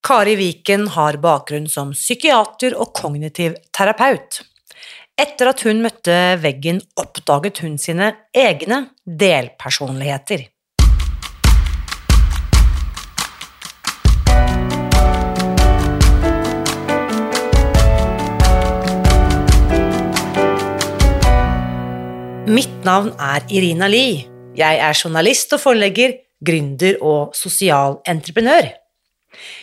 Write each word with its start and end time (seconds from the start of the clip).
Kari 0.00 0.32
Viken 0.36 0.86
har 0.94 1.18
bakgrunn 1.20 1.66
som 1.68 1.90
psykiater 1.92 2.72
og 2.72 2.94
kognitiv 2.96 3.58
terapeut. 3.76 4.40
Etter 5.20 5.50
at 5.50 5.60
hun 5.66 5.82
møtte 5.84 6.14
veggen, 6.40 6.80
oppdaget 6.96 7.60
hun 7.60 7.76
sine 7.76 8.08
egne 8.32 8.86
delpersonligheter. 9.04 10.46
Mitt 22.50 22.80
navn 22.88 23.12
er 23.20 23.44
Irina 23.52 23.86
Lie. 23.92 24.24
Jeg 24.56 24.80
er 24.80 24.96
journalist 24.96 25.52
og 25.52 25.66
forlegger, 25.68 26.16
gründer 26.40 26.96
og 27.04 27.36
sosial 27.36 28.00
entreprenør. 28.08 28.79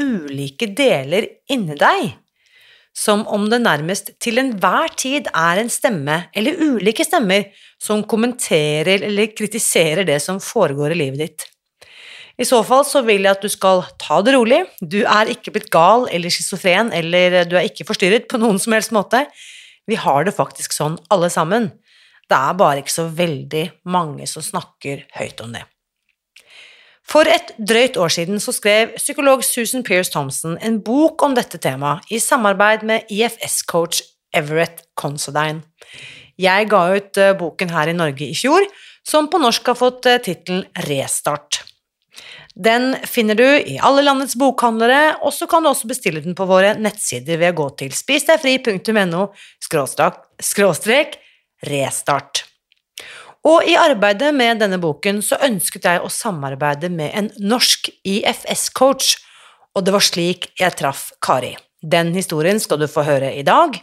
ulike 0.00 0.68
deler 0.76 1.28
inni 1.52 1.76
deg? 1.78 2.12
Som 2.92 3.24
om 3.32 3.46
det 3.48 3.62
nærmest 3.64 4.12
til 4.20 4.40
enhver 4.40 4.92
tid 5.00 5.30
er 5.32 5.62
en 5.62 5.70
stemme, 5.72 6.26
eller 6.36 6.60
ulike 6.60 7.06
stemmer, 7.06 7.48
som 7.80 8.04
kommenterer 8.04 9.06
eller 9.08 9.32
kritiserer 9.32 10.04
det 10.08 10.20
som 10.22 10.42
foregår 10.42 10.92
i 10.92 11.00
livet 11.00 11.24
ditt. 11.24 11.48
I 12.40 12.46
så 12.48 12.62
fall 12.64 12.84
så 12.88 13.02
vil 13.04 13.26
jeg 13.26 13.36
at 13.36 13.44
du 13.44 13.50
skal 13.52 13.84
ta 14.00 14.20
det 14.24 14.34
rolig. 14.36 14.62
Du 14.80 15.02
er 15.04 15.30
ikke 15.32 15.52
blitt 15.54 15.72
gal 15.72 16.06
eller 16.12 16.32
schizofren, 16.32 16.92
eller 16.92 17.42
du 17.48 17.56
er 17.58 17.68
ikke 17.68 17.86
forstyrret 17.88 18.28
på 18.28 18.40
noen 18.40 18.60
som 18.60 18.76
helst 18.76 18.94
måte. 18.94 19.26
Vi 19.88 19.98
har 20.00 20.24
det 20.24 20.36
faktisk 20.36 20.74
sånn 20.76 20.96
alle 21.12 21.28
sammen. 21.32 21.70
Det 22.28 22.38
er 22.38 22.56
bare 22.56 22.80
ikke 22.80 22.94
så 22.94 23.08
veldig 23.12 23.66
mange 23.92 24.28
som 24.30 24.44
snakker 24.44 25.04
høyt 25.18 25.42
om 25.44 25.52
det. 25.56 25.66
For 27.08 27.28
et 27.28 27.50
drøyt 27.58 27.98
år 28.00 28.12
siden 28.14 28.40
så 28.40 28.54
skrev 28.54 28.94
psykolog 28.96 29.42
Susan 29.44 29.82
Pearce 29.86 30.12
Thompson 30.12 30.56
en 30.62 30.78
bok 30.84 31.22
om 31.26 31.34
dette 31.36 31.58
temaet 31.60 32.06
i 32.14 32.20
samarbeid 32.22 32.86
med 32.88 33.10
IFS-coach 33.10 34.04
Everett 34.32 34.84
Considine. 34.96 35.62
Jeg 36.40 36.70
ga 36.72 36.82
ut 36.96 37.18
eh, 37.20 37.34
boken 37.36 37.74
her 37.74 37.90
i 37.90 37.96
Norge 37.96 38.24
i 38.24 38.36
fjor, 38.38 38.64
som 39.04 39.28
på 39.28 39.40
norsk 39.42 39.66
har 39.72 39.78
fått 39.78 40.08
eh, 40.08 40.22
tittelen 40.24 40.64
Restart. 40.88 41.60
Den 42.52 42.92
finner 43.08 43.36
du 43.36 43.46
i 43.46 43.78
alle 43.80 44.04
landets 44.04 44.36
bokhandlere, 44.36 45.18
og 45.24 45.32
så 45.32 45.48
kan 45.48 45.64
du 45.64 45.70
også 45.70 45.88
bestille 45.88 46.20
den 46.24 46.36
på 46.36 46.46
våre 46.48 46.74
nettsider 46.76 47.40
ved 47.40 47.54
å 47.54 47.62
gå 47.62 47.68
til 47.80 47.94
spisdegfri.no 47.96 49.28
restart. 51.62 52.44
Og 53.48 53.66
i 53.66 53.74
arbeidet 53.74 54.30
med 54.34 54.60
denne 54.62 54.78
boken 54.82 55.18
så 55.24 55.40
ønsket 55.42 55.88
jeg 55.88 56.02
å 56.02 56.10
samarbeide 56.12 56.92
med 56.94 57.10
en 57.18 57.30
norsk 57.42 57.90
IFS-coach, 58.06 59.16
og 59.74 59.86
det 59.86 59.94
var 59.94 60.04
slik 60.04 60.50
jeg 60.60 60.76
traff 60.78 61.08
Kari. 61.24 61.56
Den 61.82 62.12
historien 62.14 62.60
skal 62.62 62.78
du 62.78 62.86
få 62.90 63.02
høre 63.06 63.32
i 63.34 63.42
dag. 63.46 63.74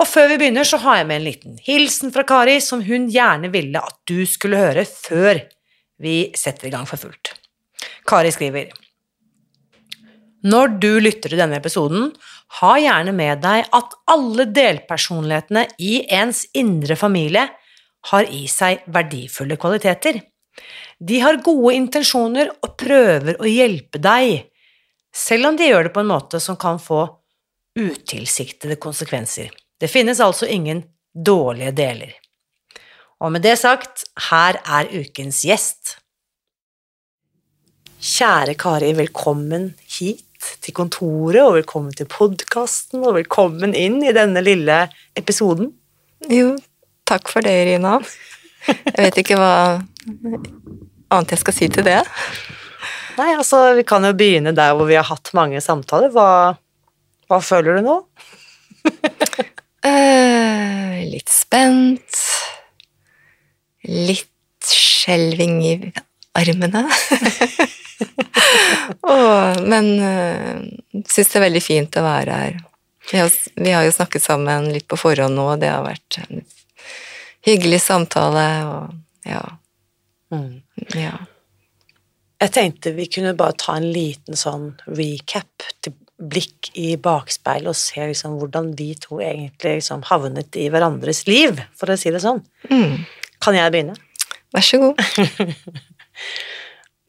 Og 0.00 0.08
før 0.08 0.30
vi 0.32 0.38
begynner, 0.40 0.64
så 0.64 0.80
har 0.80 1.02
jeg 1.02 1.08
med 1.10 1.20
en 1.20 1.26
liten 1.26 1.58
hilsen 1.66 2.14
fra 2.14 2.24
Kari 2.26 2.56
som 2.64 2.80
hun 2.86 3.10
gjerne 3.12 3.52
ville 3.52 3.82
at 3.82 3.98
du 4.08 4.24
skulle 4.26 4.60
høre 4.62 4.86
før 4.88 5.42
vi 6.02 6.32
setter 6.38 6.70
i 6.70 6.72
gang 6.72 6.88
for 6.88 6.98
fullt. 6.98 7.34
Kari 8.08 8.32
skriver 8.32 8.72
Når 10.48 10.78
du 10.80 10.92
lytter 11.02 11.28
til 11.28 11.38
denne 11.38 11.60
episoden, 11.60 12.08
ha 12.62 12.72
gjerne 12.80 13.12
med 13.16 13.44
deg 13.44 13.68
at 13.68 13.98
alle 14.10 14.48
delpersonlighetene 14.48 15.66
i 15.78 16.00
ens 16.08 16.46
indre 16.56 16.96
familie 16.96 17.50
har 18.10 18.28
i 18.30 18.46
seg 18.50 18.82
verdifulle 18.92 19.58
kvaliteter. 19.60 20.20
De 20.98 21.20
har 21.22 21.40
gode 21.44 21.74
intensjoner 21.76 22.50
og 22.62 22.74
prøver 22.80 23.38
å 23.40 23.48
hjelpe 23.48 24.00
deg, 24.02 24.48
selv 25.12 25.50
om 25.50 25.58
de 25.58 25.68
gjør 25.68 25.88
det 25.88 25.94
på 25.94 26.02
en 26.02 26.10
måte 26.12 26.40
som 26.40 26.58
kan 26.60 26.80
få 26.82 27.04
utilsiktede 27.78 28.76
konsekvenser. 28.80 29.52
Det 29.80 29.90
finnes 29.90 30.20
altså 30.20 30.46
ingen 30.46 30.84
dårlige 31.12 31.72
deler. 31.76 32.12
Og 33.22 33.32
med 33.34 33.44
det 33.46 33.56
sagt, 33.60 34.04
her 34.30 34.58
er 34.62 34.90
ukens 34.90 35.42
gjest. 35.46 35.96
Kjære 38.02 38.56
Kari, 38.58 38.90
velkommen 38.98 39.68
hit 39.86 40.26
til 40.64 40.74
kontoret, 40.74 41.38
og 41.44 41.54
velkommen 41.60 41.94
til 41.94 42.08
podkasten, 42.10 43.04
og 43.06 43.14
velkommen 43.20 43.76
inn 43.78 44.00
i 44.02 44.14
denne 44.16 44.42
lille 44.42 44.80
episoden. 45.18 45.70
Jo, 46.26 46.56
takk 47.08 47.30
for 47.32 47.44
det, 47.44 47.54
Irina. 47.64 47.98
Jeg 48.66 48.98
vet 48.98 49.20
ikke 49.22 49.38
hva 49.40 49.54
annet 51.12 51.34
jeg 51.34 51.42
skal 51.42 51.56
si 51.56 51.68
til 51.72 51.86
det. 51.86 52.00
Nei, 53.18 53.32
altså, 53.36 53.74
vi 53.76 53.84
kan 53.86 54.04
jo 54.06 54.14
begynne 54.16 54.54
der 54.56 54.74
hvor 54.76 54.88
vi 54.88 54.96
har 54.96 55.06
hatt 55.08 55.32
mange 55.36 55.60
samtaler. 55.64 56.12
Hva, 56.14 56.54
hva 57.28 57.40
føler 57.44 57.78
du 57.78 57.86
nå? 57.88 57.96
uh, 59.86 60.96
litt 61.10 61.32
spent. 61.32 62.22
Litt 63.88 64.72
skjelving 64.72 65.60
i 65.66 65.74
armene. 66.38 66.86
oh, 69.12 69.60
men 69.66 69.92
uh, 70.00 71.02
syns 71.04 71.32
det 71.32 71.40
er 71.40 71.46
veldig 71.48 71.64
fint 71.64 71.98
å 71.98 72.06
være 72.06 72.42
her. 72.44 72.60
Vi 73.10 73.18
har, 73.18 73.30
vi 73.58 73.72
har, 73.74 73.84
jo 73.84 73.92
snakket 73.92 74.22
sammen 74.24 74.70
litt 74.72 74.86
på 74.88 74.96
forhånd 74.96 75.34
nå, 75.36 75.48
og 75.54 75.60
det 75.60 75.72
har 75.72 75.82
vært 75.84 76.20
en 76.22 76.44
hyggelig 77.46 77.80
samtale, 77.84 78.46
og 78.68 79.28
ja. 79.28 79.42
Mm. 80.32 80.62
ja. 80.98 81.16
Jeg 82.42 82.54
tenkte 82.56 82.94
vi 82.96 83.06
kunne 83.12 83.36
bare 83.38 83.54
ta 83.58 83.76
en 83.78 83.90
liten 83.94 84.38
sånn 84.38 84.72
recap, 84.90 85.66
til 85.82 85.94
blikk 86.22 86.70
i 86.78 86.94
bakspeilet, 87.02 87.70
og 87.70 87.78
se 87.78 88.06
liksom 88.12 88.38
hvordan 88.38 88.72
vi 88.78 88.92
to 89.00 89.18
egentlig 89.22 89.80
liksom 89.80 90.04
havnet 90.10 90.58
i 90.58 90.68
hverandres 90.70 91.24
liv, 91.26 91.58
for 91.78 91.90
å 91.90 91.98
si 91.98 92.12
det 92.14 92.22
sånn. 92.22 92.42
Mm. 92.70 93.02
Kan 93.42 93.58
jeg 93.58 93.74
begynne? 93.74 93.98
Vær 94.54 94.66
så 94.66 94.82
god. 94.82 95.00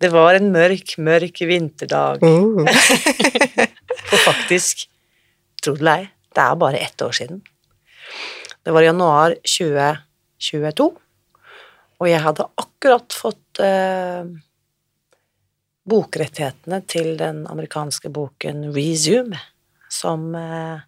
Det 0.04 0.10
var 0.12 0.36
en 0.36 0.50
mørk, 0.52 0.98
mørk 1.00 1.44
vinterdag. 1.48 2.24
Uh. 2.28 2.66
For 4.04 4.20
faktisk, 4.20 4.84
tro 5.64 5.78
det 5.78 5.82
eller 5.82 6.02
ei, 6.02 6.08
det 6.36 6.44
er 6.44 6.58
bare 6.60 6.82
ett 6.84 7.02
år 7.02 7.14
siden. 7.16 7.40
Det 8.64 8.74
var 8.76 8.84
i 8.84 8.90
januar 8.90 9.36
2022, 10.44 10.90
og 12.04 12.10
jeg 12.10 12.24
hadde 12.24 12.50
akkurat 12.60 13.16
fått 13.16 13.62
eh, 13.64 14.28
bokrettighetene 15.90 16.82
til 16.88 17.16
den 17.20 17.44
amerikanske 17.50 18.12
boken 18.14 18.70
Resume, 18.76 19.40
som 19.92 20.32
eh, 20.36 20.84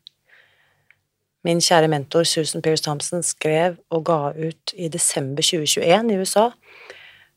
min 1.46 1.62
kjære 1.62 1.90
mentor 1.92 2.26
Susan 2.28 2.64
Pearce 2.66 2.84
Thompson 2.84 3.24
skrev 3.24 3.78
og 3.94 4.06
ga 4.10 4.20
ut 4.34 4.76
i 4.76 4.90
desember 4.92 5.46
2021 5.46 6.14
i 6.14 6.20
USA. 6.20 6.50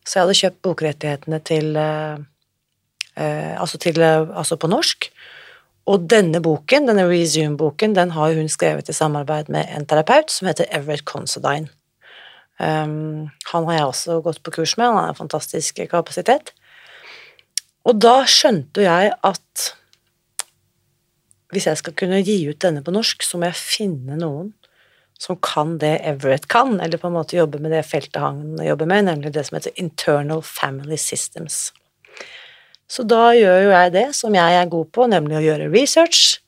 Så 0.06 0.17
jeg 0.17 0.25
hadde 0.25 0.38
kjøpt 0.41 0.62
bokrettighetene 0.65 1.41
til 1.44 1.76
eh, 1.76 2.23
eh, 3.19 3.55
altså, 3.61 3.79
til, 3.79 4.00
altså 4.03 4.56
på 4.56 4.70
norsk. 4.70 5.11
Og 5.88 6.05
denne 6.05 6.41
boken, 6.44 6.88
denne 6.88 7.06
Resume-boken, 7.09 7.94
den 7.97 8.11
har 8.12 8.35
hun 8.37 8.49
skrevet 8.53 8.88
i 8.88 8.97
samarbeid 8.97 9.49
med 9.49 9.70
en 9.73 9.87
terapeut 9.88 10.31
som 10.31 10.50
heter 10.50 10.69
Everett 10.69 11.06
Considine. 11.09 11.69
Um, 12.58 13.28
han 13.52 13.66
har 13.69 13.76
jeg 13.76 13.88
også 13.88 14.20
gått 14.25 14.43
på 14.43 14.55
kurs 14.58 14.75
med, 14.76 14.90
han 14.90 14.99
har 14.99 15.12
en 15.12 15.19
fantastisk 15.19 15.78
kapasitet. 15.90 16.52
Og 17.87 17.99
da 18.02 18.20
skjønte 18.28 18.82
jeg 18.84 19.12
at 19.14 19.69
hvis 21.55 21.69
jeg 21.70 21.81
skal 21.81 21.94
kunne 21.96 22.20
gi 22.20 22.43
ut 22.50 22.60
denne 22.60 22.82
på 22.84 22.93
norsk, 22.93 23.22
så 23.25 23.38
må 23.40 23.49
jeg 23.49 23.60
finne 23.60 24.19
noen 24.20 24.52
som 25.19 25.38
kan 25.43 25.78
det 25.82 25.96
Everett 26.06 26.46
kan, 26.50 26.76
eller 26.81 27.00
på 27.00 27.08
en 27.08 27.16
måte 27.16 27.38
jobbe 27.38 27.58
med 27.62 27.72
det 27.75 27.82
feltet 27.88 28.20
han 28.22 28.58
jobber 28.62 28.87
med, 28.87 29.08
nemlig 29.08 29.32
det 29.34 29.49
som 29.49 29.56
heter 29.58 29.75
Internal 29.81 30.44
Family 30.46 30.99
Systems. 31.00 31.72
Så 32.88 33.05
da 33.05 33.32
gjør 33.37 33.64
jo 33.64 33.72
jeg 33.72 33.94
det 33.96 34.06
som 34.16 34.37
jeg 34.37 34.60
er 34.60 34.70
god 34.70 34.93
på, 34.94 35.08
nemlig 35.10 35.40
å 35.40 35.43
gjøre 35.44 35.72
research, 35.72 36.38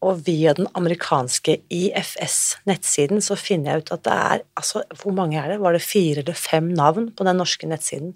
og 0.00 0.22
via 0.24 0.54
den 0.56 0.68
amerikanske 0.78 1.58
IFS-nettsiden 1.68 3.20
så 3.24 3.36
finner 3.36 3.74
jeg 3.74 3.82
ut 3.82 3.92
at 3.96 4.04
det 4.06 4.14
er 4.16 4.44
altså, 4.56 4.82
Hvor 5.02 5.12
mange 5.12 5.36
er 5.36 5.52
det? 5.52 5.60
Var 5.60 5.76
det 5.76 5.82
fire 5.84 6.22
eller 6.22 6.38
fem 6.38 6.70
navn 6.72 7.10
på 7.12 7.26
den 7.26 7.36
norske 7.36 7.68
nettsiden? 7.68 8.14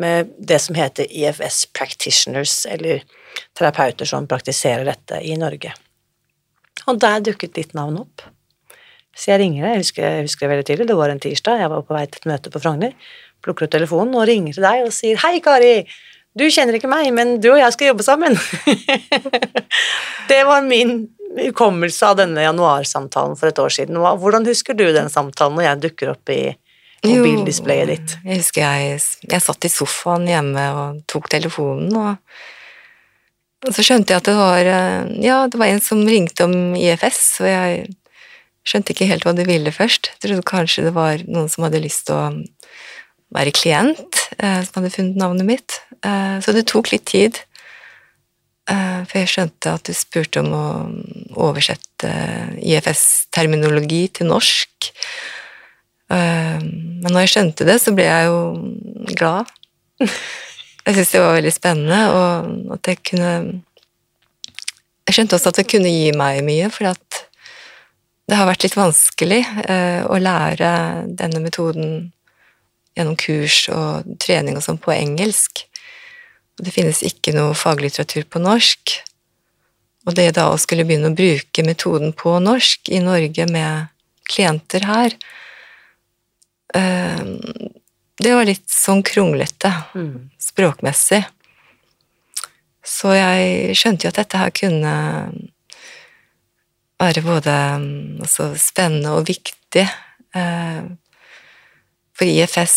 Med 0.00 0.32
det 0.38 0.60
som 0.64 0.78
heter 0.78 1.04
IFS 1.10 1.66
Practitioners, 1.76 2.64
eller 2.66 3.02
terapeuter 3.58 4.08
som 4.08 4.28
praktiserer 4.30 4.86
dette 4.88 5.20
i 5.20 5.36
Norge. 5.36 5.74
Og 6.88 7.00
der 7.00 7.20
dukket 7.20 7.58
ditt 7.58 7.74
navn 7.76 7.98
opp. 8.00 8.24
Så 9.12 9.34
jeg 9.34 9.42
ringer 9.42 9.66
deg, 9.66 9.74
jeg 9.74 9.82
husker, 9.84 10.06
jeg 10.06 10.28
husker 10.28 10.46
det 10.46 10.52
veldig 10.54 10.66
tydelig, 10.68 10.88
det 10.88 10.96
var 10.96 11.12
en 11.12 11.20
tirsdag, 11.20 11.60
jeg 11.60 11.72
var 11.72 11.82
på 11.84 11.96
vei 11.96 12.06
til 12.06 12.22
et 12.22 12.30
møte 12.30 12.52
på 12.54 12.62
Frogner, 12.62 12.94
plukker 13.44 13.66
opp 13.66 13.74
telefonen 13.74 14.16
og 14.16 14.28
ringer 14.30 14.56
til 14.56 14.64
deg 14.64 14.86
og 14.86 14.94
sier 14.94 15.20
'Hei, 15.20 15.40
Kari'. 15.44 15.84
Du 16.38 16.44
kjenner 16.46 16.76
ikke 16.78 16.90
meg, 16.90 17.08
men 17.14 17.38
du 17.42 17.50
og 17.50 17.58
jeg 17.58 17.74
skal 17.74 17.90
jobbe 17.90 18.06
sammen. 18.06 18.36
det 20.30 20.42
var 20.46 20.62
min 20.62 21.08
hukommelse 21.38 22.06
av 22.06 22.18
denne 22.20 22.44
januarsamtalen 22.44 23.36
for 23.38 23.50
et 23.50 23.58
år 23.62 23.74
siden. 23.74 23.98
Hvordan 23.98 24.46
husker 24.46 24.78
du 24.78 24.86
den 24.94 25.10
samtalen 25.10 25.58
når 25.58 25.66
jeg 25.66 25.82
dukker 25.86 26.12
opp 26.14 26.32
i 26.34 26.42
mobildisplayet 27.06 27.90
ditt? 27.90 28.16
Jeg 28.24 28.42
husker 28.44 28.62
jeg, 28.62 29.02
jeg 29.26 29.44
satt 29.44 29.66
i 29.66 29.72
sofaen 29.72 30.28
hjemme 30.30 30.66
og 30.76 31.02
tok 31.10 31.30
telefonen, 31.32 31.90
og, 31.98 32.18
og 33.66 33.74
så 33.74 33.86
skjønte 33.86 34.14
jeg 34.14 34.22
at 34.22 34.30
det 34.30 34.36
var 34.38 34.72
eh, 34.74 35.10
Ja, 35.24 35.40
det 35.50 35.58
var 35.60 35.70
en 35.70 35.82
som 35.84 36.04
ringte 36.06 36.46
om 36.46 36.76
IFS, 36.78 37.24
og 37.42 37.50
jeg 37.50 37.88
skjønte 38.70 38.94
ikke 38.94 39.10
helt 39.10 39.26
hva 39.26 39.34
de 39.34 39.46
ville 39.48 39.74
først. 39.74 40.12
Jeg 40.14 40.28
trodde 40.28 40.46
kanskje 40.46 40.86
det 40.86 40.94
var 40.94 41.22
noen 41.26 41.50
som 41.50 41.66
hadde 41.66 41.82
lyst 41.82 42.06
til 42.06 42.18
å 42.18 42.24
være 43.34 43.54
klient, 43.54 44.24
eh, 44.38 44.60
som 44.64 44.80
hadde 44.80 44.94
funnet 44.94 45.20
navnet 45.20 45.46
mitt. 45.46 45.78
Eh, 46.02 46.38
så 46.42 46.54
det 46.54 46.66
tok 46.70 46.90
litt 46.92 47.06
tid 47.10 47.38
eh, 48.70 49.00
for 49.06 49.20
jeg 49.20 49.30
skjønte 49.34 49.74
at 49.76 49.86
du 49.86 49.94
spurte 49.96 50.42
om 50.42 50.50
å 50.54 50.66
oversette 51.48 52.10
IFS-terminologi 52.58 54.06
til 54.18 54.30
norsk. 54.30 54.92
Men 56.10 57.06
når 57.06 57.20
jeg 57.22 57.30
skjønte 57.30 57.66
det, 57.68 57.76
så 57.78 57.92
ble 57.94 58.02
jeg 58.08 58.24
jo 58.26 58.38
glad. 59.14 59.50
Jeg 60.80 60.96
syntes 60.96 61.10
det 61.12 61.20
var 61.20 61.34
veldig 61.36 61.50
spennende, 61.52 61.98
og 62.16 62.72
at 62.74 62.88
jeg 62.88 62.98
kunne 63.04 63.32
Jeg 65.06 65.14
skjønte 65.14 65.36
også 65.36 65.50
at 65.52 65.58
det 65.60 65.64
kunne 65.70 65.92
gi 65.92 66.08
meg 66.16 66.40
mye, 66.42 66.70
for 66.72 66.88
at 66.88 67.18
det 68.26 68.38
har 68.38 68.48
vært 68.48 68.64
litt 68.64 68.78
vanskelig 68.78 69.38
å 70.08 70.18
lære 70.18 70.72
denne 71.20 71.42
metoden 71.44 72.08
gjennom 72.98 73.16
kurs 73.18 73.64
og 73.72 74.08
trening 74.22 74.58
og 74.58 74.64
sånn 74.64 74.80
på 74.82 74.92
engelsk. 74.94 75.64
Og 76.58 76.66
det 76.66 76.74
finnes 76.74 77.02
ikke 77.06 77.34
noe 77.36 77.56
faglitteratur 77.56 78.26
på 78.28 78.42
norsk. 78.42 78.96
Og 80.08 80.16
det 80.16 80.30
da 80.38 80.48
å 80.50 80.58
skulle 80.60 80.86
begynne 80.88 81.12
å 81.12 81.16
bruke 81.16 81.64
metoden 81.66 82.14
på 82.16 82.38
norsk 82.42 82.90
i 82.92 83.02
Norge 83.04 83.46
med 83.50 83.90
klienter 84.30 84.84
her 84.86 85.16
eh, 86.76 87.22
Det 88.20 88.32
var 88.36 88.46
litt 88.48 88.68
sånn 88.70 89.02
kronglete 89.06 89.72
mm. 89.96 90.30
språkmessig. 90.40 91.22
Så 92.84 93.12
jeg 93.16 93.76
skjønte 93.78 94.06
jo 94.06 94.12
at 94.12 94.20
dette 94.20 94.40
her 94.40 94.52
kunne 94.56 94.94
være 97.00 97.22
både 97.24 97.56
mm, 97.80 98.20
altså, 98.24 98.50
spennende 98.60 99.14
og 99.16 99.28
viktig 99.28 99.86
eh, 99.86 100.82
for 102.20 102.28
IFS 102.28 102.76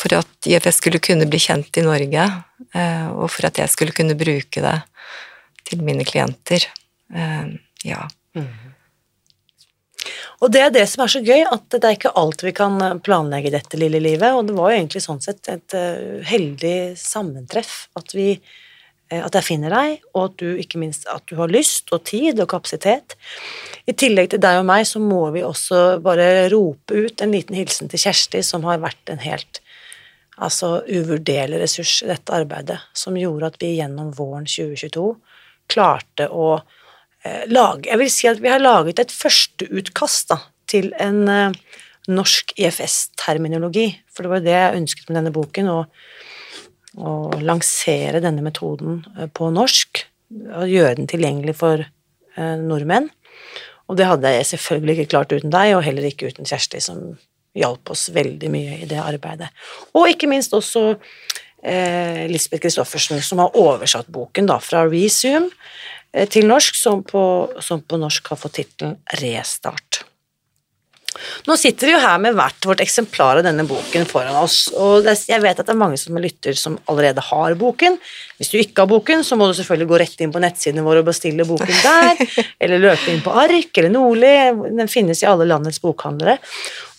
For 0.00 0.14
at 0.16 0.46
IFS 0.48 0.78
skulle 0.80 1.02
kunne 1.02 1.26
bli 1.28 1.38
kjent 1.42 1.76
i 1.76 1.82
Norge, 1.84 2.22
eh, 2.72 3.08
og 3.12 3.26
for 3.28 3.50
at 3.50 3.58
jeg 3.60 3.68
skulle 3.68 3.92
kunne 3.92 4.16
bruke 4.16 4.62
det 4.64 4.78
til 5.68 5.82
mine 5.84 6.06
klienter. 6.08 6.64
Eh, 7.12 7.50
ja. 7.84 8.06
Mm. 8.38 8.46
Og 10.40 10.54
det 10.54 10.62
er 10.64 10.72
det 10.72 10.86
som 10.88 11.04
er 11.04 11.12
så 11.12 11.20
gøy, 11.20 11.44
at 11.44 11.68
det 11.74 11.84
er 11.84 11.98
ikke 11.98 12.14
alt 12.16 12.46
vi 12.46 12.54
kan 12.56 12.80
planlegge 13.04 13.50
i 13.50 13.54
dette 13.58 13.76
lille 13.76 14.00
livet, 14.00 14.32
og 14.32 14.48
det 14.48 14.56
var 14.56 14.72
jo 14.72 14.78
egentlig 14.78 15.04
sånn 15.04 15.20
sett 15.20 15.52
et 15.52 15.76
heldig 16.32 16.96
sammentreff 16.96 17.82
at 18.00 18.16
vi 18.16 18.30
Eh, 18.38 18.69
at 19.10 19.34
jeg 19.34 19.46
finner 19.46 19.72
deg, 19.74 20.04
og 20.14 20.28
at 20.28 20.36
du 20.38 20.60
ikke 20.62 20.78
minst 20.78 21.08
at 21.10 21.24
du 21.26 21.34
har 21.40 21.50
lyst 21.50 21.90
og 21.94 22.04
tid 22.06 22.38
og 22.38 22.50
kapasitet. 22.52 23.16
I 23.90 23.94
tillegg 23.98 24.30
til 24.30 24.42
deg 24.42 24.60
og 24.60 24.68
meg 24.68 24.86
så 24.86 25.02
må 25.02 25.24
vi 25.34 25.42
også 25.42 25.98
bare 26.04 26.46
rope 26.52 26.94
ut 26.94 27.24
en 27.24 27.34
liten 27.34 27.58
hilsen 27.58 27.90
til 27.90 28.04
Kjersti, 28.04 28.44
som 28.46 28.66
har 28.68 28.82
vært 28.82 29.10
en 29.10 29.22
helt 29.24 29.62
altså 30.40 30.80
uvurderlig 30.88 31.60
ressurs 31.60 31.98
i 32.04 32.08
dette 32.08 32.32
arbeidet, 32.32 32.78
som 32.96 33.18
gjorde 33.18 33.50
at 33.50 33.58
vi 33.60 33.74
gjennom 33.76 34.12
våren 34.16 34.46
2022 34.48 35.10
klarte 35.70 36.26
å 36.32 36.54
eh, 36.56 37.44
lage 37.50 37.90
Jeg 37.90 38.00
vil 38.00 38.12
si 38.12 38.30
at 38.30 38.40
vi 38.42 38.50
har 38.50 38.62
laget 38.62 39.02
et 39.02 39.12
førsteutkast 39.14 40.32
til 40.70 40.90
en 41.02 41.22
eh, 41.28 41.58
norsk 42.10 42.54
IFS-terminologi, 42.56 43.90
for 44.10 44.24
det 44.24 44.32
var 44.32 44.44
det 44.44 44.56
jeg 44.56 44.80
ønsket 44.80 45.10
med 45.10 45.20
denne 45.20 45.34
boken. 45.34 45.68
og 45.68 45.84
å 46.98 47.30
lansere 47.38 48.22
denne 48.22 48.42
metoden 48.44 49.04
eh, 49.16 49.28
på 49.30 49.50
norsk 49.54 50.04
og 50.30 50.70
gjøre 50.70 50.96
den 51.00 51.10
tilgjengelig 51.10 51.56
for 51.58 51.82
eh, 51.84 52.56
nordmenn. 52.60 53.10
Og 53.90 53.98
det 53.98 54.06
hadde 54.06 54.30
jeg 54.36 54.46
selvfølgelig 54.52 54.96
ikke 54.96 55.10
klart 55.16 55.34
uten 55.34 55.52
deg, 55.52 55.74
og 55.74 55.84
heller 55.86 56.06
ikke 56.06 56.30
uten 56.30 56.46
Kjersti, 56.46 56.78
som 56.82 57.16
hjalp 57.58 57.90
oss 57.90 58.06
veldig 58.14 58.50
mye 58.52 58.76
i 58.84 58.88
det 58.90 59.00
arbeidet. 59.02 59.50
Og 59.98 60.06
ikke 60.12 60.30
minst 60.30 60.54
også 60.54 60.84
eh, 60.94 62.26
Lisbeth 62.30 62.62
Christoffersen, 62.62 63.18
som 63.26 63.42
har 63.42 63.58
oversatt 63.58 64.10
boken 64.12 64.46
da, 64.50 64.60
fra 64.62 64.84
Resume 64.86 65.50
eh, 66.12 66.28
til 66.30 66.46
norsk, 66.50 66.78
som 66.78 67.02
på, 67.06 67.24
som 67.58 67.82
på 67.82 67.98
norsk 67.98 68.30
har 68.30 68.38
fått 68.38 68.60
tittelen 68.60 69.00
Restart. 69.18 70.04
Nå 71.48 71.56
sitter 71.60 71.88
vi 71.88 71.94
jo 71.94 72.00
her 72.02 72.18
med 72.22 72.36
hvert 72.38 72.66
vårt 72.68 72.82
eksemplar 72.84 73.40
av 73.40 73.46
denne 73.46 73.64
boken 73.68 74.06
foran 74.08 74.36
oss, 74.40 74.68
og 74.76 75.06
jeg 75.06 75.42
vet 75.42 75.60
at 75.60 75.66
det 75.66 75.74
er 75.74 75.80
mange 75.80 75.98
som 76.00 76.18
lytter 76.20 76.56
som 76.58 76.78
allerede 76.90 77.24
har 77.30 77.56
boken. 77.60 77.98
Hvis 78.40 78.52
du 78.52 78.58
ikke 78.60 78.84
har 78.84 78.90
boken, 78.90 79.24
så 79.26 79.38
må 79.38 79.48
du 79.48 79.56
selvfølgelig 79.58 79.90
gå 79.90 80.00
rett 80.02 80.22
inn 80.24 80.34
på 80.34 80.42
nettsidene 80.42 80.84
våre 80.86 81.02
og 81.02 81.10
bestille 81.10 81.46
boken 81.48 81.74
der, 81.84 82.22
eller 82.62 82.84
løpe 82.86 83.12
inn 83.12 83.24
på 83.24 83.34
Ark 83.42 83.82
eller 83.82 83.92
Nordli, 83.94 84.32
den 84.80 84.92
finnes 84.92 85.24
i 85.24 85.28
alle 85.30 85.48
landets 85.48 85.82
bokhandlere. 85.82 86.38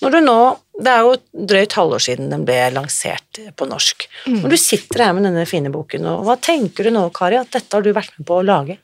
Når 0.01 0.17
du 0.17 0.21
nå, 0.25 0.41
Det 0.81 0.89
er 0.89 1.03
jo 1.05 1.45
drøyt 1.51 1.73
halvår 1.77 2.01
siden 2.01 2.31
den 2.31 2.45
ble 2.47 2.55
lansert 2.73 3.37
på 3.59 3.65
norsk. 3.69 4.07
Mm. 4.25 4.39
Når 4.39 4.53
du 4.53 4.57
sitter 4.57 5.03
her 5.03 5.11
med 5.13 5.27
denne 5.27 5.43
fine 5.45 5.69
boken, 5.69 6.07
og 6.09 6.23
hva 6.25 6.39
tenker 6.41 6.87
du 6.87 6.95
nå, 6.95 7.03
Kari, 7.13 7.37
at 7.37 7.51
dette 7.53 7.75
har 7.75 7.85
du 7.85 7.91
vært 7.93 8.15
med 8.17 8.25
på 8.25 8.39
å 8.39 8.45
lage? 8.47 8.79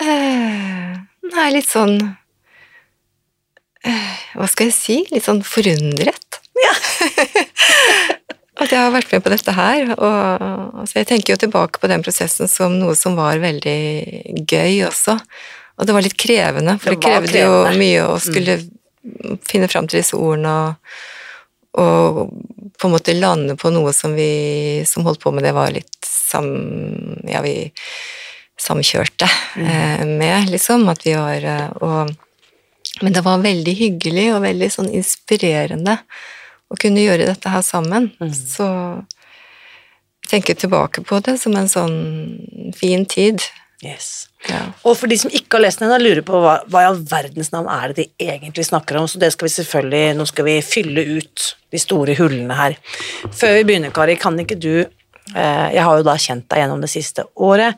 Uh, 0.00 0.96
nei, 1.34 1.48
litt 1.52 1.68
sånn 1.68 1.98
hva 4.36 4.48
skal 4.50 4.70
jeg 4.70 4.76
si, 4.76 4.98
litt 5.12 5.26
sånn 5.26 5.42
forundret. 5.46 6.40
Ja. 6.56 6.74
at 8.62 8.72
jeg 8.72 8.80
har 8.80 8.92
vært 8.94 9.12
med 9.12 9.24
på 9.24 9.32
dette 9.32 9.54
her. 9.56 9.92
Og, 9.96 10.46
altså 10.82 11.00
jeg 11.00 11.08
tenker 11.10 11.34
jo 11.34 11.42
tilbake 11.44 11.82
på 11.82 11.90
den 11.90 12.04
prosessen 12.04 12.50
som 12.50 12.78
noe 12.80 12.96
som 12.98 13.18
var 13.18 13.42
veldig 13.42 13.78
gøy 14.48 14.86
også. 14.88 15.18
Og 15.76 15.88
det 15.88 15.96
var 15.96 16.06
litt 16.06 16.16
krevende, 16.16 16.78
for 16.80 16.94
det, 16.94 17.00
det 17.00 17.04
krevde 17.04 17.32
krevende. 17.34 17.74
jo 17.74 17.82
mye 17.82 18.04
å 18.08 18.16
skulle 18.22 18.56
mm. 18.62 19.40
finne 19.44 19.68
fram 19.68 19.88
til 19.90 20.00
disse 20.00 20.16
ordene 20.16 20.54
og, 20.64 20.94
og, 21.82 22.22
på 22.76 22.88
en 22.88 22.94
måte 22.94 23.16
lande 23.16 23.58
på 23.60 23.72
noe 23.72 23.92
som 23.96 24.16
vi 24.16 24.84
som 24.88 25.04
holdt 25.04 25.20
på 25.22 25.32
med 25.36 25.44
det, 25.44 25.56
var 25.56 25.74
litt 25.74 25.96
sam... 26.06 26.48
Ja, 27.28 27.44
vi 27.44 27.70
samkjørte 28.56 29.28
mm. 29.60 29.66
eh, 29.68 30.04
med, 30.08 30.48
liksom. 30.48 30.86
At 30.88 31.04
vi 31.04 31.12
var 31.12 31.44
eh, 31.44 31.66
Og 31.84 32.14
men 33.02 33.12
det 33.12 33.24
var 33.26 33.44
veldig 33.44 33.74
hyggelig 33.76 34.30
og 34.34 34.44
veldig 34.46 34.70
sånn 34.72 34.88
inspirerende 34.96 35.98
å 36.72 36.78
kunne 36.80 37.04
gjøre 37.04 37.28
dette 37.28 37.52
her 37.52 37.62
sammen. 37.64 38.10
Mm. 38.22 38.32
Så 38.32 38.66
jeg 40.24 40.30
tenker 40.32 40.58
tilbake 40.58 41.04
på 41.06 41.20
det 41.26 41.36
som 41.42 41.54
en 41.58 41.68
sånn 41.70 41.98
fin 42.76 43.04
tid. 43.06 43.44
Yes. 43.84 44.26
Ja. 44.48 44.62
Og 44.88 44.96
for 44.96 45.10
de 45.10 45.18
som 45.20 45.32
ikke 45.34 45.58
har 45.58 45.66
lest 45.66 45.82
den, 45.82 45.92
lurer 46.00 46.22
på 46.24 46.38
hva, 46.40 46.56
hva 46.72 46.82
i 46.82 46.88
all 46.88 46.98
verdens 47.06 47.52
navn 47.52 47.68
er 47.70 47.92
det 47.92 47.98
de 47.98 48.28
egentlig 48.30 48.64
snakker 48.70 48.98
om, 48.98 49.08
så 49.10 49.20
det 49.20 49.32
skal 49.34 49.48
vi 49.48 49.54
selvfølgelig 49.58 50.16
Nå 50.16 50.26
skal 50.30 50.48
vi 50.48 50.56
fylle 50.64 51.04
ut 51.18 51.46
de 51.74 51.80
store 51.82 52.16
hullene 52.16 52.56
her. 52.56 52.78
Før 53.28 53.58
vi 53.58 53.66
begynner, 53.68 53.92
Kari, 53.94 54.16
kan 54.20 54.38
ikke 54.40 54.58
du 54.58 54.72
eh, 54.80 55.68
Jeg 55.74 55.82
har 55.84 56.00
jo 56.00 56.06
da 56.06 56.16
kjent 56.16 56.48
deg 56.48 56.64
gjennom 56.64 56.84
det 56.84 56.92
siste 56.92 57.26
året. 57.36 57.76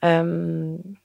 Um, 0.00 0.96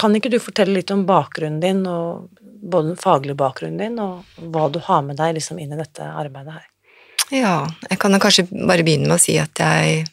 kan 0.00 0.14
ikke 0.16 0.30
du 0.32 0.38
fortelle 0.40 0.78
litt 0.78 0.92
om 0.94 1.06
bakgrunnen 1.08 1.60
din, 1.62 1.82
og 1.88 2.28
både 2.62 2.92
den 2.92 3.00
faglige 3.00 3.38
bakgrunnen 3.40 3.78
din, 3.80 3.98
og 4.02 4.24
hva 4.52 4.68
du 4.72 4.78
har 4.84 5.02
med 5.06 5.16
deg 5.20 5.34
liksom 5.38 5.58
inn 5.62 5.72
i 5.72 5.78
dette 5.80 6.04
arbeidet 6.04 6.52
her? 6.58 6.66
Ja, 7.30 7.54
jeg 7.88 7.98
kan 8.02 8.16
kanskje 8.20 8.48
bare 8.50 8.82
begynne 8.82 9.06
med 9.08 9.16
å 9.20 9.22
si 9.22 9.36
at 9.38 9.60
jeg 9.62 10.04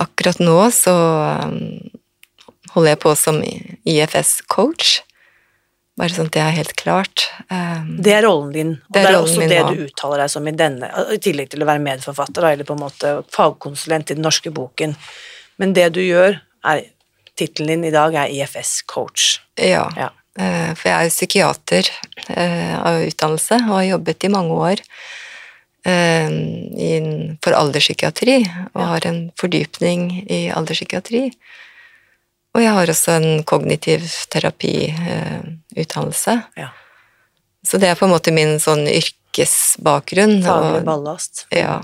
akkurat 0.00 0.38
nå 0.40 0.56
så 0.74 0.92
um, 1.46 1.56
holder 2.74 2.92
jeg 2.94 3.00
på 3.02 3.14
som 3.18 3.40
IFS-coach. 3.44 5.00
Bare 6.00 6.14
sånn 6.14 6.28
at 6.30 6.36
det 6.36 6.42
er 6.44 6.54
helt 6.56 6.76
klart. 6.80 7.26
Um, 7.50 7.96
Det 8.00 8.14
er 8.14 8.22
rollen 8.24 8.52
din, 8.54 8.70
og 8.86 8.94
Det 8.94 9.02
det 9.02 9.08
er 9.10 9.16
er, 9.16 9.18
også 9.24 9.48
det 9.50 9.58
nå. 9.64 9.72
du 9.74 9.82
uttaler 9.88 10.22
deg 10.22 10.30
som 10.32 10.46
i 10.48 10.54
denne, 10.56 10.92
i 11.12 11.18
tillegg 11.20 11.50
til 11.52 11.64
å 11.64 11.68
være 11.68 11.82
medforfatter, 11.84 12.46
eller 12.52 12.68
på 12.68 12.76
en 12.76 12.84
måte 12.84 13.10
fagkonsulent 13.34 14.12
i 14.12 14.16
den 14.16 14.24
norske 14.24 14.52
boken. 14.54 14.94
Men 15.60 15.74
det 15.76 15.90
du 15.96 16.00
gjør, 16.04 16.40
er 16.64 16.86
Tittelen 17.40 17.70
din 17.80 17.84
i 17.88 17.92
dag 17.94 18.12
er 18.20 18.32
IFS-coach. 18.36 19.38
ja. 19.56 19.86
Ja. 19.96 20.10
Eh, 20.40 20.70
For 20.78 20.88
jeg 20.88 20.96
er 20.96 21.04
jo 21.08 21.12
psykiater 21.14 21.84
eh, 22.32 22.74
av 22.80 23.02
utdannelse 23.04 23.56
og 23.66 23.74
har 23.76 23.88
jobbet 23.90 24.24
i 24.24 24.30
mange 24.32 24.54
år 24.56 24.78
eh, 25.84 26.28
for 27.44 27.52
alderspsykiatri 27.58 28.38
og 28.72 28.82
har 28.94 29.02
en 29.10 29.20
fordypning 29.40 30.00
i 30.30 30.40
alderspsykiatri. 30.54 31.22
Og 32.54 32.58
jeg 32.64 32.72
har 32.74 32.86
også 32.90 33.10
en 33.20 33.44
kognitiv 33.46 34.00
terapiutdannelse. 34.32 36.34
Ja. 36.58 36.68
Så 37.62 37.78
det 37.78 37.88
er 37.90 37.94
på 37.98 38.06
en 38.08 38.14
måte 38.14 38.32
min 38.34 38.56
sånn 38.62 38.86
yrkesbakgrunn. 38.90 40.40
Faglig 40.42 40.80
og- 40.80 40.86
ballast. 40.88 41.46
Ja. 41.54 41.76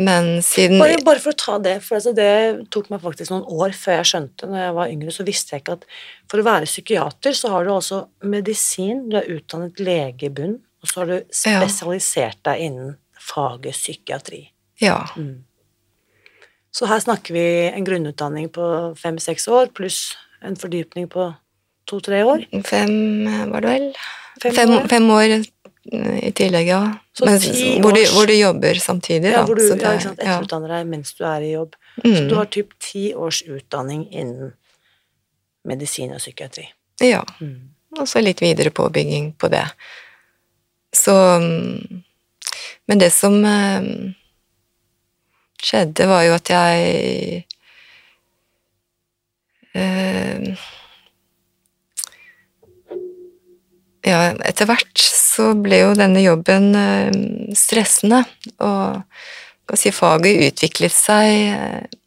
Men 0.00 0.38
siden 0.44 0.80
Bare, 0.80 0.96
bare 1.04 1.20
for 1.20 1.34
å 1.34 1.38
ta 1.38 1.58
det, 1.60 1.74
for 1.84 1.98
altså 1.98 2.14
det 2.16 2.30
tok 2.72 2.88
meg 2.92 3.02
faktisk 3.02 3.32
noen 3.34 3.44
år 3.52 3.74
før 3.76 3.98
jeg 3.98 4.08
skjønte 4.12 4.48
Når 4.48 4.62
jeg 4.62 4.76
var 4.78 4.94
yngre, 4.94 5.12
så 5.12 5.26
visste 5.26 5.52
jeg 5.52 5.64
ikke 5.64 5.76
at 5.76 5.84
for 6.30 6.40
å 6.40 6.46
være 6.46 6.68
psykiater, 6.70 7.36
så 7.36 7.50
har 7.52 7.66
du 7.66 7.72
altså 7.74 8.00
medisin, 8.24 9.04
du 9.10 9.18
er 9.20 9.28
utdannet 9.34 9.82
lege 9.82 10.28
i 10.30 10.32
bunn, 10.32 10.56
og 10.80 10.88
så 10.88 11.02
har 11.02 11.10
du 11.10 11.16
spesialisert 11.34 12.40
deg 12.46 12.64
innen 12.68 12.94
faget 13.20 13.76
psykiatri. 13.76 14.44
Ja. 14.80 15.02
Så 16.72 16.86
her 16.88 17.02
snakker 17.02 17.34
vi 17.36 17.44
en 17.68 17.84
grunnutdanning 17.84 18.48
på 18.54 18.64
fem-seks 19.00 19.48
år, 19.50 19.72
pluss 19.76 20.14
en 20.46 20.56
fordypning 20.56 21.10
på 21.10 21.32
to-tre 21.90 22.22
år. 22.24 22.46
Fem, 22.64 23.26
var 23.50 23.66
det 23.66 23.74
vel? 23.74 23.88
Fem 24.40 24.54
Fem, 24.56 24.76
år. 24.78 24.86
fem 24.88 25.10
år 25.12 25.34
i 25.88 26.30
tillegg, 26.36 26.66
ja. 26.68 26.80
Så 27.16 27.24
Men, 27.24 27.38
ti 27.40 27.78
hvor, 27.80 27.92
du, 27.96 28.02
hvor 28.12 28.26
du 28.28 28.34
jobber 28.36 28.74
samtidig, 28.78 29.30
Ja, 29.32 29.40
da. 29.40 29.46
du 29.46 29.54
det 29.54 29.80
ja, 29.80 29.92
ikke 29.96 30.02
sant, 30.02 30.18
etterutdanner 30.20 30.68
deg 30.76 30.86
mens 30.92 31.14
du 31.16 31.24
er 31.24 31.40
i 31.46 31.52
jobb. 31.54 31.74
Så 32.02 32.06
Mm. 32.06 32.28
du 32.28 32.34
har 32.36 32.44
typ 32.46 32.68
ti 32.78 33.14
års 33.14 33.42
utdanning 33.42 34.06
innen 34.12 34.52
medisin 35.64 36.12
og 36.12 36.18
psykiatri. 36.20 36.68
Ja. 37.00 37.24
Mm. 37.40 37.70
Og 37.98 38.06
så 38.08 38.20
litt 38.22 38.40
videre 38.40 38.70
påbygging 38.70 39.32
på 39.36 39.48
det. 39.50 39.64
Så 40.92 41.12
mm, 41.40 42.02
Men 42.88 42.98
det 42.98 43.12
som 43.12 43.44
eh, 43.44 43.82
skjedde, 45.62 46.06
var 46.08 46.22
jo 46.24 46.34
at 46.34 46.48
jeg 46.50 47.44
eh, 49.74 50.56
Ja, 54.06 54.20
etter 54.48 54.66
hvert 54.70 54.96
så 55.30 55.52
ble 55.54 55.82
jo 55.84 55.94
denne 55.98 56.22
jobben 56.24 56.74
eh, 56.74 57.10
stressende, 57.58 58.24
og 58.64 59.76
si, 59.78 59.92
faget 59.94 60.48
utviklet 60.48 60.94
seg 60.94 61.28
eh, 61.54 61.98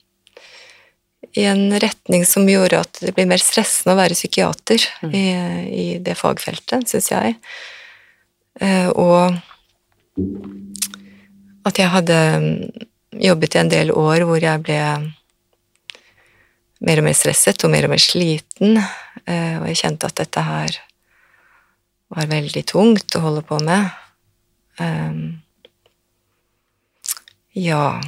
i 1.34 1.46
en 1.50 1.72
retning 1.82 2.26
som 2.30 2.50
gjorde 2.50 2.84
at 2.84 3.00
det 3.02 3.14
ble 3.16 3.26
mer 3.30 3.42
stressende 3.42 3.96
å 3.96 4.00
være 4.02 4.18
psykiater 4.18 4.84
i, 5.08 5.24
i 5.74 5.86
det 6.04 6.14
fagfeltet, 6.20 6.86
syns 6.92 7.10
jeg. 7.10 7.38
Eh, 8.62 8.90
og 8.92 9.34
at 11.66 11.80
jeg 11.80 11.90
hadde 11.90 12.20
mm, 12.44 12.88
jobbet 13.24 13.56
i 13.56 13.62
en 13.64 13.72
del 13.72 13.94
år 13.96 14.28
hvor 14.30 14.44
jeg 14.44 14.62
ble 14.68 14.80
mer 16.84 17.00
og 17.00 17.08
mer 17.08 17.18
stresset 17.18 17.64
og 17.66 17.72
mer 17.74 17.88
og 17.88 17.96
mer 17.96 18.04
sliten, 18.04 18.78
eh, 19.26 19.56
og 19.62 19.70
jeg 19.72 19.80
kjente 19.86 20.10
at 20.10 20.20
dette 20.20 20.44
her 20.46 20.78
var 22.14 22.32
veldig 22.32 22.66
tungt 22.70 23.18
å 23.18 23.24
holde 23.24 23.46
på 23.48 23.60
med. 23.64 23.90
Um, 24.80 25.42
ja 27.54 28.00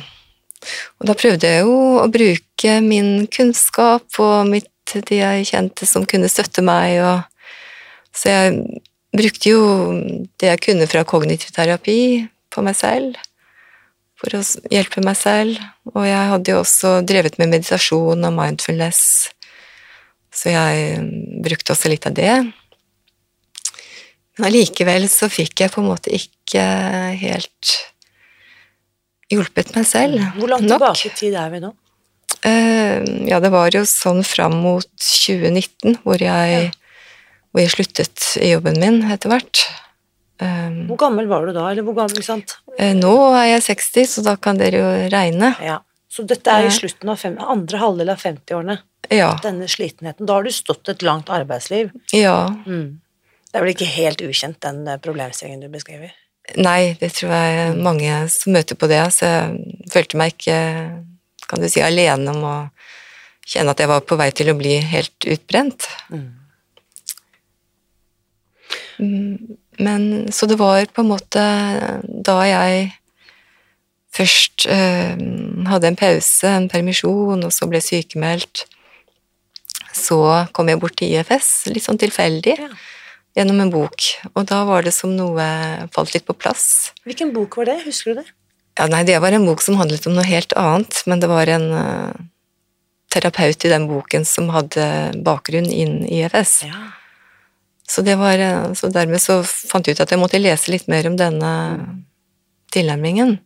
og 1.00 1.10
da 1.10 1.16
prøvde 1.18 1.50
jeg 1.50 1.66
jo 1.66 1.76
å 2.02 2.08
bruke 2.12 2.80
min 2.86 3.28
kunnskap 3.32 4.20
og 4.22 4.50
mitt, 4.50 4.72
det 4.86 5.18
jeg 5.18 5.48
kjente 5.50 5.88
som 5.90 6.06
kunne 6.08 6.30
støtte 6.30 6.62
meg, 6.66 7.00
og 7.02 8.16
så 8.16 8.32
jeg 8.32 8.82
brukte 9.16 9.52
jo 9.52 9.62
det 10.40 10.52
jeg 10.52 10.62
kunne 10.68 10.88
fra 10.90 11.02
kognitiv 11.08 11.52
terapi 11.56 12.26
på 12.54 12.64
meg 12.66 12.78
selv, 12.78 13.18
for 14.16 14.38
å 14.38 14.44
hjelpe 14.72 15.04
meg 15.04 15.18
selv, 15.20 15.58
og 15.92 16.06
jeg 16.08 16.30
hadde 16.32 16.54
jo 16.54 16.62
også 16.62 17.00
drevet 17.08 17.40
med 17.42 17.52
meditasjon 17.56 18.30
og 18.30 18.38
mindfulness, 18.38 19.02
så 20.36 20.54
jeg 20.54 21.02
brukte 21.44 21.74
også 21.74 21.92
litt 21.92 22.06
av 22.08 22.16
det. 22.16 22.32
Men 24.36 24.50
allikevel 24.50 25.08
så 25.12 25.30
fikk 25.32 25.64
jeg 25.64 25.72
på 25.72 25.82
en 25.82 25.90
måte 25.90 26.12
ikke 26.16 26.64
helt 27.22 27.76
hjulpet 29.32 29.74
meg 29.76 29.88
selv 29.90 30.20
nok. 30.20 30.40
Hvor 30.42 30.52
langt 30.54 30.70
tilbake 30.70 31.10
i 31.10 31.14
tid 31.16 31.38
er 31.40 31.54
vi 31.54 31.62
nå? 31.64 31.72
Uh, 32.46 33.02
ja, 33.26 33.40
det 33.42 33.50
var 33.54 33.74
jo 33.74 33.82
sånn 33.90 34.22
fram 34.28 34.60
mot 34.62 34.90
2019 35.02 36.02
hvor 36.04 36.22
jeg, 36.22 36.70
hvor 37.50 37.64
jeg 37.64 37.74
sluttet 37.74 38.28
i 38.44 38.52
jobben 38.52 38.78
min 38.82 39.02
etter 39.10 39.32
hvert. 39.34 39.64
Um, 40.36 40.82
Hvor 40.90 41.00
gammel 41.00 41.30
var 41.32 41.46
du 41.48 41.54
da? 41.56 41.70
Eller 41.72 41.86
hvor 41.88 41.96
gammel, 41.96 42.20
sant? 42.26 42.58
Uh, 42.76 42.92
nå 42.98 43.14
er 43.40 43.54
jeg 43.54 43.62
60, 43.70 44.10
så 44.12 44.24
da 44.26 44.34
kan 44.36 44.60
dere 44.60 44.82
jo 44.82 44.90
regne. 45.14 45.54
Ja. 45.64 45.80
Så 46.12 46.26
dette 46.28 46.52
er 46.52 46.68
i 46.68 46.74
slutten 46.76 47.10
av 47.12 47.20
fem, 47.20 47.38
andre 47.40 47.80
halvdel 47.80 48.12
av 48.12 48.20
50-årene. 48.20 48.76
Ja. 49.12 49.34
Denne 49.44 49.68
slitenheten. 49.72 50.28
Da 50.28 50.38
har 50.38 50.46
du 50.46 50.52
stått 50.52 50.92
et 50.92 51.04
langt 51.08 51.32
arbeidsliv. 51.32 51.96
ja. 52.16 52.38
Mm. 52.68 53.02
Det 53.56 53.62
er 53.62 53.64
vel 53.64 53.72
ikke 53.72 53.88
helt 53.88 54.20
ukjent, 54.20 54.58
den 54.66 54.82
eh, 54.84 54.98
problemstillingen 55.00 55.62
du 55.64 55.70
beskriver? 55.72 56.10
Nei, 56.60 56.98
det 57.00 57.14
tror 57.16 57.30
jeg 57.32 57.76
mange 57.80 58.18
som 58.28 58.52
møter 58.52 58.76
på 58.76 58.90
det, 58.92 59.00
så 59.16 59.30
jeg 59.30 59.92
følte 59.94 60.18
meg 60.20 60.34
ikke, 60.34 60.58
kan 61.48 61.62
du 61.64 61.68
si, 61.72 61.80
alene 61.80 62.34
om 62.34 62.42
å 62.44 62.56
kjenne 63.48 63.72
at 63.72 63.80
jeg 63.80 63.88
var 63.88 64.04
på 64.04 64.18
vei 64.20 64.28
til 64.36 64.52
å 64.52 64.58
bli 64.60 64.74
helt 64.84 65.28
utbrent. 65.32 65.88
Mm. 66.12 66.26
Mm, 69.00 69.56
Men 69.80 70.04
så 70.36 70.50
det 70.52 70.58
var 70.60 70.84
på 70.92 71.06
en 71.06 71.14
måte 71.14 71.46
da 72.04 72.36
jeg 72.50 72.90
først 74.20 74.66
øh, 74.68 75.24
hadde 75.72 75.94
en 75.94 76.00
pause, 76.00 76.52
en 76.52 76.68
permisjon, 76.76 77.40
og 77.40 77.56
så 77.56 77.70
ble 77.72 77.80
sykemeldt, 77.80 78.66
så 79.96 80.20
kom 80.52 80.68
jeg 80.68 80.84
bort 80.84 81.00
til 81.00 81.16
IFS, 81.16 81.70
litt 81.72 81.88
sånn 81.88 82.02
tilfeldig, 82.04 82.58
Ja. 82.60 82.74
Gjennom 83.36 83.60
en 83.62 83.72
bok. 83.74 84.08
Og 84.34 84.48
da 84.50 84.64
var 84.68 84.86
det 84.86 84.94
som 84.96 85.14
noe 85.16 85.46
falt 85.96 86.16
litt 86.16 86.26
på 86.28 86.36
plass. 86.38 86.94
Hvilken 87.08 87.34
bok 87.36 87.60
var 87.60 87.70
det? 87.72 87.82
Husker 87.86 88.14
du 88.14 88.22
det? 88.22 88.30
Ja, 88.76 88.88
nei, 88.92 89.04
det 89.08 89.20
var 89.24 89.36
en 89.36 89.48
bok 89.48 89.64
som 89.64 89.78
handlet 89.80 90.08
om 90.08 90.16
noe 90.18 90.28
helt 90.28 90.56
annet, 90.60 90.98
men 91.08 91.22
det 91.24 91.30
var 91.32 91.48
en 91.48 91.68
uh, 91.72 92.12
terapeut 93.14 93.64
i 93.64 93.72
den 93.72 93.88
boken 93.88 94.28
som 94.28 94.52
hadde 94.52 94.86
bakgrunn 95.24 95.70
innen 95.72 96.04
IFS. 96.12 96.66
Ja. 96.68 96.82
Så, 97.88 98.02
det 98.02 98.18
var, 98.18 98.42
eh, 98.42 98.74
så 98.74 98.90
dermed 98.90 99.22
så 99.22 99.44
fant 99.46 99.86
jeg 99.86 99.96
ut 99.96 100.02
at 100.02 100.12
jeg 100.12 100.20
måtte 100.20 100.42
lese 100.42 100.72
litt 100.74 100.88
mer 100.90 101.06
om 101.08 101.16
denne 101.20 101.52
tilnærmingen. 102.74 103.38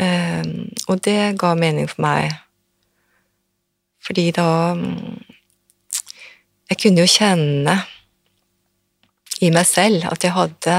Uh, 0.00 0.72
og 0.88 1.02
det 1.04 1.36
ga 1.38 1.52
mening 1.54 1.86
for 1.90 2.02
meg. 2.02 2.32
Fordi 4.02 4.30
da 4.34 4.74
mm, 4.74 5.20
Jeg 6.72 6.78
kunne 6.80 7.04
jo 7.04 7.10
kjenne 7.12 7.74
i 9.42 9.50
meg 9.54 9.66
selv 9.66 10.06
at 10.10 10.24
jeg 10.24 10.34
hadde 10.36 10.78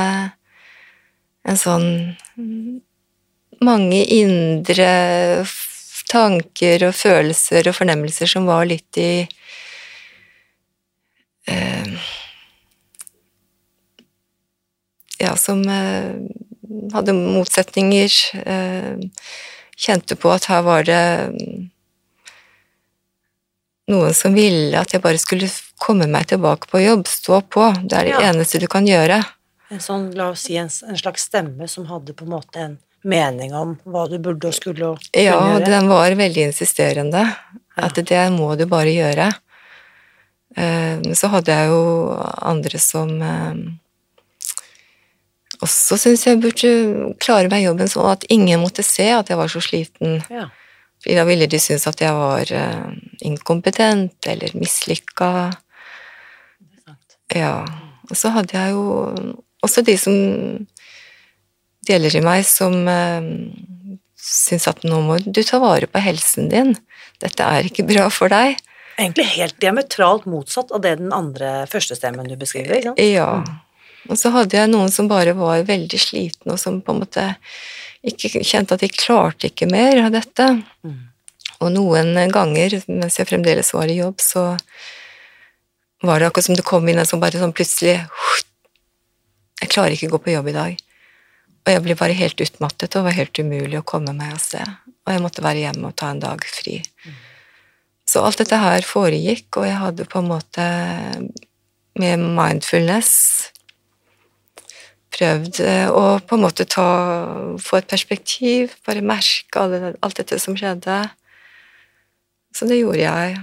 en 1.44 1.60
sånn 1.60 1.88
mange 3.64 4.02
indre 4.16 4.90
tanker 6.12 6.88
og 6.88 6.96
følelser 6.96 7.70
og 7.70 7.78
fornemmelser 7.78 8.30
som 8.30 8.48
var 8.48 8.68
litt 8.70 9.00
i 9.02 9.14
eh, 11.52 12.12
Ja, 15.24 15.38
som 15.40 15.62
eh, 15.72 16.16
hadde 16.92 17.14
motsetninger. 17.16 18.16
Eh, 18.44 18.98
kjente 19.80 20.18
på 20.20 20.34
at 20.34 20.50
her 20.52 20.66
var 20.66 20.84
det 20.84 21.04
noen 23.92 24.16
som 24.18 24.36
ville 24.36 24.80
at 24.80 24.92
jeg 24.92 25.04
bare 25.04 25.22
skulle 25.22 25.48
komme 25.84 26.08
meg 26.08 26.30
tilbake 26.32 26.70
på 26.72 26.80
jobb, 26.84 27.04
stå 27.12 27.42
på. 27.52 27.68
Det 27.84 27.98
er 28.00 28.04
det 28.08 28.16
Ja. 28.16 28.22
eneste 28.32 28.60
du 28.64 28.68
kan 28.72 28.88
gjøre. 28.88 29.20
En 29.74 29.80
sånn, 29.84 30.10
la 30.16 30.30
oss 30.32 30.46
si, 30.48 30.56
en, 30.58 30.70
en 30.88 30.98
slags 31.00 31.28
stemme 31.30 31.68
som 31.68 31.86
hadde 31.90 32.14
på 32.16 32.24
en 32.28 32.34
måte 32.36 32.62
en 32.62 32.78
mening 33.04 33.52
om 33.58 33.76
hva 33.86 34.06
du 34.10 34.18
burde 34.24 34.48
og 34.48 34.54
skulle 34.56 34.86
og 34.94 35.00
kunne 35.12 35.24
Ja, 35.26 35.40
gjøre. 35.58 35.66
den 35.66 35.90
var 35.92 36.12
veldig 36.16 36.46
insisterende. 36.50 37.24
At 37.76 37.96
det 37.96 38.22
må 38.32 38.54
du 38.58 38.66
bare 38.70 38.94
gjøre. 38.94 39.32
Eh, 40.56 41.02
så 41.18 41.28
hadde 41.34 41.50
jeg 41.52 41.72
jo 41.72 41.82
andre 42.46 42.80
som 42.80 43.10
eh, 43.26 43.56
også 45.64 45.98
syntes 45.98 46.26
jeg 46.28 46.42
burde 46.44 46.72
klare 47.24 47.50
meg 47.50 47.64
i 47.64 47.68
jobben 47.68 47.90
sånn 47.90 48.12
at 48.12 48.26
ingen 48.34 48.62
måtte 48.62 48.84
se 48.86 49.08
at 49.16 49.32
jeg 49.32 49.40
var 49.40 49.50
så 49.52 49.62
sliten. 49.64 50.20
Ja. 50.30 50.50
da 51.04 51.24
ville 51.28 51.48
de 51.52 51.60
synes 51.60 51.88
at 51.90 52.00
jeg 52.00 52.14
var 52.16 52.46
eh, 52.52 52.94
inkompetent 53.28 54.28
eller 54.30 54.54
mislykka. 54.56 55.52
Ja. 57.32 57.64
Og 58.10 58.20
så 58.20 58.34
hadde 58.36 58.58
jeg 58.58 58.76
jo 58.76 58.84
også 59.64 59.84
de 59.88 59.96
som 60.00 60.16
deler 61.88 62.16
i 62.16 62.24
meg 62.24 62.44
som 62.48 62.76
eh, 62.90 63.30
syns 64.24 64.68
at 64.72 64.84
nå 64.88 65.02
må 65.04 65.20
du 65.24 65.42
ta 65.44 65.60
vare 65.64 65.88
på 65.90 66.04
helsen 66.04 66.52
din. 66.52 66.76
Dette 67.24 67.48
er 67.48 67.68
ikke 67.68 67.88
bra 67.88 68.08
for 68.12 68.32
deg. 68.32 68.60
Egentlig 69.00 69.26
helt 69.34 69.58
diametralt 69.62 70.28
motsatt 70.30 70.72
av 70.76 70.84
det 70.84 70.98
den 71.00 71.14
andre 71.16 71.64
førstestemmen 71.72 72.28
du 72.30 72.36
beskriver. 72.40 72.78
ikke 72.78 72.92
sant? 72.92 73.02
Ja. 73.04 73.30
Og 74.12 74.20
så 74.20 74.34
hadde 74.36 74.58
jeg 74.60 74.70
noen 74.70 74.92
som 74.92 75.08
bare 75.10 75.34
var 75.38 75.64
veldig 75.68 76.00
slitne, 76.00 76.56
og 76.56 76.60
som 76.60 76.82
på 76.84 76.94
en 76.94 77.02
måte 77.06 77.24
ikke 78.04 78.44
kjente 78.44 78.76
at 78.76 78.84
de 78.84 78.92
klarte 78.92 79.48
ikke 79.50 79.70
mer 79.72 80.02
av 80.04 80.12
dette. 80.14 80.50
Mm. 80.84 81.00
Og 81.64 81.72
noen 81.72 82.12
ganger, 82.34 82.76
mens 82.92 83.18
jeg 83.20 83.30
fremdeles 83.30 83.72
var 83.76 83.88
i 83.88 84.02
jobb, 84.02 84.20
så 84.22 84.44
var 86.04 86.20
det 86.20 86.28
akkurat 86.28 86.46
som 86.50 86.58
det 86.58 86.66
kom 86.68 86.88
inn 86.90 87.00
en 87.00 87.08
som 87.08 87.22
bare 87.24 87.40
sånn 87.40 87.56
plutselig 87.56 88.02
Jeg 89.62 89.72
klarer 89.72 89.96
ikke 89.96 90.10
å 90.10 90.16
gå 90.18 90.20
på 90.26 90.34
jobb 90.34 90.50
i 90.52 90.56
dag. 90.58 90.80
Og 91.64 91.72
jeg 91.72 91.84
ble 91.86 91.96
bare 91.96 92.18
helt 92.20 92.42
utmattet 92.44 92.98
og 93.00 93.06
var 93.06 93.16
helt 93.16 93.40
umulig 93.40 93.78
å 93.80 93.86
komme 93.88 94.12
meg 94.16 94.34
av 94.36 94.42
sted. 94.44 94.68
Og 95.08 95.14
jeg 95.14 95.24
måtte 95.24 95.46
være 95.46 95.64
hjemme 95.64 95.88
og 95.88 95.96
ta 95.96 96.10
en 96.12 96.20
dag 96.20 96.44
fri. 96.44 96.82
Så 98.04 98.20
alt 98.20 98.42
dette 98.42 98.60
her 98.60 98.84
foregikk, 98.84 99.48
og 99.62 99.70
jeg 99.70 99.80
hadde 99.80 100.08
på 100.12 100.20
en 100.20 100.28
måte 100.34 100.66
med 102.00 102.26
mindfulness 102.36 103.14
prøvd 105.14 105.62
eh, 105.64 105.88
å 105.94 106.20
på 106.26 106.38
en 106.38 106.44
måte 106.44 106.66
ta, 106.70 106.88
få 107.62 107.80
et 107.80 107.90
perspektiv, 107.90 108.74
bare 108.88 109.06
merke 109.06 109.62
alt 109.62 110.20
dette 110.20 110.40
som 110.42 110.58
skjedde. 110.58 111.00
Så 112.54 112.68
det 112.70 112.80
gjorde 112.82 113.04
jeg. 113.04 113.38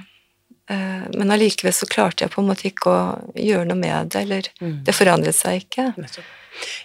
Eh, 0.71 1.07
Men 1.19 1.31
allikevel 1.35 1.73
så 1.75 1.87
klarte 1.91 2.25
jeg 2.25 2.31
på 2.31 2.43
en 2.43 2.51
måte 2.51 2.69
ikke 2.71 2.91
å 2.93 2.99
gjøre 3.35 3.67
noe 3.67 3.79
med 3.81 4.11
det, 4.13 4.21
eller 4.23 4.43
Mm. 4.61 4.85
det 4.85 4.95
forandret 4.95 5.35
seg 5.35 5.65
ikke. 5.65 5.95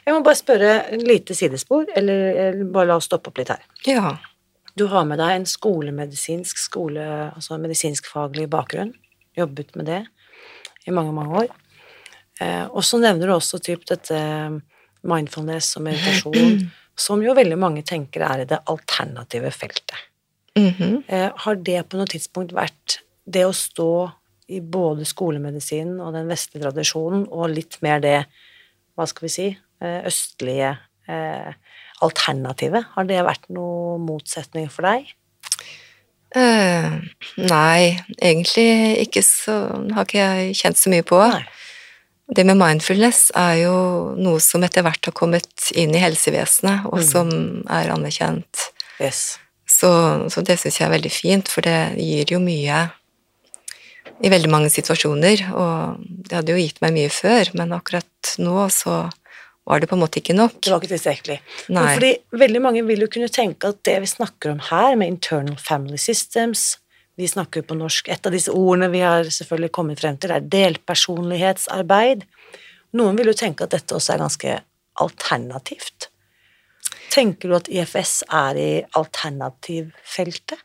Jeg 0.06 0.13
må 0.13 0.24
bare 0.24 0.36
spørre 0.39 0.72
en 0.94 1.04
lite 1.06 1.36
sidespor, 1.36 1.86
eller, 1.96 2.36
eller 2.36 2.72
bare 2.72 2.88
la 2.88 2.96
oss 2.96 3.06
stoppe 3.06 3.30
opp 3.30 3.38
litt 3.38 3.50
her. 3.50 3.62
Ja. 3.86 4.18
Du 4.75 4.88
har 4.88 5.06
med 5.06 5.20
deg 5.20 5.30
en 5.36 5.46
skolemedisinsk 5.46 6.58
skole, 6.58 7.32
altså 7.36 7.60
medisinskfaglig 7.60 8.48
bakgrunn. 8.50 8.94
Jobbet 9.38 9.75
med 9.75 9.86
det 9.86 10.06
i 10.88 10.92
mange, 10.92 11.13
mange 11.13 11.44
år. 11.44 11.48
Eh, 12.42 12.65
og 12.65 12.84
så 12.84 13.00
nevner 13.00 13.27
du 13.27 13.34
også 13.34 13.62
typ 13.63 13.86
dette 13.86 14.18
mindfulness 15.04 15.75
og 15.77 15.84
meditasjon, 15.84 16.70
som 17.06 17.22
jo 17.24 17.34
veldig 17.36 17.58
mange 17.60 17.84
tenker 17.84 18.22
er 18.24 18.42
i 18.42 18.50
det 18.50 18.60
alternative 18.65 19.51
feltet. 19.51 19.98
Mm 20.58 20.72
-hmm. 20.72 21.32
har 21.36 21.56
det 21.56 21.89
på 21.89 21.98
noe 21.98 22.06
tidspunkt 22.08 22.54
vært 22.54 23.00
det 23.25 23.46
å 23.48 23.53
stå 23.55 23.91
i 24.53 24.62
både 24.62 25.08
skolemedisinen 25.10 25.98
og 26.03 26.13
den 26.13 26.29
vestlige 26.29 26.67
tradisjonen, 26.67 27.25
og 27.34 27.50
litt 27.53 27.79
mer 27.86 28.01
det, 28.03 28.20
hva 28.96 29.08
skal 29.10 29.25
vi 29.25 29.34
si, 29.34 29.48
eh, 29.82 30.01
østlige 30.05 30.75
eh, 31.10 31.53
alternativet? 32.05 32.91
Har 32.94 33.08
det 33.10 33.24
vært 33.25 33.50
noe 33.50 33.98
motsetning 34.03 34.70
for 34.70 34.86
deg? 34.88 35.10
Uh, 36.36 37.00
nei, 37.39 37.96
egentlig 38.20 38.98
ikke 39.05 39.22
så 39.24 39.53
Har 39.96 40.03
ikke 40.03 40.20
jeg 40.20 40.58
kjent 40.60 40.79
så 40.82 40.91
mye 40.91 41.05
på. 41.08 41.15
Nei. 41.32 41.46
Det 42.36 42.44
med 42.44 42.58
mindfulness 42.60 43.29
er 43.38 43.62
jo 43.62 43.75
noe 44.17 44.41
som 44.44 44.65
etter 44.65 44.84
hvert 44.84 45.08
har 45.08 45.15
kommet 45.15 45.70
inn 45.77 45.94
i 45.96 46.01
helsevesenet, 46.01 46.88
og 46.89 47.00
Mm. 47.00 47.05
som 47.08 47.29
er 47.70 47.94
anerkjent. 47.94 48.65
Yes. 49.00 49.38
Så, 49.65 49.89
så 50.29 50.44
det 50.44 50.58
syns 50.60 50.79
jeg 50.79 50.88
er 50.89 50.96
veldig 50.98 51.12
fint, 51.13 51.48
for 51.48 51.62
det 51.62 51.96
gir 52.01 52.34
jo 52.34 52.39
mye 52.39 52.89
i 54.24 54.32
veldig 54.32 54.52
mange 54.52 54.72
situasjoner. 54.74 55.46
Og 55.56 56.06
det 56.28 56.38
hadde 56.38 56.56
jo 56.56 56.62
gitt 56.62 56.82
meg 56.84 56.96
mye 56.96 57.12
før, 57.14 57.52
men 57.58 57.76
akkurat 57.76 58.36
nå 58.42 58.68
så 58.74 59.06
var 59.66 59.82
det 59.82 59.90
på 59.90 59.98
en 59.98 60.04
måte 60.04 60.22
ikke 60.22 60.38
nok. 60.38 60.60
Det 60.62 60.72
var 60.72 60.82
ikke 60.84 60.94
tilstrekkelig. 60.94 61.38
Fordi 61.68 62.12
veldig 62.38 62.62
mange 62.62 62.84
vil 62.86 63.06
jo 63.06 63.10
kunne 63.12 63.32
tenke 63.34 63.72
at 63.74 63.82
det 63.88 63.98
vi 64.04 64.10
snakker 64.10 64.54
om 64.54 64.62
her, 64.70 64.94
med 65.00 65.16
internal 65.16 65.58
family 65.60 66.01
systems 66.01 66.75
Vi 67.16 67.30
snakker 67.32 67.64
på 67.64 67.78
norsk 67.80 68.10
Et 68.12 68.25
av 68.28 68.34
disse 68.34 68.51
ordene 68.51 68.90
vi 68.92 69.00
har 69.00 69.24
selvfølgelig 69.24 69.72
kommet 69.72 70.01
frem 70.01 70.18
til, 70.20 70.34
er 70.36 70.44
delpersonlighetsarbeid. 70.51 72.25
Noen 73.00 73.16
vil 73.16 73.32
jo 73.32 73.38
tenke 73.40 73.64
at 73.64 73.72
dette 73.72 73.96
også 73.96 74.14
er 74.14 74.20
ganske 74.20 74.58
alternativt. 75.00 76.10
Tenker 77.16 77.48
du 77.48 77.56
at 77.56 77.72
IFS 77.72 78.25
er 78.28 78.60
i 78.60 78.70
alternativfeltet? 79.00 80.60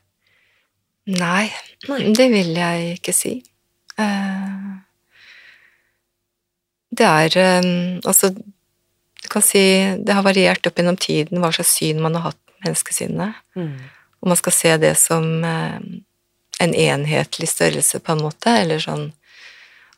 Nei, 1.10 1.50
det 2.14 2.26
vil 2.32 2.52
jeg 2.54 2.98
ikke 2.98 3.14
si. 3.16 3.32
Eh, 3.98 4.66
Det 6.90 7.06
er 7.06 7.36
eh, 7.38 7.98
Altså, 8.04 8.30
du 8.34 9.28
kan 9.30 9.42
si 9.44 9.62
det 10.00 10.14
har 10.16 10.24
variert 10.26 10.66
opp 10.66 10.78
gjennom 10.80 10.96
tiden 11.00 11.40
hva 11.42 11.50
slags 11.54 11.74
syn 11.78 12.00
man 12.02 12.14
har 12.18 12.30
hatt 12.30 12.38
på 12.46 12.64
menneskesynet. 12.66 13.34
Mm. 13.56 13.74
Og 14.20 14.28
man 14.32 14.36
skal 14.40 14.52
se 14.56 14.76
det 14.82 14.94
som 14.98 15.44
eh, 15.44 15.78
en 16.60 16.74
enhetlig 16.76 17.48
størrelse, 17.48 18.00
på 18.04 18.12
en 18.12 18.24
måte, 18.26 18.52
eller 18.62 18.82
sånn 18.82 19.06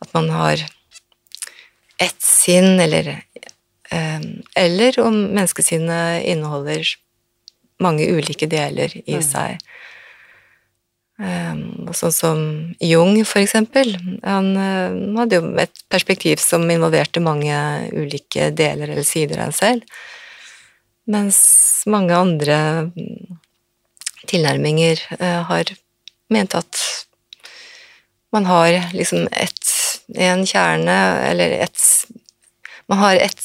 at 0.02 0.12
man 0.14 0.28
har 0.30 0.62
ett 1.98 2.20
sinn, 2.22 2.78
eller 2.80 3.22
Eller 4.56 4.96
om 5.04 5.12
menneskesinnet 5.34 6.24
inneholder 6.24 6.86
mange 7.82 8.06
ulike 8.08 8.46
deler 8.48 8.88
i 9.04 9.18
Mm. 9.18 9.22
seg. 9.22 9.58
Og 11.22 11.94
sånn 11.94 12.14
som 12.14 12.40
Jung, 12.82 13.20
for 13.28 13.42
eksempel. 13.42 13.92
Han 14.24 14.56
eh, 14.58 14.96
hadde 15.20 15.38
jo 15.38 15.52
et 15.62 15.84
perspektiv 15.92 16.40
som 16.42 16.64
involverte 16.70 17.22
mange 17.22 17.54
ulike 17.94 18.50
deler 18.56 18.90
eller 18.90 19.06
sider 19.06 19.42
av 19.42 19.50
en 19.50 19.56
selv. 19.56 20.02
Mens 21.12 21.38
mange 21.90 22.16
andre 22.16 22.58
mm, 22.88 23.38
tilnærminger 24.30 25.02
eh, 25.18 25.40
har 25.46 25.72
ment 26.32 26.56
at 26.58 26.82
man 28.32 28.48
har 28.48 28.72
liksom 28.96 29.28
ett 29.30 29.70
en 30.18 30.46
kjerne, 30.46 30.98
eller 31.30 31.58
et 31.62 31.78
Man 32.90 32.98
har 32.98 33.16
et 33.16 33.38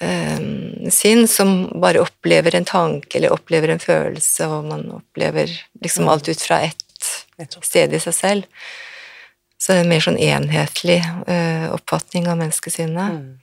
eh, 0.00 0.90
sinn 0.90 1.26
som 1.28 1.68
bare 1.80 2.02
opplever 2.04 2.54
en 2.54 2.66
tanke 2.68 3.18
eller 3.18 3.34
opplever 3.34 3.72
en 3.72 3.82
følelse, 3.82 4.46
og 4.46 4.68
man 4.70 4.86
opplever 5.00 5.50
liksom 5.82 6.04
Mm. 6.04 6.12
alt 6.12 6.28
ut 6.28 6.40
fra 6.40 6.60
ett 6.60 6.84
sted 7.62 7.94
i 7.94 8.00
seg 8.00 8.14
selv. 8.14 8.44
Så 9.58 9.72
det 9.72 9.78
er 9.78 9.84
en 9.84 9.88
mer 9.88 10.00
sånn 10.00 10.18
enhetlig 10.18 11.02
eh, 11.26 11.66
oppfatning 11.72 12.28
av 12.28 12.38
menneskesinnet. 12.38 13.10
Mm. 13.18 13.38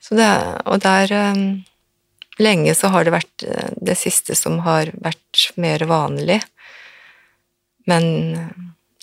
Så 0.00 0.16
det, 0.18 0.30
og 0.66 0.80
der 0.80 1.12
eh, 1.12 1.58
Lenge 2.40 2.72
så 2.74 2.88
har 2.88 3.04
det 3.04 3.12
vært 3.12 3.42
det 3.76 3.94
siste 4.00 4.34
som 4.34 4.62
har 4.64 4.88
vært 5.04 5.52
mer 5.60 5.84
vanlig. 5.84 6.40
Men 7.86 8.06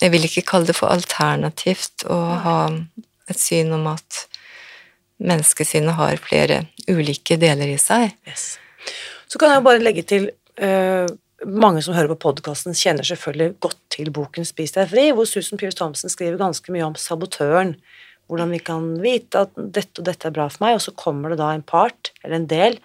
jeg 0.00 0.10
vil 0.10 0.24
ikke 0.26 0.42
kalle 0.48 0.66
det 0.66 0.74
for 0.76 0.90
alternativt 0.90 2.04
å 2.10 2.18
ha 2.42 2.56
et 3.30 3.38
syn 3.38 3.72
om 3.76 3.86
at 3.86 4.24
menneskesinnet 5.20 5.96
har 5.98 6.20
flere 6.24 6.64
ulike 6.88 7.36
deler 7.40 7.70
i 7.70 7.78
seg. 7.80 8.14
Yes. 8.28 8.54
Så 9.30 9.38
kan 9.40 9.52
jeg 9.54 9.64
bare 9.66 9.82
legge 9.82 10.06
til 10.08 10.30
uh, 10.62 11.08
Mange 11.40 11.80
som 11.80 11.94
hører 11.96 12.10
på 12.12 12.20
podkasten, 12.26 12.74
kjenner 12.76 13.06
selvfølgelig 13.06 13.54
godt 13.64 13.78
til 13.94 14.10
boken 14.12 14.44
'Spis 14.44 14.74
deg 14.74 14.90
fri', 14.90 15.06
hvor 15.16 15.24
Susan 15.24 15.56
Pierce 15.56 15.78
Thompson 15.78 16.12
skriver 16.12 16.36
ganske 16.36 16.68
mye 16.68 16.84
om 16.84 16.96
sabotøren. 17.00 17.78
Hvordan 18.28 18.52
vi 18.52 18.58
kan 18.60 18.90
vite 19.00 19.46
at 19.46 19.54
dette 19.56 20.02
og 20.02 20.04
dette 20.04 20.28
er 20.28 20.34
bra 20.36 20.50
for 20.52 20.66
meg, 20.66 20.74
og 20.76 20.84
så 20.84 20.92
kommer 20.92 21.32
det 21.32 21.38
da 21.40 21.54
en 21.54 21.64
part, 21.64 22.12
eller 22.22 22.36
en 22.36 22.46
del, 22.50 22.76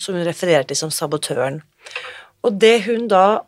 som 0.00 0.16
hun 0.16 0.24
refererer 0.24 0.64
til 0.64 0.80
som 0.80 0.90
sabotøren. 0.90 1.60
Og 2.42 2.56
det 2.56 2.86
hun 2.88 3.08
da 3.12 3.44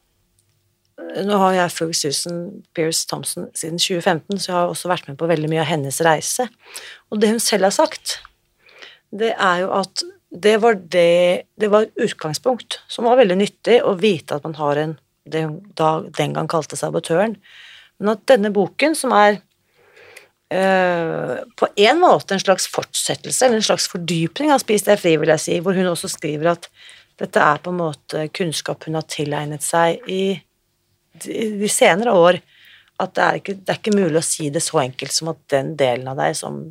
Nå 1.10 1.36
har 1.40 1.54
jeg 1.56 1.72
fulgt 1.72 1.96
Susan 1.96 2.62
Pierce 2.76 3.06
Thompson 3.08 3.48
siden 3.56 3.80
2015, 3.80 4.38
så 4.38 4.52
jeg 4.52 4.56
har 4.58 4.68
også 4.68 4.90
vært 4.90 5.08
med 5.08 5.16
på 5.18 5.26
veldig 5.26 5.48
mye 5.48 5.62
av 5.64 5.70
hennes 5.72 6.00
reise. 6.04 6.44
Og 7.10 7.18
det 7.18 7.30
hun 7.32 7.40
selv 7.40 7.66
har 7.66 7.74
sagt, 7.74 8.20
det 9.10 9.34
er 9.34 9.62
jo 9.64 9.74
at 9.80 10.02
det 10.30 10.60
var 10.62 10.76
det 10.78 11.42
Det 11.58 11.68
var 11.68 11.88
utgangspunkt 11.98 12.78
som 12.86 13.08
var 13.08 13.18
veldig 13.18 13.36
nyttig 13.40 13.80
å 13.82 13.96
vite 13.98 14.36
at 14.36 14.44
man 14.46 14.54
har 14.54 14.78
en 14.78 14.98
det 15.30 15.42
da 15.78 15.90
den 16.16 16.34
gang 16.34 16.48
kalte 16.50 16.78
sabotøren. 16.78 17.36
Men 18.00 18.14
at 18.14 18.26
denne 18.30 18.52
boken, 18.54 18.96
som 18.96 19.12
er 19.14 19.40
øh, 20.52 21.34
på 21.56 21.68
en 21.76 22.00
måte 22.00 22.34
en 22.34 22.42
slags 22.42 22.68
fortsettelse, 22.72 23.46
eller 23.46 23.60
en 23.60 23.68
slags 23.68 23.88
fordypning 23.92 24.52
av 24.54 24.62
Spis 24.62 24.86
deg 24.88 25.00
fri, 25.00 25.16
vil 25.20 25.32
jeg 25.34 25.44
si, 25.44 25.58
hvor 25.60 25.76
hun 25.76 25.92
også 25.92 26.10
skriver 26.10 26.54
at 26.54 26.70
dette 27.20 27.42
er 27.44 27.60
på 27.60 27.72
en 27.72 27.82
måte 27.82 28.28
kunnskap 28.32 28.88
hun 28.88 28.96
har 28.96 29.04
tilegnet 29.10 29.64
seg 29.64 30.00
i 30.08 30.40
de 31.20 31.68
senere 31.68 32.14
år. 32.16 32.40
At 33.00 33.14
det 33.16 33.24
er, 33.24 33.40
ikke, 33.40 33.56
det 33.60 33.72
er 33.72 33.80
ikke 33.80 33.96
mulig 33.96 34.20
å 34.20 34.24
si 34.24 34.48
det 34.52 34.62
så 34.64 34.80
enkelt 34.82 35.12
som 35.12 35.32
at 35.32 35.40
den 35.52 35.74
delen 35.76 36.08
av 36.08 36.20
deg 36.20 36.36
som 36.36 36.62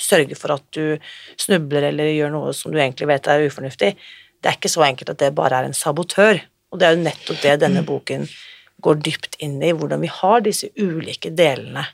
sørger 0.00 0.38
for 0.38 0.56
at 0.56 0.64
du 0.76 0.98
snubler 1.40 1.88
eller 1.90 2.12
gjør 2.12 2.34
noe 2.34 2.52
som 2.56 2.72
du 2.72 2.80
egentlig 2.80 3.08
vet 3.10 3.28
er 3.32 3.46
ufornuftig, 3.46 3.94
det 3.96 4.50
er 4.50 4.58
ikke 4.58 4.72
så 4.72 4.84
enkelt 4.86 5.14
at 5.14 5.22
det 5.22 5.34
bare 5.36 5.60
er 5.60 5.68
en 5.68 5.76
sabotør. 5.76 6.42
Og 6.72 6.80
det 6.80 6.86
er 6.86 6.96
jo 6.96 7.04
nettopp 7.06 7.42
det 7.42 7.54
denne 7.62 7.82
boken 7.86 8.26
går 8.84 8.98
dypt 9.00 9.38
inn 9.42 9.56
i, 9.64 9.72
hvordan 9.72 10.02
vi 10.02 10.10
har 10.12 10.42
disse 10.44 10.68
ulike 10.76 11.32
delene 11.34 11.86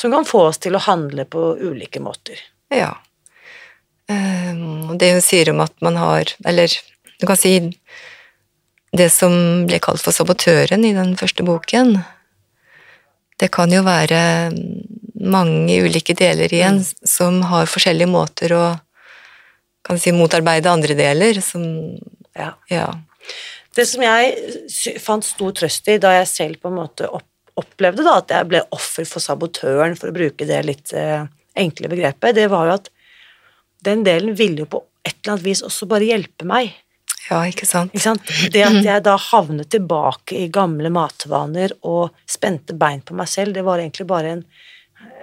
som 0.00 0.12
kan 0.14 0.24
få 0.24 0.46
oss 0.48 0.60
til 0.62 0.76
å 0.76 0.84
handle 0.84 1.26
på 1.28 1.42
ulike 1.60 2.00
måter. 2.00 2.38
Ja. 2.72 2.94
Um, 4.08 4.92
og 4.92 4.94
det 5.02 5.10
hun 5.12 5.24
sier 5.24 5.50
om 5.52 5.60
at 5.62 5.74
man 5.84 5.94
har 6.00 6.32
Eller 6.48 6.72
du 7.20 7.26
kan 7.28 7.38
si 7.38 7.52
det 8.96 9.06
som 9.14 9.66
ble 9.68 9.78
kalt 9.82 10.02
for 10.02 10.14
sabotøren 10.14 10.82
i 10.86 10.94
den 10.96 11.12
første 11.20 11.44
boken. 11.46 11.98
Det 13.38 13.50
kan 13.54 13.70
jo 13.70 13.84
være 13.86 14.22
mange 15.20 15.80
ulike 15.84 16.14
deler 16.16 16.52
igjen 16.52 16.80
mm. 16.80 17.06
som 17.06 17.42
har 17.50 17.68
forskjellige 17.70 18.10
måter 18.10 18.54
å 18.56 18.64
kan 19.86 19.98
si, 20.00 20.12
motarbeide 20.12 20.70
andre 20.70 20.94
deler, 20.96 21.40
som 21.44 21.64
ja. 22.36 22.52
ja. 22.68 22.86
Det 23.74 23.86
som 23.88 24.02
jeg 24.04 25.00
fant 25.00 25.24
stor 25.24 25.54
trøst 25.56 25.88
i 25.88 25.98
da 26.02 26.12
jeg 26.18 26.28
selv 26.30 26.60
på 26.62 26.70
en 26.70 26.80
måte 26.82 27.08
opplevde 27.60 28.04
da, 28.06 28.18
at 28.20 28.32
jeg 28.34 28.48
ble 28.50 28.62
offer 28.76 29.08
for 29.08 29.24
sabotøren, 29.24 29.96
for 29.98 30.10
å 30.10 30.16
bruke 30.16 30.46
det 30.48 30.60
litt 30.66 30.94
eh, 30.96 31.24
enkle 31.58 31.90
begrepet, 31.92 32.36
det 32.36 32.48
var 32.52 32.68
jo 32.68 32.76
at 32.78 32.92
den 33.84 34.04
delen 34.04 34.36
ville 34.36 34.64
jo 34.64 34.70
på 34.70 34.84
et 35.06 35.16
eller 35.16 35.36
annet 35.36 35.46
vis 35.46 35.64
også 35.64 35.88
bare 35.88 36.08
hjelpe 36.08 36.46
meg. 36.48 36.74
Ja, 37.30 37.44
ikke 37.46 37.66
sant? 37.68 37.92
Ikke 37.94 38.02
sant? 38.02 38.32
Det 38.52 38.62
at 38.66 38.80
jeg 38.84 39.04
da 39.06 39.14
havnet 39.30 39.70
tilbake 39.72 40.36
i 40.36 40.48
gamle 40.52 40.90
matvaner 40.92 41.72
og 41.86 42.16
spente 42.28 42.74
bein 42.76 43.04
på 43.06 43.16
meg 43.16 43.30
selv, 43.30 43.54
det 43.54 43.64
var 43.66 43.80
egentlig 43.80 44.08
bare 44.10 44.34
en, 44.34 44.42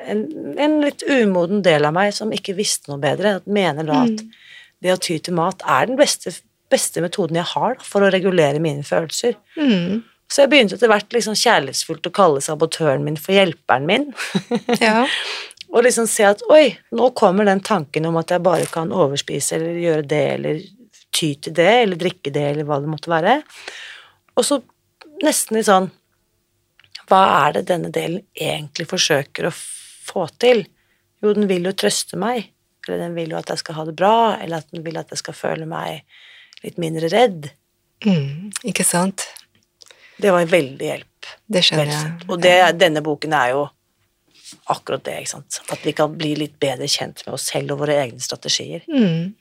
en, 0.07 0.25
en 0.57 0.77
litt 0.83 1.03
umoden 1.07 1.63
del 1.65 1.87
av 1.87 1.95
meg 1.95 2.13
som 2.15 2.33
ikke 2.33 2.55
visste 2.57 2.91
noe 2.91 3.01
bedre. 3.01 3.37
Mener 3.45 3.87
da 3.87 4.03
at 4.05 4.21
mm. 4.23 4.35
det 4.85 4.93
å 4.93 4.99
ty 5.01 5.17
til 5.23 5.37
mat 5.37 5.63
er 5.67 5.89
den 5.89 5.99
beste, 5.99 6.33
beste 6.71 7.03
metoden 7.03 7.39
jeg 7.39 7.49
har 7.53 7.77
for 7.85 8.05
å 8.05 8.11
regulere 8.13 8.61
mine 8.63 8.85
følelser. 8.87 9.37
Mm. 9.59 10.05
Så 10.27 10.43
jeg 10.43 10.51
begynte 10.51 10.75
etter 10.75 10.91
hvert 10.91 11.13
liksom 11.15 11.37
kjærlighetsfullt 11.39 12.09
å 12.09 12.15
kalle 12.15 12.43
sabotøren 12.43 13.05
min 13.05 13.19
for 13.19 13.37
hjelperen 13.37 13.87
min. 13.87 14.09
Ja. 14.83 15.05
og 15.71 15.83
liksom 15.83 16.07
se 16.07 16.23
at 16.27 16.41
oi, 16.51 16.77
nå 16.95 17.09
kommer 17.17 17.47
den 17.47 17.61
tanken 17.63 18.07
om 18.07 18.17
at 18.19 18.31
jeg 18.31 18.43
bare 18.43 18.67
kan 18.71 18.91
overspise 18.95 19.57
eller 19.57 19.79
gjøre 19.81 20.07
det 20.07 20.23
eller 20.35 20.59
ty 21.15 21.33
til 21.41 21.55
det 21.55 21.71
eller 21.83 21.99
drikke 21.99 22.31
det 22.33 22.43
eller 22.51 22.67
hva 22.67 22.79
det 22.83 22.91
måtte 22.91 23.11
være. 23.11 23.39
Og 24.37 24.45
så 24.45 24.61
nesten 25.23 25.57
litt 25.57 25.69
sånn 25.69 25.89
Hva 27.07 27.21
er 27.47 27.53
det 27.55 27.69
denne 27.69 27.89
delen 27.93 28.19
egentlig 28.35 28.85
forsøker 28.89 29.47
å 29.47 29.53
få 30.07 30.27
til? 30.41 30.65
Jo, 31.23 31.33
den 31.33 31.47
vil 31.49 31.67
jo 31.67 31.75
trøste 31.77 32.19
meg, 32.19 32.51
eller 32.85 33.07
den 33.07 33.15
vil 33.17 33.33
jo 33.33 33.39
at 33.39 33.51
jeg 33.51 33.63
skal 33.63 33.79
ha 33.79 33.87
det 33.87 33.95
bra, 33.97 34.17
eller 34.41 34.61
at 34.61 34.73
den 34.73 34.85
vil 34.85 34.99
at 34.99 35.13
jeg 35.13 35.21
skal 35.23 35.37
føle 35.37 35.67
meg 35.69 36.03
litt 36.65 36.77
mindre 36.81 37.09
redd. 37.13 37.49
Mm, 38.05 38.51
ikke 38.69 38.85
sant? 38.87 39.25
Det 40.17 40.33
var 40.33 40.43
en 40.43 40.51
veldig 40.51 40.85
hjelp. 40.91 41.31
Det 41.45 41.63
skjønner 41.65 41.93
jeg. 41.93 42.13
Og 42.29 42.39
det, 42.41 42.55
denne 42.79 43.03
boken 43.05 43.33
er 43.37 43.53
jo 43.53 43.65
akkurat 44.71 45.03
det, 45.05 45.17
ikke 45.21 45.33
sant. 45.35 45.59
At 45.73 45.85
vi 45.85 45.93
kan 45.97 46.13
bli 46.17 46.33
litt 46.39 46.55
bedre 46.61 46.87
kjent 46.89 47.23
med 47.25 47.35
oss 47.37 47.49
selv 47.51 47.75
og 47.75 47.83
våre 47.83 47.97
egne 48.01 48.21
strategier. 48.23 48.85
Mm. 48.89 49.33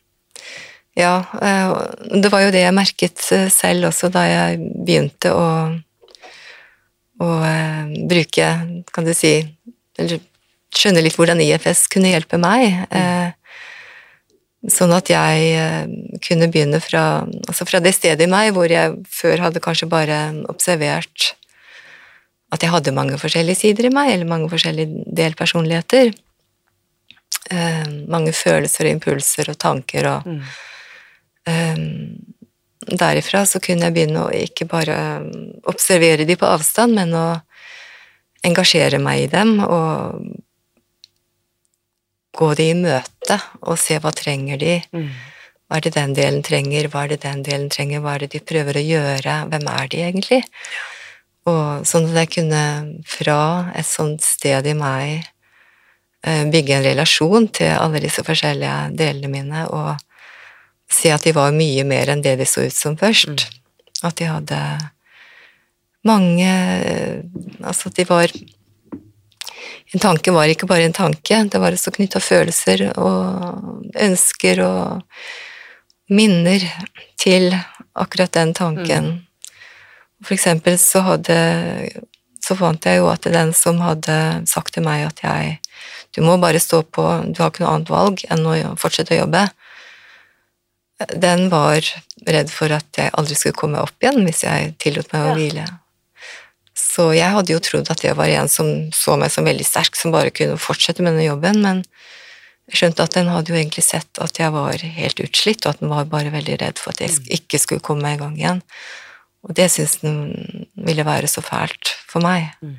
Ja, 0.97 1.19
eh, 1.43 1.75
det 2.23 2.31
var 2.33 2.47
jo 2.47 2.53
det 2.55 2.65
jeg 2.65 2.77
merket 2.77 3.25
eh, 3.37 3.51
selv 3.53 3.91
også 3.91 4.09
da 4.13 4.25
jeg 4.25 4.61
begynte 4.87 5.33
å, 5.37 5.49
å 7.21 7.29
eh, 7.45 7.93
bruke, 8.09 8.49
kan 8.93 9.05
du 9.05 9.13
si, 9.17 9.35
eller 10.01 10.25
skjønne 10.79 11.03
litt 11.05 11.17
hvordan 11.19 11.41
IFS 11.43 11.87
kunne 11.93 12.13
hjelpe 12.13 12.39
meg. 12.41 12.87
Mm. 12.91 13.35
Sånn 14.73 14.93
at 14.97 15.11
jeg 15.13 15.51
eh, 15.55 15.89
kunne 16.25 16.49
begynne 16.51 16.81
fra, 16.83 17.23
altså 17.47 17.67
fra 17.69 17.79
det 17.83 17.93
stedet 17.95 18.25
i 18.25 18.31
meg 18.31 18.53
hvor 18.57 18.71
jeg 18.71 18.97
før 19.13 19.45
hadde 19.45 19.63
kanskje 19.63 19.89
bare 19.91 20.21
observert 20.51 21.35
at 22.55 22.63
jeg 22.63 22.73
hadde 22.73 22.95
mange 22.95 23.19
forskjellige 23.19 23.61
sider 23.61 23.89
i 23.89 23.93
meg, 23.95 24.13
eller 24.13 24.29
mange 24.31 24.49
forskjellige 24.51 25.05
delpersonligheter. 25.19 26.13
Eh, 27.51 27.85
mange 28.11 28.33
følelser 28.35 28.89
og 28.89 28.97
impulser 28.97 29.53
og 29.53 29.59
tanker 29.63 30.09
og 30.15 30.31
mm. 30.31 30.41
eh, 31.53 31.85
Derifra 32.87 33.41
så 33.51 33.59
kunne 33.59 33.89
jeg 33.89 33.95
begynne 33.97 34.21
å 34.23 34.31
ikke 34.31 34.63
bare 34.71 34.95
observere 35.67 36.23
de 36.29 36.37
på 36.39 36.47
avstand, 36.47 36.95
men 36.95 37.11
å 37.19 37.25
engasjere 38.47 39.01
meg 39.03 39.25
i 39.25 39.31
dem 39.33 39.57
og 39.65 40.21
gå 42.37 42.51
de 42.59 42.69
i 42.71 42.77
møte 42.79 43.39
og 43.63 43.79
se 43.81 43.99
hva 44.03 44.13
trenger 44.15 44.61
de. 44.61 44.77
Mm. 44.93 45.09
Hva 45.67 45.79
er 45.79 45.87
det 45.87 45.95
den 45.97 46.13
delen 46.15 46.45
trenger, 46.47 46.89
hva 46.93 47.05
er 47.05 47.15
det 47.15 47.23
den 47.25 47.43
delen 47.47 47.71
trenger, 47.73 48.03
hva 48.05 48.15
er 48.15 48.25
det 48.25 48.35
de 48.37 48.43
prøver 48.47 48.79
å 48.79 48.85
gjøre, 48.87 49.39
hvem 49.51 49.71
er 49.73 49.89
de 49.91 50.03
egentlig? 50.05 50.43
Og 51.51 51.87
sånn 51.87 52.09
at 52.11 52.21
jeg 52.21 52.33
kunne 52.37 52.63
fra 53.07 53.41
et 53.75 53.87
sånt 53.87 54.23
sted 54.23 54.67
i 54.67 54.75
meg 54.79 55.27
eh, 56.27 56.45
bygge 56.51 56.79
en 56.79 56.87
relasjon 56.87 57.49
til 57.55 57.75
alle 57.75 58.03
disse 58.03 58.23
forskjellige 58.27 58.77
delene 58.99 59.31
mine, 59.31 59.67
og 59.71 59.97
se 60.91 61.11
at 61.15 61.27
de 61.27 61.35
var 61.35 61.55
mye 61.55 61.83
mer 61.87 62.13
enn 62.15 62.23
det 62.23 62.37
de 62.41 62.47
så 62.47 62.67
ut 62.67 62.75
som 62.75 62.99
først. 62.99 63.47
Mm. 63.47 63.63
At 64.07 64.19
de 64.21 64.29
hadde 64.29 64.61
mange 66.07 66.51
Altså 67.67 67.89
at 67.89 67.97
de 67.99 68.05
var 68.07 68.31
en 69.95 70.03
tanke 70.03 70.33
var 70.35 70.51
ikke 70.51 70.69
bare 70.69 70.87
en 70.89 70.97
tanke, 70.97 71.39
det 71.51 71.61
var 71.63 71.75
også 71.75 71.93
knytta 71.95 72.21
følelser 72.21 72.89
og 72.99 73.93
ønsker 73.95 74.63
og 74.67 75.05
minner 76.11 76.63
til 77.19 77.55
akkurat 77.97 78.35
den 78.35 78.53
tanken. 78.55 79.07
Mm. 79.07 79.23
For 80.25 80.37
eksempel 80.37 80.79
så 80.81 81.03
hadde 81.07 81.39
så 82.47 82.55
fant 82.59 82.87
jeg 82.87 83.01
jo 83.01 83.09
at 83.11 83.27
den 83.27 83.53
som 83.57 83.81
hadde 83.83 84.17
sagt 84.47 84.77
til 84.77 84.85
meg 84.87 85.07
at 85.09 85.23
jeg 85.25 85.57
Du 86.15 86.23
må 86.25 86.39
bare 86.41 86.61
stå 86.63 86.81
på, 86.81 87.03
du 87.29 87.43
har 87.43 87.51
ikke 87.51 87.61
noe 87.61 87.73
annet 87.75 87.91
valg 87.93 88.23
enn 88.33 88.47
å 88.49 88.53
fortsette 88.81 89.13
å 89.13 89.19
jobbe. 89.19 89.43
Den 91.13 91.51
var 91.53 91.85
redd 92.25 92.49
for 92.49 92.73
at 92.73 92.89
jeg 92.97 93.13
aldri 93.13 93.37
skulle 93.37 93.59
komme 93.59 93.83
opp 93.85 94.01
igjen 94.01 94.23
hvis 94.25 94.47
jeg 94.47 94.71
tillot 94.81 95.13
meg 95.13 95.27
å 95.27 95.35
ja. 95.45 95.67
Så 96.97 97.11
jeg 97.13 97.29
hadde 97.29 97.53
jo 97.53 97.61
trodd 97.61 97.91
at 97.93 98.01
det 98.01 98.15
var 98.17 98.31
en 98.33 98.49
som 98.49 98.69
så 98.97 99.19
meg 99.21 99.33
som 99.33 99.45
veldig 99.45 99.67
sterk, 99.69 99.99
som 99.99 100.15
bare 100.15 100.33
kunne 100.33 100.57
fortsette 100.61 101.05
med 101.05 101.13
denne 101.13 101.27
jobben, 101.27 101.61
men 101.61 101.83
jeg 102.71 102.81
skjønte 102.81 103.05
at 103.05 103.15
den 103.15 103.29
hadde 103.31 103.53
jo 103.53 103.59
egentlig 103.59 103.85
sett 103.85 104.19
at 104.23 104.41
jeg 104.41 104.51
var 104.55 104.81
helt 104.81 105.21
utslitt, 105.23 105.67
og 105.67 105.75
at 105.75 105.83
den 105.83 105.93
var 105.93 106.09
bare 106.11 106.33
veldig 106.33 106.57
redd 106.63 106.81
for 106.81 106.95
at 106.95 107.03
jeg 107.05 107.13
mm. 107.13 107.29
ikke 107.37 107.61
skulle 107.63 107.85
komme 107.85 108.03
meg 108.03 108.17
i 108.17 108.23
gang 108.23 108.39
igjen. 108.41 108.63
Og 109.47 109.55
det 109.55 109.69
syntes 109.71 110.01
den 110.01 110.67
ville 110.89 111.05
være 111.07 111.29
så 111.31 111.45
fælt 111.45 111.93
for 112.09 112.25
meg. 112.25 112.49
Mm. 112.65 112.75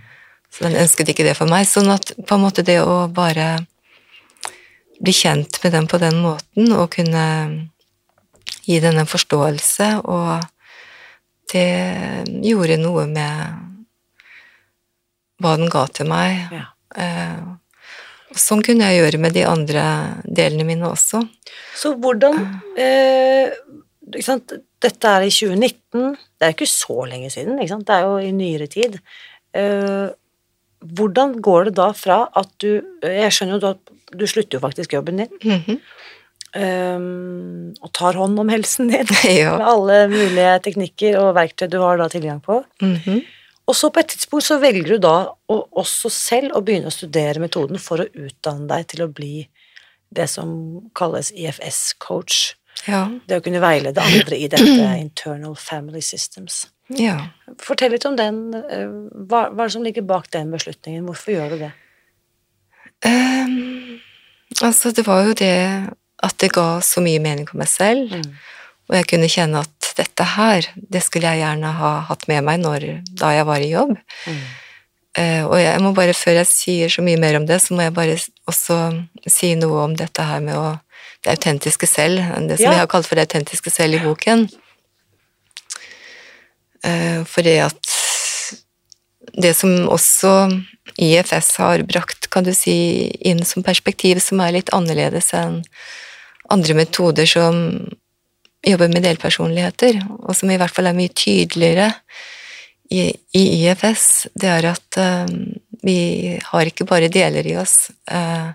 Så 0.51 0.65
den 0.65 0.75
ønsket 0.81 1.13
ikke 1.13 1.27
det 1.27 1.37
for 1.37 1.47
meg. 1.47 1.69
Sånn 1.69 1.87
at 1.93 2.11
på 2.17 2.35
en 2.35 2.43
måte 2.43 2.65
det 2.67 2.81
å 2.81 3.05
bare 3.07 3.61
bli 4.97 5.13
kjent 5.13 5.61
med 5.63 5.77
den 5.77 5.87
på 5.87 6.01
den 6.01 6.19
måten, 6.25 6.73
og 6.73 6.89
kunne 6.97 7.23
gi 8.65 8.81
den 8.83 8.99
en 8.99 9.07
forståelse, 9.07 9.91
og 10.09 10.43
det 11.53 11.69
gjorde 12.43 12.81
noe 12.81 13.05
med 13.07 13.66
hva 15.41 15.55
den 15.59 15.71
ga 15.71 15.85
til 15.93 16.09
meg. 16.09 16.53
Ja. 16.53 16.65
Eh, 16.97 18.37
sånn 18.37 18.63
kunne 18.65 18.89
jeg 18.89 19.01
gjøre 19.01 19.21
med 19.21 19.35
de 19.37 19.45
andre 19.47 19.83
delene 20.23 20.65
mine 20.67 20.89
også. 20.89 21.23
Så 21.77 21.95
hvordan 22.01 22.41
eh, 22.79 23.53
Dette 24.07 25.09
er 25.09 25.25
i 25.25 25.31
2019, 25.33 26.13
det 26.37 26.45
er 26.45 26.53
ikke 26.53 26.69
så 26.69 27.01
lenge 27.09 27.31
siden, 27.33 27.57
det 27.59 27.91
er 27.91 28.05
jo 28.05 28.19
i 28.21 28.29
nyere 28.31 28.69
tid. 28.71 28.99
Eh, 29.57 30.07
hvordan 30.85 31.37
går 31.41 31.69
det 31.69 31.77
da 31.79 31.87
fra 31.97 32.19
at 32.37 32.49
du 32.61 32.83
Jeg 33.01 33.33
skjønner 33.33 33.57
jo 33.57 33.71
at 33.73 33.95
du 34.13 34.27
slutter 34.29 34.57
jo 34.57 34.63
faktisk 34.63 34.93
jobben 34.93 35.17
din. 35.17 35.31
Mm 35.43 35.61
-hmm. 35.65 35.77
um, 36.95 37.73
og 37.81 37.93
tar 37.93 38.13
hånd 38.13 38.39
om 38.39 38.49
helsen 38.49 38.87
din 38.87 39.07
ja. 39.41 39.57
med 39.57 39.67
alle 39.67 40.07
mulige 40.07 40.59
teknikker 40.63 41.19
og 41.19 41.35
verktøy 41.35 41.67
du 41.67 41.79
har 41.79 41.97
da 41.97 42.07
tilgang 42.07 42.39
på. 42.39 42.63
Mm 42.81 42.95
-hmm. 42.95 43.25
Og 43.67 43.75
så 43.75 43.89
på 43.91 43.99
et 43.99 44.13
tidspunkt 44.13 44.47
så 44.47 44.59
velger 44.61 44.95
du 44.95 45.01
da 45.03 45.15
å, 45.27 45.57
også 45.81 46.11
selv 46.13 46.55
å 46.55 46.61
begynne 46.63 46.87
å 46.87 46.95
studere 46.95 47.41
metoden 47.43 47.81
for 47.83 48.03
å 48.03 48.07
utdanne 48.07 48.67
deg 48.69 48.87
til 48.93 49.03
å 49.03 49.11
bli 49.11 49.41
det 50.15 50.29
som 50.31 50.49
kalles 50.95 51.33
IFS-coach. 51.35 52.55
Ja. 52.87 53.03
Det 53.27 53.41
å 53.41 53.43
kunne 53.43 53.59
veilede 53.63 54.03
andre 54.03 54.39
i 54.39 54.47
dette 54.51 54.87
Internal 55.05 55.57
Family 55.59 56.01
Systems. 56.05 56.65
Ja. 56.95 57.17
Fortell 57.59 57.91
litt 57.91 58.07
om 58.07 58.15
den. 58.15 58.39
Eh, 58.55 58.87
hva, 59.27 59.49
hva 59.51 59.65
er 59.65 59.67
det 59.67 59.75
som 59.75 59.83
ligger 59.83 60.07
bak 60.07 60.31
den 60.31 60.53
beslutningen? 60.53 61.03
Hvorfor 61.09 61.35
gjør 61.35 61.55
du 61.55 61.65
det? 61.65 61.73
Um, 63.05 63.99
altså, 64.61 64.93
det 64.95 65.03
var 65.07 65.27
jo 65.27 65.35
det 65.37 65.57
at 66.23 66.37
det 66.41 66.53
ga 66.55 66.79
så 66.81 67.03
mye 67.03 67.19
mening 67.21 67.45
for 67.49 67.59
meg 67.59 67.69
selv, 67.69 68.15
mm. 68.15 68.31
Og 68.87 68.95
jeg 68.95 69.07
kunne 69.11 69.29
kjenne 69.31 69.63
at 69.65 69.91
dette 69.97 70.27
her, 70.35 70.67
det 70.75 71.01
skulle 71.03 71.29
jeg 71.31 71.41
gjerne 71.41 71.73
ha 71.79 71.91
hatt 72.07 72.27
med 72.29 72.45
meg 72.45 72.61
når, 72.61 72.85
da 73.17 73.33
jeg 73.35 73.47
var 73.49 73.63
i 73.63 73.71
jobb. 73.71 73.95
Mm. 74.29 74.41
Uh, 75.17 75.43
og 75.47 75.55
jeg 75.57 75.81
må 75.81 75.93
bare, 75.97 76.13
før 76.13 76.37
jeg 76.37 76.49
sier 76.51 76.93
så 76.93 77.01
mye 77.05 77.17
mer 77.19 77.39
om 77.39 77.47
det, 77.49 77.57
så 77.63 77.73
må 77.73 77.87
jeg 77.87 77.95
bare 77.95 78.19
også 78.49 78.77
si 79.25 79.55
noe 79.57 79.87
om 79.87 79.95
dette 79.97 80.25
her 80.25 80.43
med 80.43 80.57
å 80.59 80.75
Det 81.25 81.33
autentiske 81.33 81.87
selv, 81.89 82.21
det 82.45 82.59
som 82.59 82.67
ja. 82.67 82.73
jeg 82.75 82.79
har 82.83 82.89
kalt 82.91 83.07
for 83.09 83.17
det 83.17 83.23
autentiske 83.25 83.71
selv 83.73 83.97
i 83.97 83.99
boken. 84.03 84.43
Uh, 86.85 87.25
for 87.25 87.41
det 87.41 87.55
at 87.65 87.89
det 89.33 89.55
som 89.57 89.89
også 89.89 90.31
IFS 91.01 91.57
har 91.57 91.83
brakt, 91.89 92.29
kan 92.29 92.45
du 92.45 92.53
si, 92.53 93.09
inn 93.25 93.41
som 93.43 93.65
perspektiv 93.65 94.21
som 94.23 94.39
er 94.45 94.53
litt 94.59 94.69
annerledes 94.77 95.33
enn 95.35 95.63
andre 96.53 96.77
metoder 96.77 97.27
som 97.27 97.57
jobber 98.71 98.91
med 98.91 99.05
delpersonligheter, 99.05 100.01
og 100.23 100.35
som 100.35 100.51
i 100.51 100.57
hvert 100.59 100.73
fall 100.73 100.89
er 100.89 100.97
mye 100.97 101.13
tydeligere 101.15 101.91
i, 102.89 103.11
i 103.33 103.43
IFS, 103.63 104.27
det 104.35 104.49
er 104.51 104.69
at 104.71 104.99
uh, 105.01 105.27
vi 105.83 105.99
har 106.43 106.69
ikke 106.69 106.87
bare 106.87 107.11
deler 107.11 107.47
i 107.47 107.57
oss. 107.59 107.89
Uh, 108.11 108.53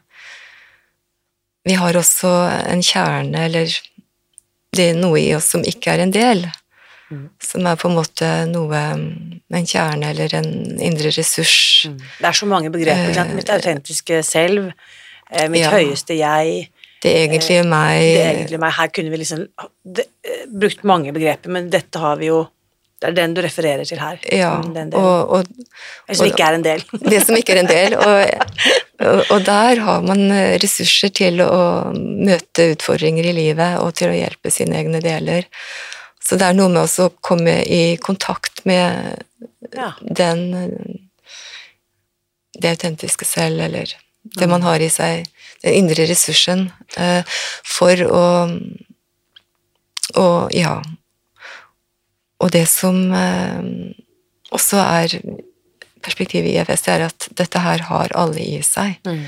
vi 1.64 1.77
har 1.79 1.96
også 1.96 2.31
en 2.72 2.83
kjerne, 2.83 3.46
eller 3.46 3.70
det 4.72 4.88
er 4.90 4.98
noe 4.98 5.20
i 5.20 5.31
oss 5.37 5.53
som 5.53 5.64
ikke 5.68 5.92
er 5.94 6.05
en 6.05 6.14
del. 6.14 6.46
Mm. 7.12 7.27
Som 7.44 7.68
er 7.68 7.77
på 7.77 7.90
en 7.90 7.98
måte 7.98 8.29
noe 8.48 8.79
En 9.53 9.66
kjerne 9.68 10.09
eller 10.14 10.33
en 10.38 10.79
indre 10.81 11.11
ressurs. 11.12 11.85
Mm. 11.85 11.98
Det 12.01 12.25
er 12.25 12.37
så 12.38 12.46
mange 12.48 12.70
begreper. 12.72 13.18
Uh, 13.20 13.35
mitt 13.37 13.53
autentiske 13.53 14.22
selv, 14.25 14.70
mitt 15.53 15.66
ja. 15.66 15.75
høyeste 15.75 16.16
jeg. 16.16 16.70
Det 17.03 17.11
er 17.11 17.25
egentlig 17.27 17.61
meg. 17.67 18.01
Det 18.01 18.23
er 18.23 18.33
egentlig 18.37 18.62
meg. 18.62 18.75
Her 18.79 18.91
kunne 18.95 19.12
vi 19.12 19.21
liksom 19.23 19.47
det, 19.99 20.09
brukt 20.49 20.85
mange 20.87 21.15
begreper, 21.15 21.51
men 21.55 21.71
dette 21.73 22.03
har 22.03 22.21
vi 22.21 22.31
jo 22.31 22.45
det 23.03 23.09
er 23.09 23.15
den 23.17 23.33
du 23.35 23.41
refererer 23.43 23.83
til 23.83 23.99
her. 23.99 24.21
Ja, 24.31 24.53
og, 24.62 25.33
og, 25.35 25.49
Det 26.07 26.15
som 26.15 26.29
ikke 26.29 26.45
er 26.47 26.55
en 26.55 26.62
del. 26.62 26.85
det 27.12 27.19
som 27.25 27.35
ikke 27.35 27.57
er 27.57 27.61
en 27.65 27.71
del. 27.71 27.97
Og, 27.99 29.25
og, 29.25 29.41
der 29.43 29.83
har 29.83 30.05
man 30.07 30.23
ressurser 30.62 31.11
til 31.11 31.43
å 31.43 31.57
møte 31.99 32.69
utfordringer 32.77 33.27
i 33.27 33.35
livet 33.35 33.81
og 33.83 33.91
til 33.99 34.12
å 34.12 34.15
hjelpe 34.15 34.55
sine 34.55 34.79
egne 34.79 35.03
deler. 35.03 35.51
Så 36.23 36.38
det 36.38 36.47
er 36.47 36.55
noe 36.55 36.71
med 36.71 36.87
å 37.03 37.09
komme 37.19 37.57
i 37.67 37.97
kontakt 37.99 38.62
med 38.71 39.19
ja. 39.75 39.91
den 39.99 40.47
det 42.62 42.77
autentiske 42.77 43.27
selv, 43.27 43.61
eller 43.67 43.91
det 44.38 44.47
man 44.47 44.62
har 44.62 44.79
i 44.79 44.91
seg, 44.93 45.27
den 45.62 45.79
indre 45.79 46.07
ressursen, 46.11 46.70
eh, 46.96 47.22
for 47.64 48.07
å, 48.09 48.25
Og 50.12 50.53
ja, 50.53 50.83
og 52.42 52.51
det 52.53 52.66
som 52.68 52.96
eh, 53.16 53.62
også 54.53 54.81
er 54.83 55.14
perspektivet 56.03 56.51
i 56.51 56.59
EFS, 56.61 56.85
det 56.85 56.92
er 56.92 57.05
at 57.07 57.29
dette 57.38 57.62
her 57.62 57.87
har 57.88 58.12
alle 58.18 58.42
i 58.42 58.59
seg. 58.66 58.98
Mm. 59.07 59.22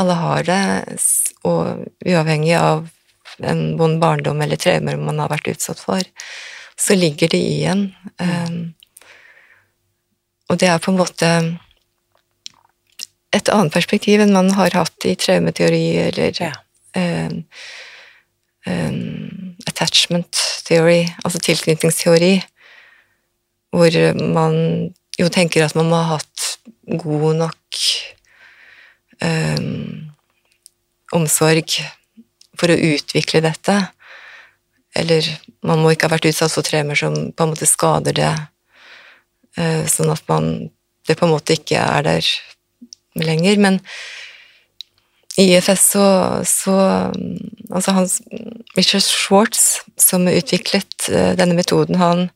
Alle 0.00 0.16
har 0.20 0.46
det, 0.46 0.60
og 1.44 1.84
uavhengig 2.06 2.54
av 2.56 2.86
en 3.44 3.62
vond 3.76 4.00
barndom 4.00 4.40
eller 4.40 4.60
traumer 4.60 4.96
man 5.00 5.20
har 5.20 5.32
vært 5.32 5.50
utsatt 5.56 5.82
for, 5.82 6.02
så 6.76 6.96
ligger 6.96 7.32
det 7.32 7.42
i 7.42 7.64
en. 7.68 7.88
Mm. 8.20 8.30
Um, 8.30 8.74
og 10.46 10.60
det 10.62 10.70
er 10.70 10.82
på 10.82 10.92
en 10.92 11.00
måte 11.00 11.30
et 13.34 13.48
annet 13.52 13.74
perspektiv 13.74 14.22
enn 14.22 14.34
man 14.34 14.52
har 14.56 14.74
hatt 14.76 15.06
i 15.08 15.16
traumeteori 15.18 15.84
eller 16.06 16.38
ja. 16.40 16.52
um, 16.96 17.40
um, 18.66 19.56
attachment 19.66 20.42
theory, 20.66 21.04
altså 21.24 21.40
tilknytningsteori, 21.42 22.34
hvor 23.74 23.98
man 24.20 24.56
jo 25.18 25.28
tenker 25.32 25.64
at 25.64 25.76
man 25.78 25.90
må 25.90 25.98
ha 26.00 26.16
hatt 26.16 26.46
god 27.02 27.40
nok 27.42 27.82
um, 29.22 30.12
omsorg 31.16 31.78
for 32.56 32.72
å 32.72 32.80
utvikle 32.94 33.42
dette. 33.44 33.76
Eller 34.96 35.26
man 35.66 35.82
må 35.82 35.92
ikke 35.92 36.08
ha 36.08 36.14
vært 36.16 36.30
utsatt 36.30 36.54
for 36.54 36.64
traumer 36.64 36.96
som 36.98 37.14
på 37.32 37.44
en 37.44 37.52
måte 37.52 37.68
skader 37.68 38.16
det, 38.16 38.32
uh, 39.60 39.84
sånn 39.90 40.12
at 40.14 40.24
man 40.30 40.70
det 41.06 41.14
på 41.14 41.26
en 41.26 41.36
måte 41.36 41.54
ikke 41.54 41.78
er 41.78 42.02
der 42.02 42.28
lenger. 43.24 43.56
Men 43.62 43.80
i 45.36 45.56
IFS 45.56 45.90
så, 45.90 46.06
så 46.44 46.76
Altså 47.70 47.90
han 47.90 48.08
Richard 48.76 49.02
Schwartz, 49.02 49.80
som 49.98 50.28
utviklet 50.28 51.08
uh, 51.10 51.32
denne 51.36 51.56
metoden, 51.58 51.98
han, 51.98 52.28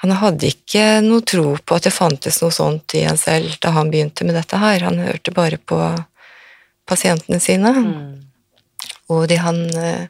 han 0.00 0.14
hadde 0.22 0.48
ikke 0.48 1.02
noe 1.04 1.20
tro 1.20 1.52
på 1.60 1.76
at 1.76 1.84
det 1.84 1.92
fantes 1.92 2.40
noe 2.40 2.54
sånt 2.54 2.94
i 2.96 3.04
en 3.06 3.20
selv 3.20 3.58
da 3.62 3.74
han 3.76 3.92
begynte 3.92 4.24
med 4.24 4.38
dette 4.38 4.58
her. 4.58 4.86
Han 4.88 5.02
hørte 5.04 5.34
bare 5.36 5.60
på 5.60 5.78
pasientene 6.88 7.38
sine. 7.44 7.74
Mm. 7.76 8.00
Og 9.12 9.28
det 9.30 9.42
han 9.44 9.60
uh, 9.76 10.08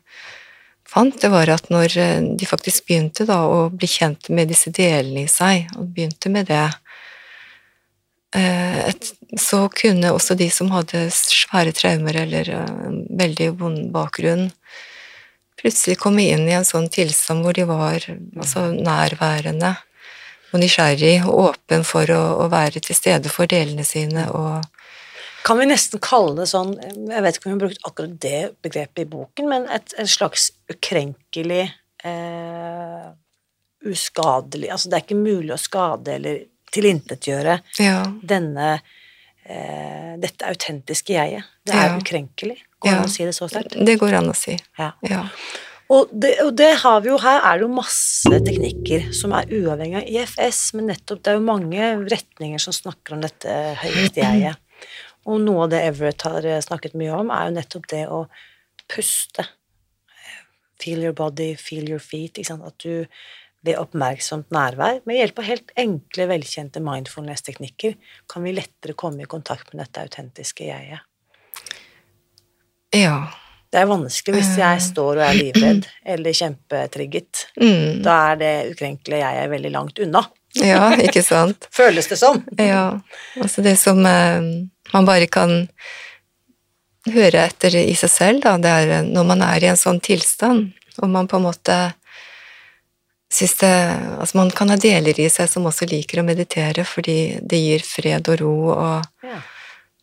fant, 0.88 1.18
det 1.18 1.32
var 1.34 1.50
at 1.50 1.66
når 1.74 1.98
uh, 1.98 2.30
de 2.38 2.48
faktisk 2.48 2.86
begynte 2.88 3.26
da 3.28 3.42
å 3.50 3.66
bli 3.74 3.90
kjent 3.90 4.30
med 4.30 4.54
disse 4.54 4.70
delene 4.72 5.26
i 5.26 5.32
seg, 5.32 5.66
og 5.76 5.90
begynte 5.98 6.32
med 6.32 6.48
det, 6.48 6.68
Eh, 6.70 6.78
et, 6.78 6.79
så 8.30 9.64
kunne 9.74 10.12
også 10.14 10.36
de 10.38 10.46
som 10.54 10.70
hadde 10.70 11.08
svære 11.14 11.72
traumer 11.74 12.14
eller 12.22 12.50
uh, 12.54 12.90
veldig 13.18 13.48
vond 13.58 13.88
bakgrunn, 13.94 14.50
plutselig 15.60 15.98
komme 16.00 16.24
inn 16.30 16.46
i 16.48 16.54
en 16.56 16.66
sånn 16.66 16.88
tilstand 16.92 17.44
hvor 17.44 17.56
de 17.56 17.66
var 17.68 18.06
altså, 18.06 18.70
nærværende 18.72 19.74
og 20.50 20.62
nysgjerrig 20.62 21.20
og 21.26 21.50
åpen 21.50 21.84
for 21.86 22.10
å, 22.14 22.20
å, 22.44 22.46
være 22.50 22.82
til 22.82 22.96
stede 22.96 23.30
for 23.32 23.50
delene 23.50 23.86
sine 23.86 24.28
og 24.34 24.66
Kan 25.40 25.56
vi 25.56 25.70
nesten 25.70 26.02
kalle 26.04 26.34
det 26.36 26.50
sånn, 26.50 26.74
jeg 27.08 27.22
vet 27.24 27.36
ikke 27.36 27.46
om 27.48 27.52
vi 27.52 27.54
har 27.54 27.60
brukt 27.62 27.86
akkurat 27.88 28.16
det 28.20 28.40
begrepet 28.60 29.06
i 29.06 29.08
boken, 29.08 29.46
men 29.48 29.62
et, 29.72 29.94
et 29.96 30.10
slags 30.10 30.50
ukrenkelig 30.68 31.62
eh, 32.04 33.06
uskadelig 33.88 34.68
Altså 34.68 34.90
det 34.90 34.98
er 34.98 35.06
ikke 35.06 35.16
mulig 35.16 35.54
å 35.54 35.60
skade 35.60 36.18
eller 36.18 36.42
tilintetgjøre 36.74 37.56
ja. 37.82 38.02
denne 38.22 38.72
eh, 38.76 40.12
dette 40.20 40.50
autentiske 40.50 41.16
jeget. 41.16 41.48
Det 41.66 41.74
er 41.76 41.90
ja. 41.90 41.98
ukrenkelig. 41.98 42.58
Går 42.80 42.88
det 42.88 42.94
ja. 42.94 43.00
an 43.02 43.10
å 43.10 43.12
si 43.12 43.26
det 43.26 43.34
så 43.36 43.50
sterkt? 43.50 43.76
Det 43.86 43.96
går 44.00 44.16
an 44.20 44.30
å 44.32 44.36
si. 44.36 44.56
Ja. 44.78 44.92
Og 45.90 46.10
det, 46.14 46.36
og 46.44 46.52
det, 46.58 46.70
har 46.84 47.00
vi 47.02 47.10
jo 47.10 47.18
her, 47.18 47.40
er 47.42 47.58
det 47.58 47.66
jo 47.66 47.72
masse 47.74 48.40
teknikker 48.46 49.08
som 49.16 49.34
er 49.34 49.50
uavhengig 49.50 49.98
av 49.98 50.10
IFS, 50.12 50.60
men 50.78 50.92
nettopp 50.92 51.24
det 51.24 51.32
er 51.32 51.40
jo 51.40 51.46
mange 51.48 51.88
retninger 52.04 52.62
som 52.62 52.76
snakker 52.76 53.16
om 53.16 53.24
dette 53.24 53.56
høyeste 53.82 54.22
jeget. 54.22 54.60
Og 55.28 55.42
noe 55.42 55.66
av 55.66 55.72
det 55.74 55.82
Everett 55.88 56.22
har 56.24 56.46
snakket 56.64 56.94
mye 56.96 57.16
om, 57.18 57.32
er 57.34 57.50
jo 57.50 57.56
nettopp 57.58 57.90
det 57.90 58.04
å 58.08 58.22
puste. 58.90 59.44
Feel 60.80 61.02
your 61.04 61.16
body, 61.16 61.52
feel 61.58 61.90
your 61.90 62.00
feet. 62.00 62.38
At 62.38 62.86
du 62.86 63.04
ved 63.66 63.76
oppmerksomt 63.76 64.48
nærvær, 64.54 65.02
med 65.08 65.18
hjelp 65.18 65.42
av 65.42 65.48
helt 65.50 65.72
enkle, 65.78 66.26
velkjente 66.30 66.80
mindfulness-teknikker, 66.84 67.96
kan 68.30 68.46
vi 68.46 68.54
lettere 68.56 68.96
komme 68.98 69.26
i 69.26 69.28
kontakt 69.30 69.72
med 69.72 69.84
dette 69.84 70.06
autentiske 70.06 70.64
jeget. 70.64 71.04
Ja. 72.96 73.28
Det 73.70 73.78
er 73.78 73.86
vanskelig 73.86 74.40
hvis 74.40 74.56
jeg 74.58 74.80
eh. 74.80 74.82
står 74.82 75.20
og 75.20 75.24
er 75.28 75.36
livredd 75.36 75.84
eller 76.14 76.34
kjempetrigget. 76.34 77.44
Mm. 77.60 78.00
Da 78.02 78.16
er 78.32 78.40
det 78.40 78.54
ukrenkelige 78.72 79.22
jeget 79.22 79.52
veldig 79.52 79.72
langt 79.76 80.00
unna. 80.02 80.24
Ja, 80.58 80.88
ikke 80.98 81.22
sant? 81.22 81.68
Føles 81.78 82.10
det 82.10 82.18
som. 82.18 82.42
ja. 82.58 82.98
Altså 83.38 83.62
det 83.62 83.76
som 83.78 84.00
eh, 84.08 84.40
man 84.90 85.06
bare 85.06 85.28
kan 85.30 85.68
høre 87.10 87.46
etter 87.46 87.76
i 87.78 87.94
seg 87.96 88.10
selv, 88.12 88.42
da, 88.44 88.56
det 88.60 88.72
er 88.72 89.06
når 89.06 89.28
man 89.28 89.44
er 89.46 89.62
i 89.62 89.70
en 89.70 89.78
sånn 89.78 90.02
tilstand, 90.02 90.72
og 91.00 91.12
man 91.12 91.30
på 91.30 91.38
en 91.38 91.46
måte 91.46 91.76
det 93.30 93.70
Altså, 94.18 94.36
man 94.36 94.50
kan 94.50 94.70
ha 94.70 94.76
deler 94.76 95.18
i 95.20 95.28
seg 95.30 95.48
som 95.48 95.66
også 95.66 95.86
liker 95.86 96.20
å 96.20 96.26
meditere, 96.26 96.84
fordi 96.84 97.38
det 97.42 97.60
gir 97.62 97.84
fred 97.86 98.28
og 98.28 98.40
ro, 98.40 98.54
og 98.74 99.26
ja. 99.26 99.40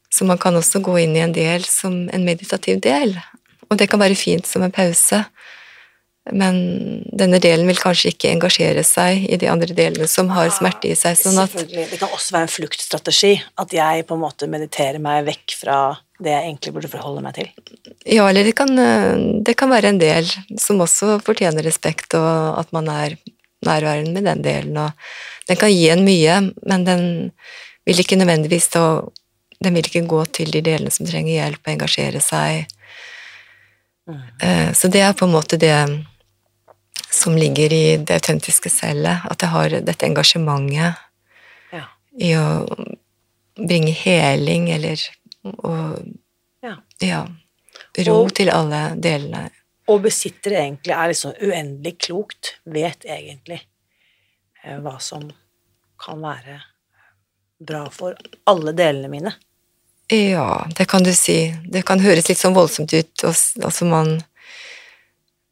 Så 0.09 0.25
man 0.25 0.39
kan 0.39 0.55
også 0.55 0.79
gå 0.81 0.95
inn 1.03 1.15
i 1.17 1.21
en 1.21 1.33
del 1.35 1.65
som 1.67 2.07
en 2.09 2.23
meditativ 2.25 2.79
del, 2.81 3.17
og 3.67 3.77
det 3.77 3.89
kan 3.91 3.99
være 3.99 4.15
fint 4.15 4.47
som 4.47 4.63
en 4.63 4.71
pause. 4.71 5.19
Men 6.31 6.57
denne 7.15 7.39
delen 7.43 7.67
vil 7.69 7.79
kanskje 7.79 8.11
ikke 8.13 8.31
engasjere 8.33 8.83
seg 8.87 9.27
i 9.29 9.39
de 9.39 9.49
andre 9.51 9.75
delene 9.77 10.07
som 10.11 10.31
har 10.35 10.49
smerte 10.55 10.89
i 10.91 10.97
seg. 10.97 11.17
Sånn 11.19 11.39
at 11.43 11.53
Det 11.53 11.99
kan 11.99 12.09
også 12.09 12.35
være 12.35 12.47
en 12.47 12.53
fluktstrategi, 12.55 13.33
at 13.63 13.73
jeg 13.75 14.05
på 14.07 14.17
en 14.17 14.23
måte 14.23 14.49
mediterer 14.51 14.99
meg 15.03 15.25
vekk 15.29 15.57
fra 15.59 15.77
det 16.17 16.33
jeg 16.33 16.47
egentlig 16.47 16.73
burde 16.73 16.91
forholde 16.91 17.23
meg 17.23 17.37
til. 17.37 17.49
Ja, 18.09 18.25
eller 18.27 18.47
det 18.47 18.55
kan, 18.57 18.73
det 19.45 19.53
kan 19.59 19.69
være 19.69 19.93
en 19.93 20.01
del 20.01 20.29
som 20.59 20.81
også 20.81 21.19
fortjener 21.25 21.65
respekt, 21.65 22.17
og 22.17 22.57
at 22.57 22.73
man 22.75 22.89
er 22.89 23.17
nærværende 23.65 24.13
med 24.15 24.25
den 24.25 24.43
delen. 24.45 24.77
Og 24.81 25.47
den 25.49 25.59
kan 25.59 25.73
gi 25.73 25.89
en 25.93 26.05
mye, 26.07 26.39
men 26.65 26.87
den 26.87 27.05
vil 27.87 28.03
ikke 28.03 28.19
nødvendigvis 28.19 28.73
da 28.75 28.87
Den 29.57 29.73
vil 29.73 29.87
ikke 29.89 30.05
gå 30.05 30.19
til 30.37 30.51
de 30.53 30.59
delene 30.61 30.91
som 30.93 31.07
trenger 31.07 31.33
hjelp, 31.33 31.63
og 31.65 31.71
engasjere 31.71 32.19
seg. 32.21 32.67
Mm. 34.05 34.19
Eh, 34.37 34.67
så 34.77 34.85
det 34.87 35.01
er 35.01 35.15
på 35.17 35.25
en 35.25 35.33
måte 35.33 35.57
det 35.57 35.73
som 37.11 37.37
ligger 37.37 37.73
i 37.73 37.97
det 37.97 38.19
autentiske 38.19 38.69
cellet, 38.69 39.25
at 39.25 39.41
jeg 39.41 39.53
har 39.53 39.75
dette 39.87 40.07
engasjementet 40.07 40.99
ja. 41.73 41.83
i 42.19 42.33
å 42.37 42.47
bringe 43.57 43.93
heling, 43.95 44.69
eller 44.75 45.01
og 45.47 45.99
ja. 46.61 46.75
ja 47.01 47.21
ro 48.05 48.17
og, 48.21 48.33
til 48.35 48.51
alle 48.53 48.81
delene. 49.01 49.47
Og 49.87 50.03
besitter 50.03 50.59
egentlig 50.59 50.93
er 50.93 51.11
liksom 51.13 51.35
uendelig 51.41 51.97
klokt, 52.07 52.57
vet 52.67 53.07
egentlig 53.07 53.61
eh, 54.63 54.77
hva 54.83 54.97
som 55.01 55.29
kan 55.97 56.21
være 56.21 56.59
bra 57.67 57.87
for 57.89 58.17
alle 58.45 58.73
delene 58.77 59.09
mine. 59.09 59.33
Ja, 60.13 60.67
det 60.77 60.85
kan 60.87 61.03
du 61.03 61.11
si. 61.15 61.55
Det 61.65 61.81
kan 61.87 61.99
høres 61.99 62.29
litt 62.29 62.39
sånn 62.39 62.55
voldsomt 62.55 62.93
ut. 62.93 63.23
Altså 63.27 63.87
man 63.89 64.19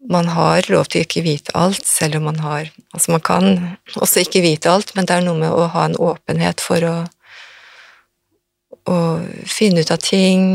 Man 0.09 0.27
har 0.29 0.67
lov 0.69 0.89
til 0.89 1.01
å 1.01 1.05
ikke 1.05 1.23
vite 1.25 1.53
alt, 1.57 1.85
selv 1.87 2.19
om 2.19 2.27
man 2.29 2.39
har 2.43 2.69
Altså 2.93 3.11
man 3.11 3.23
kan 3.25 3.45
også 3.99 4.21
ikke 4.21 4.43
vite 4.45 4.71
alt, 4.71 4.93
men 4.95 5.07
det 5.07 5.17
er 5.17 5.25
noe 5.25 5.39
med 5.39 5.51
å 5.51 5.65
ha 5.73 5.85
en 5.89 5.97
åpenhet 5.99 6.61
for 6.63 6.85
å, 6.87 6.95
å 8.87 8.97
finne 9.49 9.83
ut 9.83 9.91
av 9.91 9.99
ting. 9.99 10.45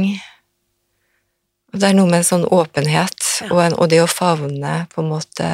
Det 1.75 1.91
er 1.91 1.99
noe 1.99 2.09
med 2.09 2.23
en 2.23 2.31
sånn 2.31 2.47
åpenhet, 2.49 3.27
ja. 3.43 3.51
og, 3.51 3.61
en, 3.67 3.77
og, 3.77 3.91
det 3.93 4.01
å 4.03 4.09
favne 4.11 4.87
på 4.95 5.05
en 5.05 5.11
måte 5.11 5.51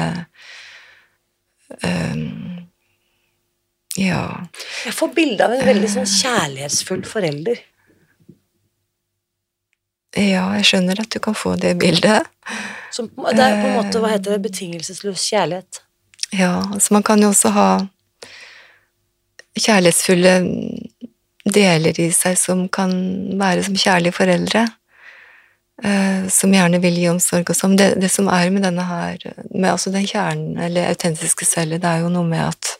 um, 1.83 2.63
Ja. 3.97 4.23
Jeg 4.85 4.95
får 4.95 5.13
bilde 5.17 5.43
av 5.43 5.57
en 5.57 5.67
veldig 5.67 5.91
sånn 5.97 6.09
kjærlighetsfull 6.09 7.03
forelder. 7.09 7.59
Ja, 10.17 10.47
jeg 10.55 10.65
skjønner 10.69 11.03
at 11.03 11.11
du 11.13 11.19
kan 11.21 11.35
få 11.37 11.57
det 11.59 11.75
bildet. 11.81 12.29
Som, 12.97 13.11
det 13.13 13.43
er 13.43 13.59
på 13.61 13.69
en 13.69 13.77
måte, 13.77 14.01
hva 14.01 14.15
heter 14.15 14.35
det, 14.35 14.41
betingelsesløs 14.47 15.27
kjærlighet. 15.29 15.83
Ja, 16.33 16.55
altså 16.73 16.95
man 16.95 17.05
kan 17.05 17.21
jo 17.21 17.29
også 17.29 17.53
ha 17.55 17.67
kjærlighetsfulle 19.57 20.33
deler 21.47 21.99
i 22.01 22.09
seg 22.11 22.35
som 22.39 22.65
kan 22.73 22.91
være 23.39 23.63
som 23.67 23.77
kjærlige 23.77 24.17
foreldre. 24.17 24.65
Eh, 25.85 26.25
som 26.33 26.53
gjerne 26.53 26.81
vil 26.81 26.97
gi 26.97 27.07
omsorg 27.11 27.53
og 27.53 27.57
sånn. 27.57 27.77
Det, 27.77 27.91
det, 28.01 28.09
som 28.09 28.29
er 28.33 28.49
med 28.53 28.65
denne 28.65 28.85
her, 28.87 29.21
med 29.53 29.69
altså 29.75 29.93
den 29.93 30.07
kjernen, 30.09 30.57
eller 30.57 30.89
autentiske 30.89 31.45
cellet, 31.45 31.83
det 31.83 31.91
er 31.91 32.05
jo 32.05 32.13
noe 32.13 32.25
med 32.27 32.47
at 32.49 32.73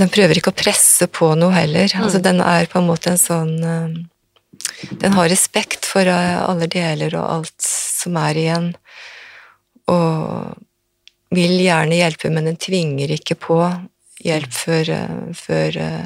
den 0.00 0.10
prøver 0.10 0.38
ikke 0.38 0.52
å 0.52 0.58
presse 0.58 1.06
på 1.10 1.32
noe 1.38 1.54
heller. 1.54 1.86
Altså, 1.86 2.00
mm. 2.00 2.06
Altså, 2.08 2.24
den 2.26 2.42
er 2.42 2.70
på 2.70 2.80
en 2.80 2.90
måte 2.90 3.14
en 3.14 3.20
sånn 3.20 3.54
eh, 3.62 4.00
den 4.90 5.12
har 5.12 5.28
respekt 5.28 5.86
for 5.88 6.06
eh, 6.06 6.40
alle 6.42 6.68
deler 6.70 7.14
og 7.18 7.26
alt 7.38 7.70
som 8.00 8.16
er 8.20 8.40
igjen, 8.40 8.72
og 9.90 10.56
vil 11.34 11.60
gjerne 11.62 11.98
hjelpe, 11.98 12.30
men 12.32 12.48
den 12.50 12.58
tvinger 12.60 13.12
ikke 13.14 13.36
på 13.38 13.60
hjelp 14.24 14.52
før, 14.54 14.90
eh, 14.96 15.34
før 15.36 15.76
eh, 15.80 16.04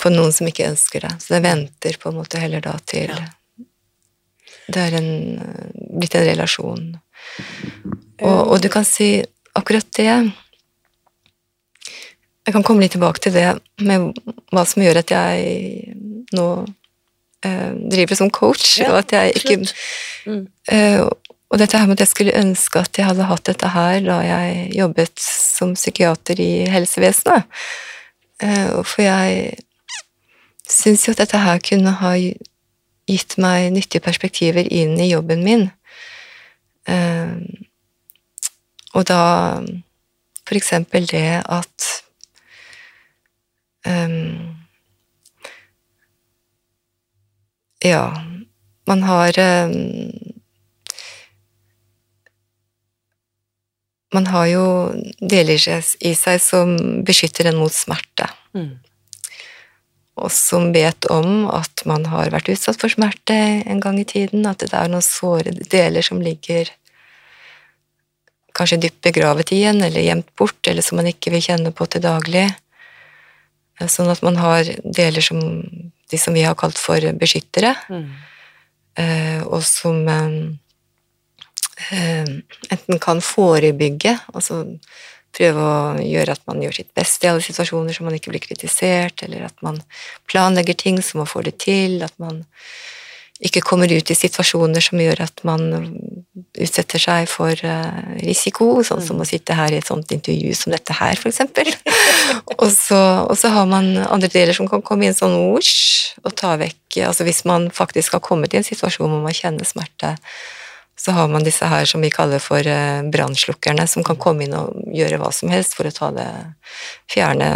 på 0.00 0.12
noen 0.12 0.32
som 0.34 0.48
ikke 0.48 0.68
ønsker 0.70 1.06
det. 1.06 1.12
Så 1.22 1.36
den 1.36 1.46
venter 1.46 1.98
på 2.00 2.10
en 2.10 2.20
måte 2.20 2.40
heller 2.42 2.64
da 2.64 2.76
til 2.84 3.12
ja. 3.12 3.26
Det 4.66 4.82
er 4.82 4.96
en, 4.98 5.10
blitt 5.94 6.16
en 6.18 6.24
relasjon. 6.26 6.86
Og, 8.18 8.40
og, 8.40 8.56
du 8.58 8.66
kan 8.72 8.82
si 8.86 9.20
akkurat 9.54 9.86
det 9.94 10.08
Jeg 12.46 12.54
kan 12.54 12.64
komme 12.66 12.82
litt 12.82 12.96
tilbake 12.96 13.22
til 13.22 13.36
det 13.36 13.44
med 13.86 14.10
hva 14.50 14.64
som 14.66 14.82
gjør 14.82 15.00
at 15.04 15.12
jeg 15.14 15.94
nå 16.34 16.46
eh, 16.64 16.74
driver 17.44 18.18
som 18.18 18.30
coach, 18.30 18.78
ja, 18.80 18.90
og 18.92 18.98
at 19.04 19.12
jeg 19.12 19.36
ikke 19.36 19.56
mm. 20.26 20.46
eh, 20.72 21.02
Og 21.50 21.60
dette 21.60 21.78
her 21.78 21.86
med 21.86 21.94
at 21.98 22.06
jeg 22.06 22.08
skulle 22.08 22.38
ønske 22.38 22.80
at 22.80 22.98
jeg 22.98 23.06
hadde 23.06 23.28
hatt 23.28 23.46
dette 23.46 23.68
her 23.70 24.00
da 24.02 24.16
jeg 24.24 24.72
jobbet 24.74 25.20
som 25.22 25.74
psykiater 25.76 26.40
i 26.42 26.66
helsevesenet. 26.66 27.46
Eh, 28.42 28.82
for 28.82 29.04
jeg 29.04 29.54
syns 30.66 31.06
jo 31.06 31.14
at 31.14 31.22
dette 31.22 31.38
her 31.38 31.62
kunne 31.62 31.92
ha 32.00 32.16
gitt 33.06 33.36
meg 33.38 33.70
nyttige 33.76 34.02
perspektiver 34.02 34.66
inn 34.66 34.98
i 34.98 35.12
jobben 35.12 35.44
min. 35.46 35.68
Eh, 36.90 37.38
og 38.96 39.06
da 39.06 39.22
for 40.46 40.58
eksempel 40.58 41.06
det 41.10 41.42
at 41.42 41.86
um, 43.86 44.55
Ja, 47.84 48.22
man 48.86 49.02
har 49.02 49.38
eh, 49.38 49.68
Man 54.14 54.26
har 54.30 54.46
jo 54.46 54.66
deler 55.20 55.58
i 56.00 56.12
seg 56.16 56.40
som 56.40 56.76
beskytter 57.04 57.50
en 57.50 57.58
mot 57.60 57.74
smerte. 57.74 58.28
Mm. 58.54 58.78
Og 60.16 60.30
som 60.32 60.70
vet 60.72 61.08
om 61.12 61.50
at 61.52 61.82
man 61.90 62.06
har 62.08 62.30
vært 62.32 62.48
utsatt 62.54 62.78
for 62.80 62.88
smerte 62.88 63.34
en 63.66 63.82
gang 63.82 63.98
i 64.00 64.06
tiden, 64.08 64.46
at 64.48 64.62
det 64.62 64.72
er 64.72 64.88
noen 64.88 65.04
såre 65.04 65.52
deler 65.52 66.06
som 66.06 66.22
ligger 66.22 66.70
kanskje 68.56 68.78
dypt 68.86 69.02
begravet 69.04 69.52
igjen, 69.52 69.82
eller 69.84 70.06
gjemt 70.06 70.30
bort, 70.38 70.62
eller 70.64 70.86
som 70.86 70.96
man 71.02 71.10
ikke 71.10 71.34
vil 71.34 71.44
kjenne 71.50 71.74
på 71.76 71.84
til 71.90 72.06
daglig. 72.06 72.46
Sånn 73.84 74.08
at 74.08 74.22
man 74.24 74.40
har 74.40 74.70
deler 74.80 75.20
som 75.20 75.42
de 76.10 76.18
som 76.20 76.34
vi 76.36 76.44
har 76.46 76.56
kalt 76.58 76.78
for 76.78 77.00
beskyttere, 77.20 77.74
mm. 77.90 78.08
Eh, 78.96 79.42
og 79.44 79.60
som 79.60 80.06
eh, 80.08 80.28
enten 82.72 83.00
kan 83.02 83.18
forebygge, 83.20 84.14
altså 84.32 84.62
prøve 85.36 85.60
å 85.60 86.00
gjøre 86.00 86.32
at 86.32 86.44
man 86.48 86.62
gjør 86.64 86.78
sitt 86.78 86.92
beste 86.96 87.26
i 87.26 87.30
alle 87.30 87.44
situasjoner, 87.44 87.92
så 87.92 88.06
man 88.06 88.16
ikke 88.16 88.32
blir 88.32 88.44
kritisert, 88.44 89.20
eller 89.26 89.50
at 89.50 89.60
man 89.66 89.76
planlegger 90.30 90.78
ting 90.80 91.02
så 91.04 91.20
man 91.20 91.28
får 91.28 91.50
det 91.50 91.56
til, 91.66 91.98
at 92.06 92.16
man 92.22 92.40
ikke 93.44 93.60
kommer 93.60 93.90
ut 93.92 94.10
i 94.10 94.16
situasjoner 94.16 94.80
som 94.80 95.00
gjør 95.00 95.20
at 95.26 95.42
man 95.44 95.66
utsetter 96.56 97.00
seg 97.00 97.28
for 97.28 97.52
uh, 97.52 98.16
risiko, 98.22 98.68
sånn 98.86 99.02
som 99.04 99.18
mm. 99.18 99.22
å 99.24 99.28
sitte 99.28 99.56
her 99.58 99.74
i 99.74 99.80
et 99.80 99.88
sånt 99.88 100.12
intervju 100.14 100.54
som 100.56 100.72
dette 100.72 100.96
her, 100.96 101.20
eksempel. 101.28 101.68
og, 102.56 102.68
så, 102.72 103.00
og 103.26 103.36
så 103.36 103.50
har 103.52 103.68
man 103.68 103.92
andre 104.06 104.30
deler 104.32 104.56
som 104.56 104.68
kan 104.70 104.84
komme 104.84 105.08
inn 105.08 105.16
sånn 105.16 105.36
osj 105.52 106.16
og 106.24 106.32
ta 106.36 106.56
vekk 106.60 106.80
Altså 107.04 107.26
hvis 107.26 107.42
man 107.44 107.66
faktisk 107.76 108.14
har 108.16 108.22
kommet 108.24 108.54
i 108.54 108.56
en 108.56 108.64
situasjon 108.64 109.10
hvor 109.12 109.20
man 109.20 109.34
kjenner 109.36 109.68
smerte, 109.68 110.14
så 110.96 111.12
har 111.12 111.26
man 111.28 111.44
disse 111.44 111.68
her 111.68 111.84
som 111.84 112.00
vi 112.00 112.08
kaller 112.08 112.40
for 112.40 112.64
uh, 112.64 113.04
brannslukkerne, 113.12 113.84
som 113.84 114.06
kan 114.06 114.16
komme 114.16 114.46
inn 114.46 114.56
og 114.56 114.72
gjøre 114.96 115.18
hva 115.20 115.28
som 115.36 115.52
helst 115.52 115.76
for 115.76 115.84
å 115.84 115.92
ta 115.92 116.08
det 116.16 116.30
Fjerne 117.12 117.50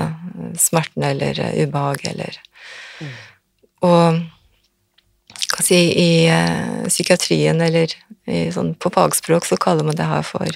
smerten 0.61 1.07
eller 1.09 1.41
ubehaget 1.41 1.71
ubehag 1.71 2.05
eller 2.13 2.37
mm. 3.01 3.17
Og 3.89 4.21
kan 5.61 5.67
si, 5.67 5.77
i 5.93 6.11
uh, 6.33 6.89
psykiatrien 6.89 7.61
eller 7.61 7.93
i, 8.27 8.49
sånn, 8.55 8.73
på 8.81 8.91
fagspråk 8.95 9.45
så 9.49 9.59
kaller 9.61 9.85
man 9.85 9.99
det 9.99 10.09
her 10.09 10.25
for 10.25 10.49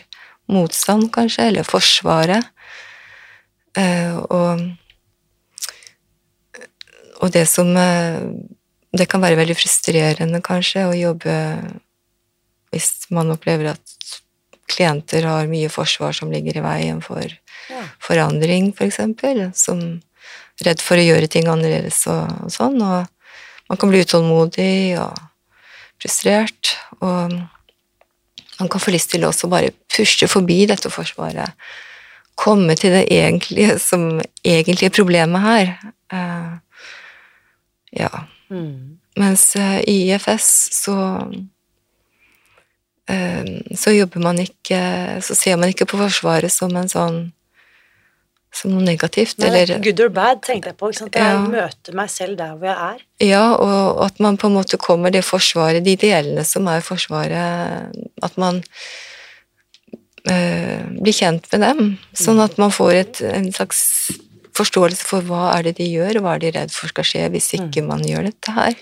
motstand, 0.49 1.11
kanskje, 1.13 1.51
eller 1.51 1.69
Forsvaret. 1.69 2.49
Uh, 3.77 4.17
og, 4.33 4.65
og 7.21 7.33
det 7.35 7.43
som 7.51 7.73
uh, 7.75 8.23
Det 8.95 9.09
kan 9.11 9.19
være 9.19 9.41
veldig 9.41 9.57
frustrerende, 9.59 10.39
kanskje, 10.39 10.85
å 10.87 10.95
jobbe 10.95 11.33
hvis 12.71 13.09
man 13.15 13.33
opplever 13.35 13.73
at 13.73 13.95
klienter 14.71 15.27
har 15.27 15.51
mye 15.51 15.67
forsvar 15.71 16.15
som 16.15 16.31
ligger 16.31 16.59
i 16.59 16.63
veien 16.63 17.01
for 17.03 17.27
ja. 17.27 17.83
forandring, 18.03 18.71
f.eks., 18.71 18.79
for 18.79 18.87
eksempel, 18.87 19.43
som 19.55 19.83
redd 20.63 20.83
for 20.83 20.99
å 20.99 21.05
gjøre 21.05 21.29
ting 21.31 21.51
annerledes 21.51 22.05
og, 22.11 22.31
og 22.47 22.55
sånn. 22.55 22.79
og 22.83 23.11
man 23.69 23.81
kan 23.81 23.91
bli 23.91 24.03
utålmodig 24.05 24.99
og 25.01 25.19
frustrert, 26.03 26.75
og 27.01 27.33
man 28.61 28.69
kan 28.71 28.81
få 28.81 28.91
lyst 28.95 29.11
til 29.11 29.25
også 29.27 29.49
bare 29.51 29.75
pushe 29.97 30.29
forbi 30.29 30.67
dette 30.71 30.91
forsvaret. 30.93 31.51
Komme 32.37 32.75
til 32.79 32.93
det 32.95 33.07
egentlige 33.15 33.79
som 33.79 34.21
egentlige 34.45 34.91
problemet 34.91 35.41
her. 35.41 35.75
Uh, 36.13 36.59
ja. 37.95 38.11
Mm. 38.51 38.99
Mens 39.17 39.57
uh, 39.57 39.81
i 39.87 40.11
IFS 40.11 40.49
så 40.83 40.97
uh, 43.11 43.45
så 43.75 43.91
jobber 43.91 44.21
man 44.21 44.39
ikke 44.39 44.79
Så 45.23 45.35
ser 45.35 45.57
man 45.57 45.69
ikke 45.69 45.87
på 45.87 45.97
Forsvaret 45.97 46.53
som 46.53 46.77
en 46.77 46.89
sånn 46.91 47.33
som 48.55 48.73
noe 48.73 48.85
negativt. 48.85 49.39
Nei, 49.43 49.51
eller, 49.51 49.81
good 49.83 50.01
or 50.05 50.13
bad, 50.15 50.43
tenkte 50.47 50.71
jeg 50.71 50.79
på. 50.81 50.91
ikke 50.91 51.03
sant? 51.03 51.19
Jeg 51.19 51.37
ja. 51.37 51.41
møter 51.51 51.97
meg 51.99 52.13
selv 52.13 52.39
der 52.39 52.55
hvor 52.59 52.71
jeg 52.71 52.91
er. 52.91 53.01
Ja, 53.25 53.45
og 53.55 54.05
at 54.07 54.21
man 54.23 54.39
på 54.41 54.51
en 54.51 54.59
måte 54.59 54.81
kommer 54.81 55.15
det 55.15 55.25
forsvaret, 55.27 55.85
de 55.87 55.97
delene 56.01 56.45
som 56.47 56.69
er 56.71 56.85
forsvaret 56.85 57.95
At 58.25 58.39
man 58.41 58.63
øh, 60.31 60.83
blir 61.01 61.17
kjent 61.17 61.51
med 61.53 61.67
dem, 61.67 61.97
sånn 62.17 62.43
at 62.45 62.59
man 62.63 62.75
får 62.75 62.95
et, 63.01 63.25
en 63.27 63.51
slags 63.53 63.83
forståelse 64.55 65.07
for 65.09 65.27
hva 65.27 65.49
er 65.57 65.69
det 65.69 65.79
de 65.81 65.89
gjør, 65.91 66.21
og 66.21 66.27
hva 66.27 66.37
er 66.37 66.45
de 66.45 66.55
redd 66.55 66.75
for 66.75 66.93
skal 66.93 67.07
skje 67.09 67.27
hvis 67.35 67.55
ikke 67.59 67.83
mm. 67.83 67.91
man 67.91 68.05
gjør 68.07 68.31
dette 68.31 68.55
her. 68.55 68.79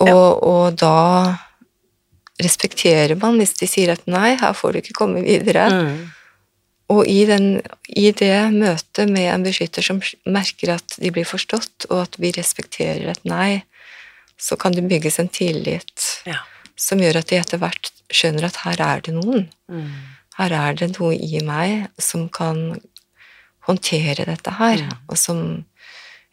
Og, 0.00 0.08
ja. 0.08 0.16
og 0.16 0.76
da 0.80 0.98
respekterer 2.42 3.16
man 3.20 3.38
hvis 3.40 3.54
de 3.60 3.68
sier 3.70 3.92
at 3.94 4.04
nei, 4.10 4.34
her 4.40 4.56
får 4.56 4.74
du 4.74 4.82
ikke 4.82 4.98
komme 4.98 5.22
videre. 5.24 5.68
Mm. 5.72 5.96
Og 6.92 7.06
i, 7.08 7.22
den, 7.28 7.62
i, 7.88 8.10
det 8.12 8.34
møtet 8.52 9.08
med 9.08 9.28
en 9.32 9.44
beskytter 9.46 9.84
som 9.86 10.00
merker 10.28 10.74
at 10.74 10.96
de 11.00 11.12
blir 11.14 11.24
forstått, 11.28 11.86
og 11.90 12.02
at 12.04 12.18
vi 12.20 12.32
respekterer 12.36 13.08
et 13.14 13.22
nei, 13.28 13.62
så 14.36 14.58
kan 14.60 14.74
det 14.76 14.84
bygges 14.90 15.20
en 15.22 15.30
tillit 15.32 16.08
ja. 16.28 16.42
som 16.76 17.00
gjør 17.00 17.22
at 17.22 17.30
de 17.30 17.38
etter 17.38 17.62
hvert 17.62 17.92
skjønner 18.12 18.48
at 18.50 18.60
her 18.66 18.82
er 18.84 19.04
det 19.06 19.14
noen. 19.16 19.46
Mm. 19.72 19.92
her 20.36 20.54
er 20.56 20.76
det 20.76 20.90
noe 20.98 21.14
i 21.14 21.40
meg 21.44 21.86
som 22.00 22.26
kan 22.32 22.80
håndtere 23.68 24.26
dette 24.26 24.56
her, 24.58 24.82
Mm. 24.82 24.96
og 25.08 25.18
som 25.18 25.38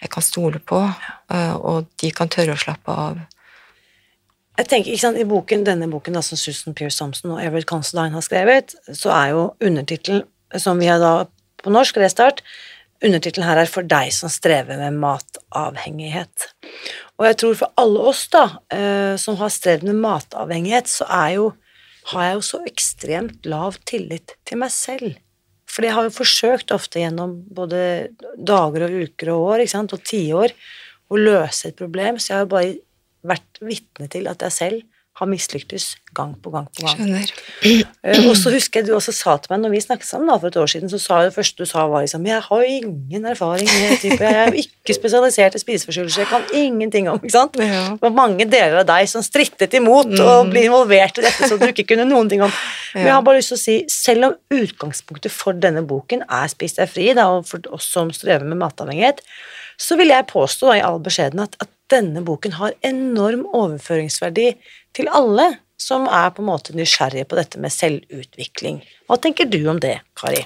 jeg 0.01 0.09
kan 0.09 0.23
stole 0.23 0.59
på, 0.59 0.79
eh, 1.29 1.55
og 1.55 1.87
de 2.01 2.11
kan 2.11 2.29
tørre 2.31 2.55
å 2.55 2.59
slappe 2.59 2.91
av. 2.91 3.19
Jeg 4.57 4.67
tenker, 4.67 4.91
ikke 4.91 5.01
sant, 5.01 5.17
I 5.19 5.27
boken, 5.27 5.63
denne 5.63 5.87
boken 5.91 6.13
da, 6.17 6.21
som 6.21 6.39
Susan 6.39 6.73
Pierce 6.73 6.97
Thompson 6.97 7.31
og 7.31 7.41
Everett 7.43 7.67
Considine 7.67 8.11
har 8.15 8.21
skrevet, 8.25 8.75
så 8.91 9.11
er 9.15 9.29
jo 9.35 9.43
undertittelen, 9.61 10.23
som 10.57 10.79
vi 10.81 10.89
har 10.89 10.99
da 11.01 11.13
på 11.63 11.71
norsk, 11.73 11.97
Restart, 11.99 12.41
undertittelen 13.03 13.47
her 13.47 13.57
er 13.57 13.65
'For 13.65 13.83
deg 13.83 14.11
som 14.13 14.29
strever 14.29 14.77
med 14.77 14.93
matavhengighet'. 14.99 16.47
Og 17.19 17.25
jeg 17.25 17.37
tror 17.37 17.55
for 17.55 17.71
alle 17.77 17.99
oss 17.99 18.27
da, 18.27 18.59
eh, 18.71 19.15
som 19.17 19.35
har 19.35 19.49
strevd 19.49 19.83
med 19.83 19.95
matavhengighet, 19.95 20.87
så 20.87 21.05
er 21.09 21.35
jo, 21.35 21.53
har 22.05 22.23
jeg 22.23 22.33
jo 22.35 22.41
så 22.41 22.59
ekstremt 22.65 23.45
lav 23.45 23.77
tillit 23.85 24.35
til 24.45 24.57
meg 24.57 24.71
selv. 24.71 25.17
For 25.67 25.83
jeg 25.83 25.93
har 25.93 26.03
jo 26.03 26.09
forsøkt 26.09 26.71
ofte 26.71 26.99
gjennom 26.99 27.43
både 27.53 28.09
dager 28.37 28.87
og 28.87 28.95
uker 29.03 29.29
og 29.29 29.53
år, 29.53 29.59
ikke 29.59 29.75
sant, 29.77 29.93
og 29.93 30.03
tiår, 30.03 30.51
å 31.11 31.17
løse 31.17 31.67
et 31.67 31.75
problem, 31.75 32.17
så 32.17 32.27
jeg 32.27 32.37
har 32.37 32.45
jo 32.45 32.55
bare 32.55 32.77
vært 33.23 33.61
vitne 33.61 34.09
til 34.09 34.27
at 34.27 34.39
jeg 34.39 34.51
selv 34.51 34.81
har 35.19 35.27
mislyktes 35.29 35.91
gang 36.15 36.31
på 36.41 36.49
gang 36.53 36.65
på 36.73 36.85
gang. 36.85 36.95
Skjønner. 36.97 37.31
Eh, 37.63 38.21
Og 38.29 38.35
så 38.39 38.51
husker 38.53 38.79
jeg 38.81 38.87
du 38.89 38.93
også 38.95 39.13
sa 39.13 39.35
til 39.37 39.51
meg 39.53 39.61
når 39.63 39.73
vi 39.75 39.81
snakket 39.83 40.07
sammen 40.07 40.31
da, 40.31 40.37
for 40.41 40.49
et 40.49 40.57
år 40.57 40.69
siden, 40.71 40.89
så 40.91 40.99
sa 41.01 41.19
det 41.25 41.35
første 41.35 41.61
du 41.61 41.69
sa 41.69 41.83
var 41.91 42.05
liksom 42.05 42.25
Jeg 42.25 42.41
har 42.47 42.63
ingen 42.65 43.25
erfaring 43.29 43.67
med 43.69 43.99
type, 44.01 44.17
jeg 44.23 44.39
er 44.39 44.49
jo 44.49 44.63
ikke 44.63 44.95
spesialisert 44.97 45.55
i 45.59 45.61
spiseforstyrrelser, 45.61 46.23
jeg 46.23 46.31
kan 46.31 46.47
ingenting 46.55 47.09
om 47.11 47.19
ikke 47.19 47.35
sant? 47.35 47.59
Ja. 47.61 47.83
Det 47.93 48.07
var 48.07 48.15
mange 48.17 48.47
deler 48.49 48.81
av 48.81 48.87
deg 48.89 49.11
som 49.11 49.25
strittet 49.25 49.75
imot 49.77 50.15
og 50.17 50.49
ble 50.49 50.65
involvert 50.69 51.19
i 51.21 51.27
dette 51.27 51.49
som 51.51 51.61
du 51.61 51.67
ikke 51.69 51.87
kunne 51.93 52.07
noen 52.09 52.31
ting 52.31 52.41
om. 52.45 52.53
Men 52.95 53.05
jeg 53.11 53.13
har 53.19 53.25
bare 53.27 53.41
lyst 53.41 53.53
til 53.53 53.59
å 53.59 53.63
si, 53.67 53.77
selv 53.91 54.29
om 54.31 54.37
utgangspunktet 54.59 55.31
for 55.35 55.53
denne 55.53 55.83
boken 55.85 56.23
er 56.25 56.47
Spis 56.49 56.79
deg 56.79 56.89
fri, 56.89 57.11
da, 57.13 57.27
og 57.37 57.45
for 57.49 57.61
oss 57.75 57.85
som 57.93 58.09
strever 58.15 58.47
med 58.49 58.57
matavhengighet, 58.63 59.21
så 59.79 59.95
vil 59.99 60.11
jeg 60.11 60.25
påstå 60.27 60.71
da, 60.71 60.79
i 60.79 60.83
all 60.83 60.97
beskjedenhet 61.03 61.53
at 61.63 61.69
denne 61.89 62.21
boken 62.25 62.57
har 62.59 62.75
enorm 62.85 63.45
overføringsverdi 63.55 64.51
til 64.95 65.09
alle 65.13 65.51
som 65.79 66.07
er 66.11 66.31
på 66.35 66.43
en 66.43 66.49
måte 66.49 66.75
nysgjerrige 66.75 67.27
på 67.29 67.37
dette 67.39 67.61
med 67.61 67.73
selvutvikling. 67.73 68.81
Hva 69.07 69.17
tenker 69.21 69.47
du 69.49 69.61
om 69.71 69.79
det, 69.81 69.99
Kari? 70.19 70.41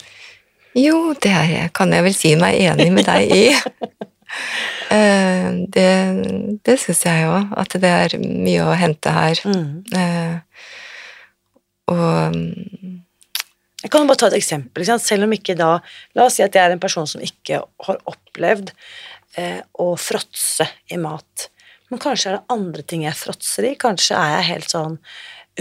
Jo, 0.78 1.14
det 1.22 1.34
er, 1.34 1.70
kan 1.74 1.94
jeg 1.94 2.06
vel 2.06 2.16
si 2.18 2.34
meg 2.40 2.58
enig 2.62 2.90
med 2.94 3.10
deg 3.10 3.34
i. 3.34 3.46
Eh, 4.94 5.48
det 5.74 5.90
det 6.66 6.74
syns 6.82 7.04
jeg 7.06 7.24
jo, 7.26 7.34
at 7.58 7.76
det 7.82 7.90
er 7.90 8.16
mye 8.20 8.66
å 8.66 8.76
hente 8.78 9.14
her. 9.14 9.40
Mm. 9.46 9.84
Eh, 9.94 10.68
og 11.94 12.36
mm, 12.36 13.00
Jeg 13.84 13.92
kan 13.92 14.04
jo 14.04 14.10
bare 14.10 14.22
ta 14.22 14.30
et 14.32 14.38
eksempel. 14.40 14.86
Selv 14.88 15.28
om 15.28 15.34
ikke 15.36 15.58
da 15.60 15.72
La 16.16 16.28
oss 16.28 16.38
si 16.40 16.46
at 16.46 16.56
jeg 16.56 16.64
er 16.64 16.76
en 16.76 16.82
person 16.82 17.08
som 17.10 17.22
ikke 17.22 17.62
har 17.88 18.02
opplevd 18.10 18.72
eh, 19.38 19.60
å 19.82 19.94
fråtse 20.00 20.70
i 20.90 21.00
mat. 21.02 21.50
Men 21.94 22.02
kanskje 22.02 22.32
er 22.32 22.40
det 22.40 22.54
andre 22.56 22.84
ting 22.90 23.04
jeg 23.06 23.14
fråtser 23.20 23.68
i. 23.70 23.76
Kanskje 23.78 24.18
er 24.18 24.32
jeg 24.40 24.48
helt 24.48 24.72
sånn 24.74 24.96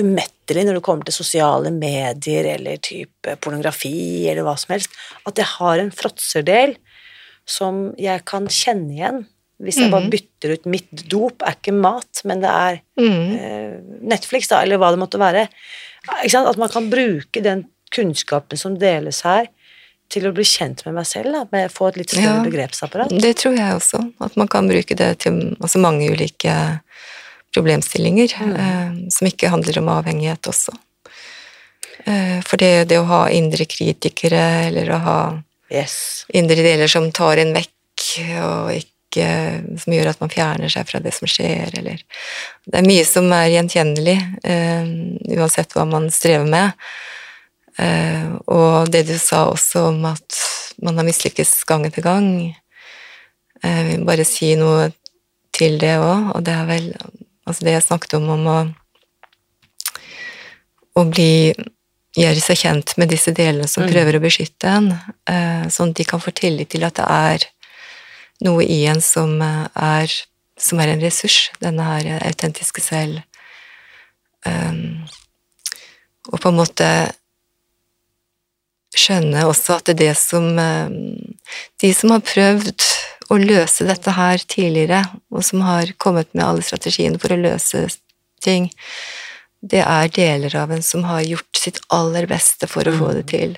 umettelig 0.00 0.62
når 0.64 0.78
det 0.78 0.84
kommer 0.86 1.04
til 1.04 1.12
sosiale 1.18 1.68
medier 1.74 2.46
eller 2.54 2.78
type 2.80 3.34
pornografi 3.44 4.24
eller 4.30 4.46
hva 4.46 4.54
som 4.56 4.72
helst. 4.72 4.96
At 5.28 5.36
jeg 5.36 5.50
har 5.58 5.82
en 5.82 5.92
fråtserdel 5.92 6.72
som 7.44 7.90
jeg 8.00 8.24
kan 8.28 8.48
kjenne 8.48 8.96
igjen. 8.96 9.20
Hvis 9.62 9.78
jeg 9.78 9.92
bare 9.92 10.08
bytter 10.10 10.56
ut 10.56 10.64
mitt 10.72 11.04
dop, 11.12 11.44
er 11.44 11.54
ikke 11.54 11.74
mat, 11.76 12.22
men 12.26 12.40
det 12.42 12.50
er 12.50 12.78
mm, 12.98 13.34
eh, 13.36 13.74
Netflix, 14.10 14.48
da, 14.50 14.62
eller 14.64 14.80
hva 14.80 14.88
det 14.94 14.98
måtte 14.98 15.20
være. 15.20 15.44
At 16.08 16.58
man 16.58 16.72
kan 16.72 16.88
bruke 16.90 17.44
den 17.44 17.66
kunnskapen 17.94 18.58
som 18.58 18.80
deles 18.80 19.20
her, 19.28 19.52
til 20.12 20.26
å 20.28 20.32
bli 20.36 20.44
kjent 20.44 20.84
med 20.86 20.94
meg 20.98 21.06
selv, 21.08 21.32
da, 21.32 21.42
med 21.54 21.72
få 21.72 21.88
et 21.88 21.96
litt 22.02 22.12
større 22.12 22.38
Ja. 22.38 22.44
begrepsapparat. 22.44 23.14
Det 23.22 23.32
tror 23.40 23.56
jeg 23.56 23.78
også. 23.78 24.02
At 24.20 24.36
man 24.36 24.48
kan 24.52 24.68
bruke 24.68 24.96
det 24.98 25.10
til 25.24 25.40
altså 25.60 25.80
mange 25.80 26.10
ulike 26.12 26.54
problemstillinger 27.54 28.32
eh, 28.42 28.94
som 29.12 29.28
ikke 29.28 29.50
handler 29.52 29.78
om 29.82 29.88
avhengighet 29.92 30.48
også. 30.48 30.72
Eh, 32.04 32.38
for 32.46 32.56
det, 32.60 32.88
det 32.90 32.98
å 33.00 33.08
ha 33.08 33.24
indre 33.32 33.66
kritikere, 33.68 34.44
eller 34.68 34.92
å 34.96 35.00
ha 35.04 35.18
Yes. 35.72 36.26
indre 36.36 36.60
deler 36.60 36.88
som 36.92 37.06
tar 37.12 37.38
en 37.40 37.54
vekk, 37.56 37.70
og 38.44 38.72
ikke 38.76 39.78
som 39.80 39.92
gjør 39.92 40.10
at 40.10 40.20
man 40.20 40.32
fjerner 40.32 40.68
seg 40.72 40.88
fra 40.88 41.00
det 41.04 41.12
som 41.16 41.28
skjer, 41.28 41.72
eller 41.78 42.00
Det 42.68 42.78
er 42.80 42.86
mye 42.88 43.04
som 43.08 43.30
er 43.32 43.48
gjenkjennelig, 43.54 44.18
eh, 44.44 44.92
uansett 45.38 45.72
hva 45.76 45.86
man 45.88 46.10
strever 46.10 46.48
med. 46.48 46.72
Eh, 47.80 48.28
og 48.52 48.90
det 48.92 49.06
du 49.08 49.14
sa 49.18 49.46
også 49.48 49.88
om 49.92 50.04
at 50.10 50.40
man 50.82 50.98
har 50.98 51.06
mislykkes 51.06 51.62
gang 51.68 51.86
etter 51.88 52.04
gang, 52.04 52.28
eh, 53.62 53.78
jeg 53.78 53.88
vil 53.90 54.06
bare 54.08 54.26
si 54.28 54.52
noe 54.60 54.90
til 55.52 55.78
det 55.80 55.96
òg, 56.00 56.32
og 56.36 56.44
det 56.44 56.56
er 56.56 56.68
vel 56.68 56.88
altså 57.46 57.66
det 57.66 57.76
jeg 57.76 57.86
snakket 57.86 58.16
om, 58.18 58.28
om 58.36 58.48
å, 58.50 58.58
å 61.00 61.06
bli 61.08 61.52
gjøre 62.16 62.42
seg 62.44 62.60
kjent 62.60 62.94
med 63.00 63.12
disse 63.12 63.32
delene 63.36 63.68
som 63.70 63.88
prøver 63.88 64.18
å 64.18 64.22
beskytte 64.22 64.68
en, 64.68 64.90
eh, 65.28 65.64
sånn 65.72 65.94
at 65.94 66.00
de 66.00 66.04
kan 66.08 66.20
få 66.20 66.34
tillit 66.36 66.72
til 66.74 66.84
at 66.84 66.98
det 67.00 67.08
er 67.08 67.46
noe 68.44 68.64
i 68.64 68.82
en 68.90 69.00
som 69.00 69.40
eh, 69.40 69.66
er, 69.72 70.12
som 70.60 70.80
er 70.82 70.92
en 70.92 71.04
ressurs, 71.04 71.50
denne 71.62 71.86
her 71.86 72.20
autentiske 72.28 72.84
selv. 72.84 73.22
Um, 74.42 75.06
og 76.32 76.40
på 76.42 76.50
en 76.50 76.56
måte 76.58 76.86
skjønne 78.98 79.46
også 79.48 79.78
at 79.78 79.88
det 79.88 79.94
er 79.94 80.00
det 80.02 80.14
som 80.20 80.48
um, 80.58 80.96
De 81.82 81.92
som 81.96 82.12
har 82.14 82.24
prøvd 82.26 82.86
å 83.32 83.38
løse 83.40 83.86
dette 83.88 84.12
her 84.12 84.42
tidligere, 84.44 85.02
og 85.32 85.44
som 85.46 85.62
har 85.64 85.94
kommet 86.02 86.28
med 86.34 86.44
alle 86.44 86.64
strategiene 86.66 87.20
for 87.22 87.32
å 87.32 87.40
løse 87.40 87.86
ting, 88.44 88.68
det 89.62 89.80
er 89.86 90.10
deler 90.12 90.56
av 90.58 90.72
en 90.74 90.82
som 90.84 91.06
har 91.06 91.22
gjort 91.24 91.56
sitt 91.56 91.78
aller 91.94 92.26
beste 92.28 92.68
for 92.68 92.88
å 92.88 92.94
få 92.98 93.12
det 93.16 93.24
til. 93.30 93.56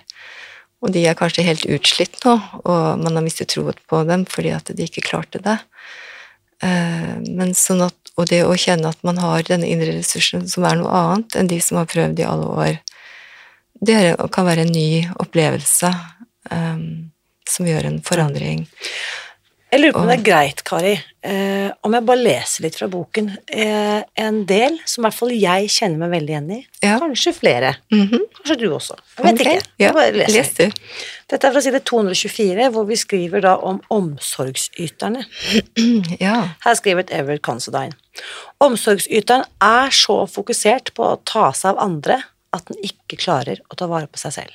Og 0.84 0.92
de 0.92 1.06
er 1.08 1.16
kanskje 1.16 1.46
helt 1.46 1.64
utslitt 1.64 2.20
nå, 2.26 2.36
og 2.62 3.00
man 3.00 3.16
har 3.16 3.24
mistet 3.24 3.54
troen 3.54 3.78
på 3.88 4.02
dem 4.06 4.26
fordi 4.28 4.52
at 4.52 4.68
de 4.68 4.86
ikke 4.86 5.06
klarte 5.08 5.40
det. 5.42 5.56
Eh, 6.62 7.14
Men 7.24 7.54
sånn 7.56 7.82
at, 7.88 7.96
og 8.20 8.28
det 8.30 8.44
å 8.44 8.54
kjenne 8.54 8.92
at 8.92 9.00
man 9.06 9.18
har 9.22 9.46
denne 9.48 9.68
indre 9.70 9.96
ressursen 9.96 10.44
som 10.50 10.68
er 10.68 10.78
noe 10.78 10.92
annet 10.92 11.38
enn 11.40 11.48
de 11.50 11.60
som 11.64 11.80
har 11.80 11.88
prøvd 11.90 12.20
i 12.20 12.28
alle 12.28 12.50
år, 12.52 12.76
det 13.86 14.00
kan 14.34 14.46
være 14.48 14.64
en 14.66 14.72
ny 14.74 14.88
opplevelse 15.22 15.90
um, 16.50 16.86
som 17.48 17.68
gjør 17.68 17.90
en 17.90 18.00
forandring. 18.04 18.64
Jeg 19.74 19.80
lurer 19.82 19.94
på 19.96 20.02
om 20.04 20.10
det 20.10 20.14
er 20.20 20.22
greit, 20.22 20.60
Kari, 20.62 20.92
eh, 21.26 21.70
om 21.82 21.94
jeg 21.96 22.06
bare 22.06 22.22
leser 22.22 22.62
litt 22.62 22.76
fra 22.78 22.86
boken. 22.86 23.32
Eh, 23.50 24.04
en 24.22 24.36
del 24.46 24.76
som 24.86 25.02
i 25.02 25.08
hvert 25.08 25.16
fall 25.16 25.32
jeg 25.34 25.72
kjenner 25.74 25.98
meg 26.04 26.12
veldig 26.12 26.30
igjen 26.30 26.52
i. 26.54 26.58
Ja. 26.84 26.98
Kanskje 27.02 27.32
flere. 27.34 27.72
Mhm. 27.90 28.22
Kanskje 28.36 28.56
du 28.60 28.68
også. 28.68 28.94
Jeg 29.16 29.24
vet 29.26 29.40
okay. 29.40 29.56
ikke. 29.56 29.72
Ja, 29.80 29.86
Jeg 29.88 29.96
bare 29.96 30.12
leser 30.14 30.36
les 30.36 30.52
leser. 30.52 30.70
du. 30.70 30.94
Dette 31.32 31.48
er 31.48 31.56
fra 31.56 31.62
side 31.66 31.80
224, 31.90 32.68
hvor 32.70 32.86
vi 32.86 33.00
skriver 33.02 33.42
da 33.42 33.56
om 33.56 33.80
omsorgsyterne. 33.90 35.24
Ja. 36.22 36.36
Her 36.62 36.78
skriver 36.78 37.10
Everett 37.10 37.42
Considine. 37.42 37.98
Omsorgsyteren 38.62 39.42
er 39.58 39.90
så 39.90 40.20
fokusert 40.30 40.94
på 40.94 41.02
å 41.02 41.18
ta 41.26 41.50
seg 41.50 41.74
av 41.74 41.82
andre 41.82 42.20
at 42.54 42.70
den 42.70 42.78
ikke 42.86 43.18
klarer 43.18 43.60
å 43.68 43.78
ta 43.78 43.88
vare 43.90 44.08
på 44.10 44.20
seg 44.20 44.38
selv. 44.38 44.54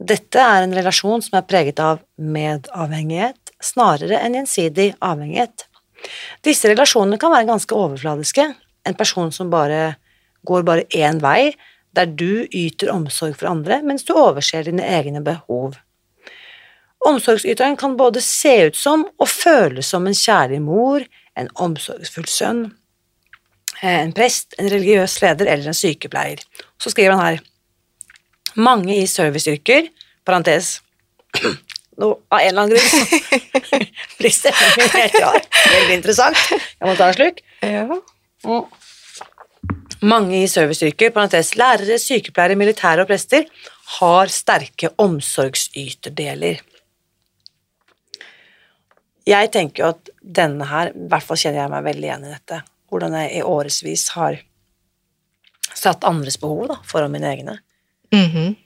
Dette 0.00 0.40
er 0.40 0.64
en 0.64 0.74
relasjon 0.74 1.20
som 1.22 1.36
er 1.38 1.48
preget 1.48 1.80
av 1.84 2.00
medavhengighet 2.16 3.50
snarere 3.60 4.20
enn 4.24 4.38
gjensidig 4.38 4.94
avhengighet. 5.04 5.66
Disse 6.44 6.70
relasjonene 6.70 7.20
kan 7.20 7.32
være 7.34 7.50
ganske 7.50 7.76
overfladiske. 7.76 8.46
En 8.88 8.96
person 8.96 9.28
som 9.32 9.52
bare 9.52 9.98
går 10.48 10.64
bare 10.64 10.86
én 10.96 11.20
vei, 11.20 11.52
der 11.92 12.08
du 12.08 12.46
yter 12.46 12.92
omsorg 12.94 13.36
for 13.36 13.50
andre, 13.50 13.82
mens 13.84 14.06
du 14.08 14.14
overser 14.16 14.64
dine 14.64 14.86
egne 14.86 15.20
behov. 15.24 15.76
Omsorgsyteren 17.04 17.76
kan 17.80 17.96
både 17.96 18.20
se 18.24 18.54
ut 18.68 18.76
som 18.76 19.06
og 19.18 19.28
føles 19.28 19.88
som 19.88 20.06
en 20.06 20.16
kjærlig 20.16 20.60
mor, 20.64 21.04
en 21.36 21.48
omsorgsfull 21.60 22.28
sønn, 22.28 22.66
en 23.82 24.12
prest, 24.16 24.54
en 24.58 24.68
religiøs 24.68 25.20
leder 25.22 25.48
eller 25.48 25.70
en 25.70 25.76
sykepleier. 25.76 26.42
Så 26.80 26.92
skriver 26.92 27.16
han 27.16 27.24
her 27.24 27.40
mange 28.60 28.96
i 28.98 29.06
serviceyrker, 29.08 29.88
parentes 30.26 30.80
nå, 32.00 32.08
av 32.32 32.40
en 32.40 32.48
eller 32.48 32.62
annen 32.62 32.74
grunn 32.74 33.88
blir 34.18 34.34
stemmen 34.34 34.76
min 34.78 34.92
helt 34.96 35.18
rar. 35.20 35.40
Veldig 35.74 35.98
interessant. 35.98 36.44
Jeg 36.50 36.86
må 36.88 36.94
ta 36.98 37.10
en 37.10 37.18
sluk. 37.18 37.42
ja. 37.64 38.60
Mange 40.00 40.38
i 40.40 40.48
serviceyrker, 40.48 41.12
parentes 41.12 41.52
lærere, 41.60 41.98
sykepleiere, 42.00 42.56
militære 42.56 43.04
og 43.04 43.10
prester, 43.10 43.44
har 43.98 44.32
sterke 44.32 44.88
omsorgsyterdeler. 45.02 46.62
Jeg 49.28 49.50
tenker 49.52 49.82
jo 49.82 49.90
at 49.92 50.08
denne 50.40 50.64
her, 50.70 50.94
i 50.96 51.08
hvert 51.10 51.26
fall 51.26 51.38
kjenner 51.42 51.66
jeg 51.66 51.72
meg 51.74 51.84
veldig 51.90 52.08
igjen 52.08 52.24
i 52.24 52.32
dette, 52.32 52.62
hvordan 52.90 53.14
jeg 53.20 53.38
i 53.38 53.46
årevis 53.46 54.08
har 54.16 54.40
satt 55.80 56.04
andres 56.04 56.36
behov 56.40 56.66
da, 56.72 56.80
foran 56.86 57.12
mine 57.14 57.30
egne. 57.30 57.58
Mhm. 58.14 58.56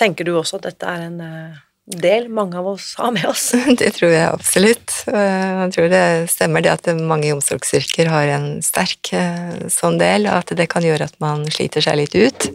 Tenker 0.00 0.24
du 0.24 0.32
også 0.38 0.56
at 0.56 0.68
dette 0.70 0.88
er 0.88 1.02
en 1.08 1.18
eh, 1.20 1.58
del 2.00 2.28
mange 2.32 2.56
av 2.56 2.70
oss 2.70 2.94
har 2.96 3.10
med 3.12 3.26
oss? 3.28 3.50
Det 3.80 3.90
tror 3.98 4.12
jeg 4.14 4.28
absolutt. 4.30 4.94
Eh, 5.12 5.64
Jeg 5.64 5.74
tror 5.74 5.90
det 5.92 6.04
stemmer 6.32 6.64
det 6.64 6.72
at 6.72 6.88
mange 6.96 7.28
i 7.28 7.34
omsorgsyrker 7.34 8.08
har 8.08 8.32
en 8.36 8.48
sterk 8.64 9.12
eh, 9.12 9.66
sånn 9.68 9.98
del, 10.00 10.24
og 10.30 10.38
at 10.40 10.54
det 10.56 10.68
kan 10.72 10.86
gjøre 10.86 11.08
at 11.10 11.18
man 11.20 11.44
sliter 11.52 11.84
seg 11.84 12.00
litt 12.00 12.16
ut. 12.16 12.48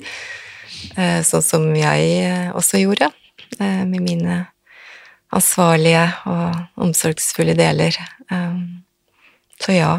Sånn 0.96 1.42
som 1.42 1.64
jeg 1.76 2.52
også 2.54 2.78
gjorde, 2.78 3.08
med 3.58 4.02
mine 4.04 4.36
ansvarlige 5.34 6.04
og 6.30 6.84
omsorgsfulle 6.86 7.56
deler. 7.58 7.96
Så 9.60 9.74
ja. 9.74 9.96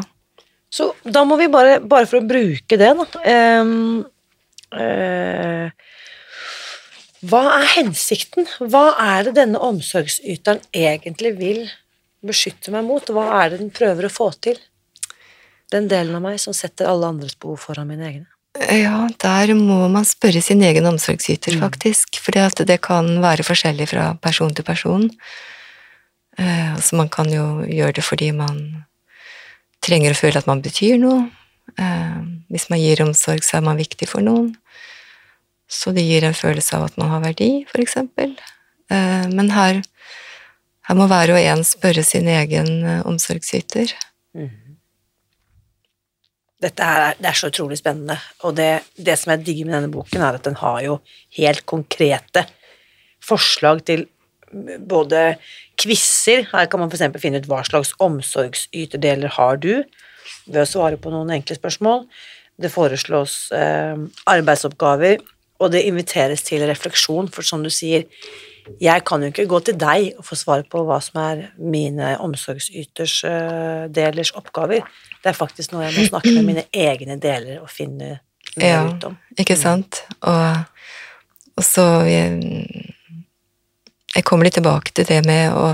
Så 0.73 0.91
da 1.03 1.23
må 1.27 1.37
vi 1.39 1.47
bare, 1.51 1.79
bare 1.79 2.07
for 2.09 2.19
å 2.19 2.27
bruke 2.27 2.79
det, 2.79 2.91
da 2.99 3.61
um, 3.63 4.03
uh, 4.75 5.67
Hva 7.27 7.43
er 7.55 7.67
hensikten? 7.77 8.47
Hva 8.59 8.89
er 8.99 9.29
det 9.29 9.37
denne 9.39 9.61
omsorgsyteren 9.63 10.59
egentlig 10.75 11.35
vil 11.39 11.61
beskytte 12.27 12.73
meg 12.75 12.87
mot? 12.87 13.07
Hva 13.07 13.29
er 13.41 13.53
det 13.53 13.61
den 13.63 13.71
prøver 13.73 14.09
å 14.09 14.13
få 14.13 14.31
til? 14.43 14.59
Den 15.71 15.87
delen 15.91 16.15
av 16.15 16.23
meg 16.23 16.39
som 16.39 16.55
setter 16.55 16.87
alle 16.87 17.09
andres 17.11 17.35
behov 17.39 17.59
foran 17.63 17.89
mine 17.89 18.07
egne. 18.07 18.27
Ja, 18.57 19.05
der 19.21 19.51
må 19.53 19.83
man 19.91 20.05
spørre 20.07 20.41
sin 20.41 20.63
egen 20.65 20.87
omsorgsyter, 20.89 21.59
faktisk. 21.61 22.17
For 22.23 22.33
det 22.65 22.79
kan 22.85 23.09
være 23.21 23.45
forskjellig 23.45 23.89
fra 23.91 24.07
person 24.21 24.53
til 24.55 24.65
person. 24.65 25.09
Eh, 26.37 26.73
altså 26.73 26.97
man 26.97 27.09
kan 27.09 27.29
jo 27.33 27.65
gjøre 27.65 27.97
det 27.97 28.05
fordi 28.05 28.31
man 28.31 28.59
trenger 29.83 30.13
å 30.13 30.19
føle 30.19 30.41
at 30.41 30.49
man 30.49 30.63
betyr 30.65 30.97
noe. 31.01 31.27
Eh, 31.77 32.19
hvis 32.53 32.67
man 32.71 32.81
gir 32.81 33.03
omsorg, 33.05 33.43
så 33.45 33.59
er 33.59 33.65
man 33.67 33.79
viktig 33.79 34.09
for 34.09 34.25
noen. 34.25 34.53
Så 35.67 35.91
det 35.95 36.05
gir 36.07 36.23
en 36.23 36.37
følelse 36.37 36.77
av 36.77 36.87
at 36.87 36.99
man 36.99 37.11
har 37.11 37.25
verdi, 37.25 37.51
for 37.69 37.83
eksempel. 37.83 38.35
Eh, 38.91 39.25
men 39.33 39.51
her, 39.55 39.81
her 40.87 40.99
må 40.99 41.09
hver 41.11 41.35
og 41.35 41.41
en 41.41 41.65
spørre 41.67 42.05
sin 42.07 42.29
egen 42.31 42.71
omsorgsyter. 43.07 43.93
Mm. 44.37 44.67
Dette 46.63 46.85
her 46.89 47.03
er, 47.11 47.17
det 47.19 47.29
er 47.29 47.37
så 47.37 47.51
utrolig 47.51 47.77
spennende, 47.77 48.15
og 48.47 48.55
det, 48.57 48.71
det 48.97 49.13
som 49.21 49.35
jeg 49.35 49.43
digger 49.45 49.67
med 49.67 49.75
denne 49.75 49.93
boken, 49.93 50.23
er 50.25 50.39
at 50.39 50.47
den 50.47 50.57
har 50.57 50.79
jo 50.81 50.95
helt 51.37 51.67
konkrete 51.69 52.47
forslag 53.21 53.83
til 53.85 54.07
både 54.51 55.37
quizer, 55.79 56.45
her 56.51 56.67
kan 56.71 56.81
man 56.81 56.91
eksempel 56.91 57.21
finne 57.21 57.41
ut 57.41 57.47
hva 57.49 57.63
slags 57.67 57.93
omsorgsyterdeler 58.03 59.33
har 59.37 59.59
du, 59.63 59.83
ved 60.47 60.61
å 60.63 60.67
svare 60.69 60.99
på 60.99 61.11
noen 61.13 61.33
enkle 61.35 61.57
spørsmål. 61.57 62.05
Det 62.57 62.71
foreslås 62.73 63.51
eh, 63.55 63.97
arbeidsoppgaver, 64.29 65.19
og 65.57 65.73
det 65.73 65.85
inviteres 65.89 66.43
til 66.45 66.63
refleksjon, 66.69 67.29
for 67.33 67.45
som 67.45 67.63
du 67.65 67.69
sier, 67.73 68.05
jeg 68.83 69.03
kan 69.07 69.23
jo 69.23 69.29
ikke 69.31 69.47
gå 69.47 69.59
til 69.63 69.77
deg 69.79 70.17
og 70.19 70.25
få 70.27 70.35
svar 70.35 70.63
på 70.69 70.81
hva 70.87 70.97
som 71.03 71.21
er 71.23 71.43
mine 71.55 72.15
omsorgsyters 72.23 73.21
eh, 73.27 74.33
oppgaver. 74.35 74.83
Det 75.23 75.31
er 75.31 75.37
faktisk 75.37 75.71
noe 75.73 75.87
jeg 75.87 75.95
må 75.95 76.07
snakke 76.09 76.33
med 76.35 76.47
mine 76.49 76.65
egne 76.73 77.17
deler 77.21 77.61
og 77.61 77.71
finne 77.71 78.19
Ja, 78.57 78.83
ut 78.89 79.03
om. 79.05 79.17
ikke 79.37 79.55
sant? 79.59 80.03
Og, 80.21 80.63
og 81.57 81.65
så 81.65 81.85
jeg, 82.09 82.37
jeg 84.17 84.25
kommer 84.25 84.47
litt 84.47 84.57
tilbake 84.57 84.93
til 84.97 85.07
det 85.09 85.21
med 85.27 85.53
å, 85.53 85.71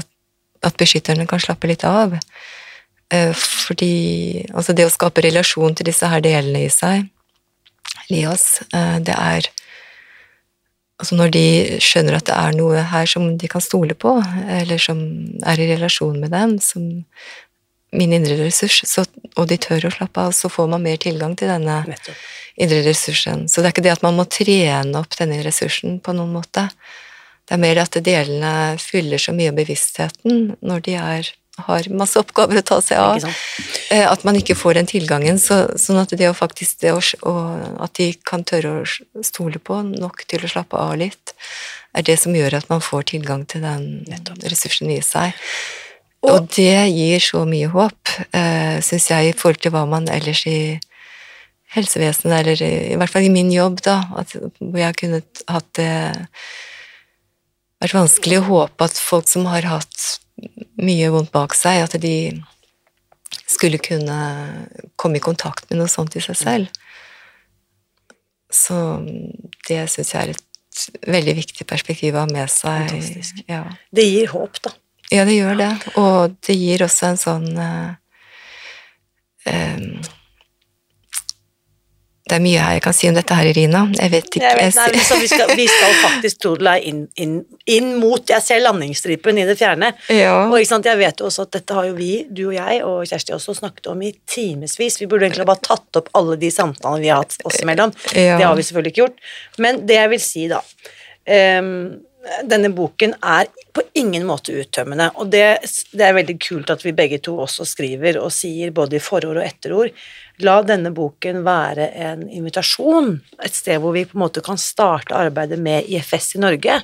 at 0.64 0.80
beskytterne 0.80 1.28
kan 1.30 1.41
slappe 1.41 1.70
litt 1.70 1.86
av. 1.88 2.18
Eh, 3.14 3.32
Fordi 3.34 4.46
altså 4.52 4.76
det 4.76 4.88
å 4.88 4.94
skape 4.94 5.24
relasjon 5.24 5.76
til 5.78 5.88
disse 5.88 6.10
her 6.10 6.24
delene 6.24 6.66
i 6.68 6.72
seg, 6.74 7.10
oss, 8.30 8.62
eh, 8.74 9.00
det 9.00 9.16
er 9.18 9.52
Altså 11.02 11.18
når 11.18 11.32
de 11.34 11.48
skjønner 11.84 12.16
at 12.16 12.28
det 12.30 12.36
er 12.38 12.54
noe 12.56 12.80
her 12.88 13.08
som 13.10 13.26
de 13.36 13.48
kan 13.52 13.60
stole 13.60 13.96
på, 13.98 14.12
eller 14.48 14.80
som 14.80 15.02
er 15.44 15.60
i 15.60 15.66
relasjon 15.74 16.20
med 16.22 16.32
dem, 16.32 16.54
som 16.64 16.86
min 17.91 18.14
indre 18.14 18.38
ressurs, 18.39 18.78
så, 18.88 19.04
og 19.36 19.50
de 19.50 19.58
tør 19.60 19.89
å 19.89 19.91
slappe 19.91 20.22
av, 20.22 20.32
så 20.38 20.48
får 20.54 20.70
man 20.72 20.86
mer 20.86 21.02
tilgang 21.02 21.36
til 21.36 21.52
denne 21.52 21.82
indre 22.56 22.80
ressursen. 22.86 23.50
Så 23.50 23.60
det 23.60 23.68
er 23.68 23.76
ikke 23.76 23.86
det 23.89 23.96
at 23.98 24.06
man 24.06 24.16
må 24.16 24.24
trene 24.30 25.02
opp 25.02 25.18
denne 25.18 25.41
ressursen 25.44 25.98
på 26.00 26.16
noen 26.16 26.32
måte. 26.38 26.70
Det 27.48 27.56
er 27.58 27.60
mer 27.62 27.80
at 27.84 27.98
delene 28.06 28.52
fyller 28.80 29.20
så 29.20 29.34
mye 29.36 29.50
av 29.52 29.58
bevisstheten 29.58 30.56
når 30.64 30.84
de 30.86 30.94
er, 30.96 31.28
har 31.68 31.89
masse 31.91 32.16
oppgaver 32.18 32.62
å 32.62 32.64
ta 32.66 32.78
seg 32.82 32.98
av, 32.98 33.26
eh, 33.91 34.06
at 34.10 34.24
man 34.24 34.36
ikke 34.39 34.56
får 34.56 34.74
den 34.80 34.88
tilgangen. 34.89 35.38
Så, 35.38 35.58
sånn 35.78 36.00
at 36.02 36.10
det 36.18 36.30
å 36.30 36.34
faktisk 36.34 36.80
det 36.82 36.94
å, 36.96 37.02
At 37.84 37.94
de 38.00 38.14
kan 38.26 38.44
tørre 38.48 38.82
å 38.82 39.24
stole 39.24 39.60
på 39.60 39.82
nok 39.84 40.24
til 40.28 40.39
å 40.48 40.50
slappe 40.50 40.80
av 40.80 40.96
litt, 40.98 41.34
er 41.94 42.02
det 42.02 42.16
som 42.20 42.34
gjør 42.34 42.56
at 42.58 42.70
man 42.72 42.80
får 42.82 43.04
tilgang 43.12 43.46
til 43.46 43.62
den 43.62 44.06
Nettopp. 44.08 44.39
ressursen 44.50 44.89
i 44.89 45.02
seg. 45.02 45.34
Og- 46.24 46.32
Og 46.32 46.48
det 46.56 46.88
gir 46.96 47.20
så 47.20 47.44
mye 47.46 47.68
håp, 47.70 48.10
eh, 48.34 48.80
syns 48.80 49.10
jeg, 49.10 49.30
i 49.30 49.38
forhold 49.38 49.60
til 49.62 49.72
hva 49.72 49.86
man 49.88 50.08
ellers 50.08 50.48
i 50.48 50.80
helsevesenet, 51.76 52.39
eller 52.39 52.62
i, 52.64 52.94
i 52.94 52.96
hvert 52.96 53.10
fall 53.10 53.24
i 53.24 53.30
min 53.34 53.52
jobb, 53.52 53.82
da, 53.82 54.04
at, 54.18 54.32
hvor 54.60 54.80
jeg 54.80 54.96
kunne 54.96 55.22
hatt 55.50 55.74
det 55.74 56.16
vært 57.84 57.97
vanskelig 57.97 58.39
å 58.39 58.47
håpe 58.47 58.88
at 58.88 58.99
folk 58.99 59.29
som 59.31 59.47
har 59.51 59.67
hatt 59.67 60.07
mye 60.84 61.11
vondt 61.13 61.34
bak 61.34 61.55
seg, 61.57 61.84
at 61.86 61.97
de 62.01 62.15
skulle 63.49 63.81
kunne 63.81 64.17
komme 64.99 65.19
i 65.19 65.23
kontakt 65.23 65.69
med 65.69 65.81
noe 65.81 65.91
sånt 65.91 66.15
i 66.17 66.23
seg 66.23 66.39
selv. 66.39 66.81
Så 68.53 68.77
det 69.67 69.84
syns 69.91 70.13
jeg 70.13 70.21
er 70.21 70.34
et 70.34 71.03
veldig 71.09 71.36
viktig 71.41 71.65
perspektiv 71.69 72.15
å 72.15 72.23
ha 72.23 72.29
med 72.29 72.49
seg. 72.51 72.88
Fantastisk. 72.89 73.43
Ja. 73.49 73.65
Det 73.93 74.05
gir 74.07 74.34
håp, 74.34 74.59
da. 74.65 74.73
Ja, 75.13 75.25
det 75.27 75.36
gjør 75.38 75.57
det. 75.59 75.71
Og 75.99 76.36
det 76.45 76.55
gir 76.57 76.86
også 76.86 77.11
en 77.11 77.19
sånn 77.21 77.49
eh, 77.61 77.89
em, 79.49 79.88
Det 82.24 82.38
er 82.38 82.43
mye 82.43 82.59
her 82.63 82.78
jeg 82.78 82.84
kan 82.86 82.95
si 82.95 83.09
om 83.11 83.15
dette 83.17 83.36
her, 83.36 83.47
Irina. 83.51 83.82
Jeg 83.97 84.11
vet 84.13 84.28
ikke 84.30 84.41
Jeg 84.45 84.55
vet, 84.55 84.78
nei, 84.80 85.01
så 85.03 85.17
vi, 85.19 85.28
skal, 85.28 85.49
vi 85.59 85.65
skal 85.67 85.95
faktisk 86.05 86.39
tro 86.45 86.53
er 86.55 86.86
inn, 86.88 87.01
inn, 87.19 87.34
inn 87.67 87.89
mot 87.99 88.32
Jeg 88.32 88.45
ser 88.45 88.61
landingsstripen 88.63 89.41
i 89.41 89.43
det 89.49 89.57
fjerne. 89.59 89.91
Ja. 90.07 90.45
Og 90.47 90.63
sant, 90.69 90.88
jeg 90.88 91.01
vet 91.01 91.19
jo 91.19 91.28
også 91.28 91.43
at 91.49 91.57
dette 91.57 91.76
har 91.76 91.89
jo 91.89 91.97
vi, 91.97 92.11
du 92.32 92.45
og 92.45 92.55
jeg 92.55 92.80
og 92.88 93.03
Kjersti 93.09 93.36
også 93.36 93.57
snakket 93.59 93.91
om 93.91 94.05
i 94.07 94.13
timevis. 94.24 95.01
Vi 95.01 95.09
burde 95.11 95.28
egentlig 95.28 95.49
bare 95.51 95.65
tatt 95.67 95.99
opp 95.99 96.07
alle 96.15 96.39
de 96.39 96.53
samtalene 96.53 97.03
vi 97.03 97.11
har 97.11 97.26
hatt 97.26 97.36
oss 97.43 97.59
imellom. 97.59 97.91
Ja. 98.15 98.39
Det 98.39 98.47
har 98.47 98.55
vi 98.55 98.65
selvfølgelig 98.69 98.95
ikke 98.95 99.03
gjort. 99.03 99.21
Men 99.59 99.84
det 99.89 99.99
jeg 99.99 100.15
vil 100.15 100.24
si, 100.24 100.47
da 100.51 100.63
um, 101.59 101.76
Denne 102.47 102.69
boken 102.71 103.17
er 103.19 103.49
på 103.76 103.82
ingen 103.99 104.24
måte 104.24 104.53
uttømmende, 104.55 105.09
og 105.19 105.28
det, 105.34 105.41
det 105.91 106.05
er 106.07 106.13
veldig 106.15 106.36
kult 106.39 106.69
at 106.71 106.86
vi 106.86 106.93
begge 106.95 107.17
to 107.26 107.34
også 107.43 107.65
skriver 107.67 108.15
og 108.21 108.32
sier 108.32 108.71
både 108.71 108.95
i 108.95 109.01
forord 109.03 109.41
og 109.41 109.43
etterord. 109.43 109.91
La 110.41 110.57
denne 110.65 110.89
boken 110.95 111.43
være 111.45 111.91
en 112.07 112.25
invitasjon, 112.25 113.19
et 113.45 113.53
sted 113.53 113.77
hvor 113.84 113.93
vi 113.93 114.05
på 114.09 114.17
en 114.17 114.23
måte 114.23 114.41
kan 114.45 114.57
starte 114.57 115.13
arbeidet 115.13 115.59
med 115.61 115.86
IFS 115.93 116.36
i 116.39 116.41
Norge. 116.41 116.79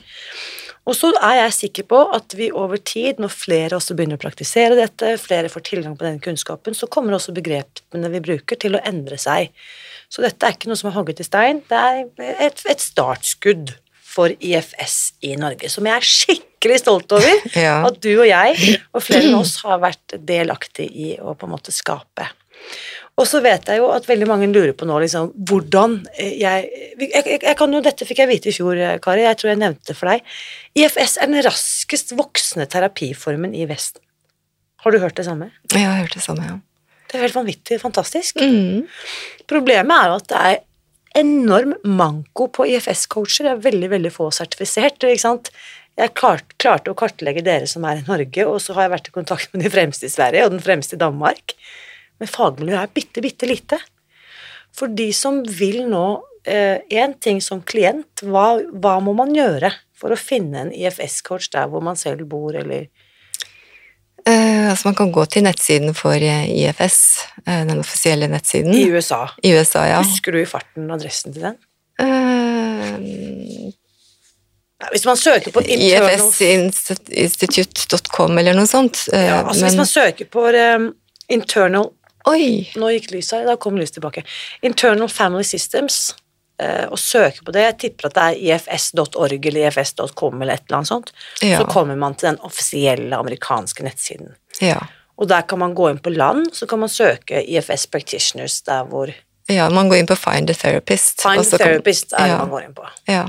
Og 0.89 0.95
så 0.97 1.09
er 1.21 1.43
jeg 1.43 1.55
sikker 1.57 1.85
på 1.89 1.97
at 2.15 2.33
vi 2.37 2.47
over 2.55 2.77
tid, 2.77 3.19
når 3.21 3.33
flere 3.33 3.77
også 3.77 3.97
begynner 3.97 4.17
å 4.17 4.21
praktisere 4.21 4.77
dette, 4.77 5.17
flere 5.21 5.51
får 5.51 5.65
tilgang 5.67 5.97
på 5.97 6.05
denne 6.05 6.21
kunnskapen, 6.23 6.77
så 6.77 6.89
kommer 6.89 7.17
også 7.17 7.33
begrepene 7.35 8.09
vi 8.13 8.21
bruker 8.25 8.57
til 8.57 8.77
å 8.77 8.81
endre 8.87 9.19
seg. 9.21 9.51
Så 10.09 10.23
dette 10.25 10.45
er 10.45 10.55
ikke 10.55 10.71
noe 10.71 10.79
som 10.79 10.89
er 10.89 10.97
hogget 10.97 11.21
i 11.21 11.27
stein, 11.27 11.61
det 11.69 11.77
er 11.77 12.41
et, 12.49 12.63
et 12.65 12.81
startskudd 12.81 13.75
for 14.09 14.33
IFS 14.41 14.95
i 15.29 15.35
Norge, 15.37 15.69
som 15.69 15.85
jeg 15.85 15.99
er 15.99 16.09
skikkelig 16.09 16.79
stolt 16.81 17.13
over 17.13 17.45
Ja. 17.67 17.83
at 17.85 17.99
du 18.01 18.11
og 18.15 18.25
jeg 18.25 18.79
og 18.89 19.05
flere 19.05 19.29
av 19.35 19.43
oss 19.43 19.59
har 19.65 19.81
vært 19.83 20.17
delaktig 20.25 20.89
i 20.89 21.11
å 21.21 21.35
på 21.37 21.45
en 21.45 21.53
måte 21.53 21.75
skape. 21.75 22.25
Og 23.19 23.27
så 23.27 23.41
vet 23.43 23.67
jeg 23.67 23.81
jo 23.81 23.89
at 23.91 24.07
veldig 24.07 24.27
mange 24.29 24.47
lurer 24.47 24.71
på 24.77 24.87
nå 24.87 24.99
liksom, 25.03 25.33
hvordan 25.49 25.97
eh, 26.15 26.37
jeg, 26.39 26.69
jeg, 27.01 27.23
jeg, 27.35 27.55
kan 27.59 27.73
jo, 27.75 27.81
Dette 27.83 28.07
fikk 28.07 28.21
jeg 28.23 28.31
vite 28.31 28.51
i 28.51 28.55
fjor, 28.55 28.79
eh, 28.79 28.95
Kari, 29.03 29.25
jeg 29.25 29.39
tror 29.41 29.51
jeg 29.51 29.59
nevnte 29.59 29.91
det 29.91 29.97
for 29.99 30.11
deg. 30.13 30.37
IFS 30.79 31.17
er 31.19 31.31
den 31.31 31.43
raskest 31.43 32.15
voksende 32.15 32.69
terapiformen 32.71 33.57
i 33.57 33.67
Vesten. 33.69 34.01
Har 34.79 34.95
du 34.95 35.01
hørt 35.03 35.19
det 35.19 35.27
samme? 35.27 35.49
Jeg 35.73 35.83
har 35.83 35.99
hørt 35.99 36.15
det 36.15 36.23
samme, 36.23 36.47
ja. 36.47 36.57
Det 37.09 37.17
er 37.17 37.25
helt 37.25 37.35
vanvittig 37.35 37.79
fantastisk. 37.81 38.39
Mm. 38.39 38.85
Problemet 39.49 39.95
er 39.95 40.11
jo 40.11 40.17
at 40.19 40.27
det 40.29 40.41
er 40.45 40.59
enorm 41.19 41.73
manko 41.89 42.47
på 42.53 42.67
IFS-coacher. 42.69 43.47
Det 43.47 43.53
er 43.55 43.63
veldig, 43.65 43.89
veldig 43.95 44.11
få 44.13 44.29
sertifisert. 44.35 45.01
ikke 45.01 45.23
sant? 45.25 45.49
Jeg 45.99 46.13
klart, 46.15 46.53
klarte 46.61 46.93
å 46.93 46.97
kartlegge 46.97 47.43
dere 47.43 47.67
som 47.67 47.83
er 47.89 47.99
i 47.99 48.05
Norge, 48.07 48.45
og 48.47 48.61
så 48.63 48.77
har 48.77 48.85
jeg 48.85 48.93
vært 48.93 49.09
i 49.09 49.15
kontakt 49.17 49.51
med 49.51 49.65
de 49.65 49.71
fremste 49.73 50.07
i 50.07 50.13
Sverige 50.13 50.45
og 50.45 50.53
den 50.53 50.63
fremste 50.63 50.95
i 50.95 51.01
Danmark. 51.01 51.57
Men 52.19 52.31
fagmiljøet 52.31 52.81
er 52.81 52.93
bitte, 52.93 53.23
bitte 53.23 53.49
lite. 53.49 53.79
For 54.75 54.91
de 54.91 55.11
som 55.15 55.43
vil 55.43 55.85
nå 55.89 56.07
Én 56.49 57.11
ting 57.19 57.41
som 57.43 57.59
klient, 57.61 58.23
hva, 58.23 58.61
hva 58.71 58.93
må 59.03 59.11
man 59.13 59.33
gjøre 59.35 59.69
for 59.93 60.15
å 60.15 60.17
finne 60.17 60.61
en 60.63 60.71
IFS-coach 60.71 61.49
der 61.53 61.67
hvor 61.69 61.83
man 61.83 61.99
selv 61.99 62.23
bor, 62.31 62.55
eller 62.55 62.87
Eh, 64.27 64.69
altså 64.69 64.87
man 64.89 64.95
kan 64.95 65.11
gå 65.11 65.25
til 65.31 65.43
nettsiden 65.45 65.93
for 65.97 66.13
eh, 66.13 66.49
IFS, 66.51 66.97
eh, 67.45 67.67
den 67.67 67.79
offisielle 67.79 68.27
nettsiden. 68.27 68.73
i 68.75 68.89
USA? 68.91 69.27
I 69.43 69.53
USA, 69.55 69.85
ja. 69.87 69.97
Husker 70.03 70.31
du 70.35 70.41
i 70.41 70.45
farten 70.49 70.91
adressen 70.91 71.33
til 71.33 71.41
den? 71.47 71.55
Eh, 71.99 72.99
Hvis 74.91 75.05
man 75.05 75.17
søker 75.17 75.51
på 75.51 75.61
ifsinstitute.com 75.67 78.37
eller 78.37 78.53
noe 78.53 78.67
sånt. 78.67 79.07
eh, 79.13 79.25
ja, 79.25 79.43
altså 79.43 79.65
Hvis 79.65 79.75
man 79.77 79.85
søker 79.85 80.25
på 80.25 80.47
um, 80.49 80.93
internal 81.29 81.89
Oi! 82.27 82.69
Nå 82.75 82.89
gikk 82.95 83.11
lyset 83.13 83.47
da 83.47 83.55
kom 83.61 83.77
lyset 83.79 83.99
tilbake. 83.99 84.25
Internal 84.65 85.09
Family 85.09 85.45
Systems, 85.47 86.15
eh, 86.61 86.85
og 86.89 86.99
søker 86.99 87.45
på 87.45 87.55
det. 87.55 87.63
Jeg 87.63 87.77
tipper 87.85 88.09
at 88.09 88.17
det 88.17 88.27
er 88.27 88.57
ifs.org 88.57 89.49
eller 89.51 89.67
ifs.com 89.69 90.41
eller 90.41 90.59
et 90.59 90.65
eller 90.67 90.81
annet 90.81 90.91
sånt. 90.91 91.13
Ja. 91.41 91.61
Så 91.61 91.69
kommer 91.71 91.95
man 91.95 92.15
til 92.19 92.31
den 92.31 92.41
offisielle 92.45 93.15
amerikanske 93.17 93.85
nettsiden. 93.87 94.35
Ja. 94.61 94.81
Og 95.19 95.27
der 95.27 95.41
kan 95.47 95.59
man 95.59 95.73
gå 95.75 95.89
inn 95.91 95.99
på 95.99 96.13
land, 96.15 96.53
så 96.55 96.67
kan 96.67 96.79
man 96.79 96.91
søke 96.91 97.41
IFS 97.43 97.87
Practitioners 97.91 98.61
der 98.67 98.85
hvor 98.87 99.11
ja, 99.49 99.65
man 99.73 99.89
går 99.89 100.03
inn 100.03 100.07
på 100.07 100.15
Find 100.15 100.49
a 100.49 100.53
Therapist. 100.53 101.21
Find 101.21 101.41
kan- 101.41 101.59
Therapist 101.59 102.13
er 102.13 102.27
det 102.27 102.33
ja. 102.35 102.37
man 102.37 102.49
går 102.49 102.67
inn 102.67 102.75
på. 102.77 102.85
Ja. 103.09 103.25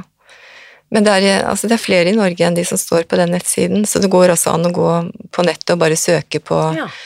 Men 0.91 1.07
det 1.07 1.12
er, 1.22 1.47
altså 1.47 1.68
det 1.70 1.78
er 1.78 1.82
flere 1.82 2.11
i 2.11 2.16
Norge 2.16 2.45
enn 2.47 2.55
de 2.59 2.64
som 2.66 2.78
står 2.78 3.07
på 3.09 3.16
den 3.16 3.30
nettsiden, 3.30 3.86
så 3.86 4.03
det 4.03 4.11
går 4.11 4.32
også 4.34 4.53
an 4.57 4.66
å 4.66 4.72
gå 4.74 4.91
på 5.32 5.45
nettet 5.47 5.74
og 5.76 5.82
bare 5.82 5.97
søke 5.99 6.43
på 6.43 6.59
Ja, 6.76 6.88
eh, 6.91 6.99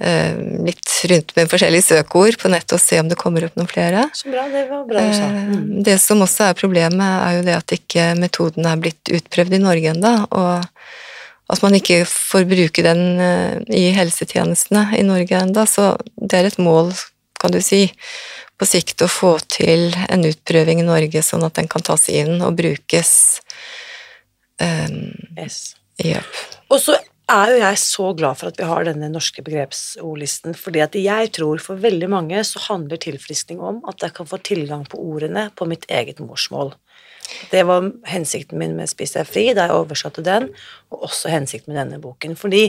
litt 0.00 0.92
rundt 1.10 1.34
med 1.36 1.50
forskjellige 1.50 1.84
søkeord 1.84 2.38
på 2.40 2.48
nettet 2.48 2.72
og 2.78 2.80
se 2.80 3.00
om 3.02 3.08
det 3.10 3.18
kommer 3.20 3.44
opp 3.44 3.56
noen 3.58 3.68
flere. 3.68 4.06
så 4.16 4.30
bra. 4.32 4.46
Det 4.48 4.62
var 4.70 4.86
bra 4.88 5.02
du 5.04 5.12
sa. 5.14 5.26
Eh, 5.28 5.50
Mm. 5.50 5.82
Det 5.84 5.98
som 6.00 6.20
også 6.22 6.48
er 6.50 6.54
problemet, 6.54 7.10
er 7.26 7.36
jo 7.36 7.42
det 7.42 7.56
at 7.56 7.74
ikke 7.76 8.14
metoden 8.16 8.66
er 8.66 8.76
blitt 8.80 9.10
utprøvd 9.12 9.54
i 9.54 9.62
Norge 9.62 9.90
ennå, 9.92 10.12
og 10.30 10.64
at 11.50 11.62
man 11.62 11.74
ikke 11.74 12.04
får 12.06 12.44
bruke 12.48 12.82
den 12.86 13.20
eh, 13.20 13.60
i 13.74 13.90
helsetjenestene 13.96 14.86
i 14.98 15.02
Norge 15.02 15.36
ennå. 15.36 15.66
Så 15.66 15.96
det 16.16 16.38
er 16.38 16.46
et 16.46 16.58
mål, 16.58 16.92
kan 17.40 17.50
du 17.52 17.60
si, 17.60 17.92
på 18.60 18.66
sikt 18.68 19.02
å 19.02 19.08
få 19.08 19.38
til 19.48 19.90
en 20.08 20.24
utprøving 20.28 20.80
i 20.80 20.86
Norge, 20.86 21.22
sånn 21.24 21.44
at 21.44 21.54
den 21.56 21.68
kan 21.68 21.82
tas 21.82 22.08
inn 22.08 22.40
og 22.44 22.56
brukes. 22.56 23.40
Um, 24.60 25.12
Yes. 25.38 25.74
Yep. 26.04 26.24
Og 26.70 26.80
så 26.80 26.96
er 27.30 27.52
jo 27.52 27.58
jeg 27.62 27.78
så 27.82 28.10
glad 28.18 28.38
for 28.40 28.50
at 28.50 28.58
vi 28.58 28.66
har 28.68 28.86
denne 28.86 29.08
norske 29.12 29.42
begrepsordlisten, 29.46 30.56
fordi 30.58 30.82
at 30.84 30.96
jeg 30.98 31.32
tror 31.36 31.62
for 31.62 31.80
veldig 31.80 32.08
mange 32.10 32.42
så 32.46 32.62
handler 32.66 33.00
tilfriskning 33.00 33.62
om 33.62 33.80
at 33.90 34.02
jeg 34.02 34.14
kan 34.16 34.28
få 34.28 34.40
tilgang 34.46 34.86
på 34.88 35.00
ordene 35.00 35.48
på 35.56 35.68
mitt 35.70 35.86
eget 35.90 36.22
morsmål. 36.22 36.74
Det 37.50 37.62
var 37.66 37.86
hensikten 38.10 38.58
min 38.58 38.74
med 38.74 38.90
Spis 38.90 39.14
deg 39.14 39.28
fri, 39.28 39.44
da 39.54 39.68
jeg 39.68 39.76
oversatte 39.78 40.24
den, 40.26 40.48
og 40.90 41.04
også 41.06 41.30
hensikten 41.30 41.72
med 41.72 41.78
denne 41.78 42.00
boken. 42.02 42.34
Fordi 42.38 42.64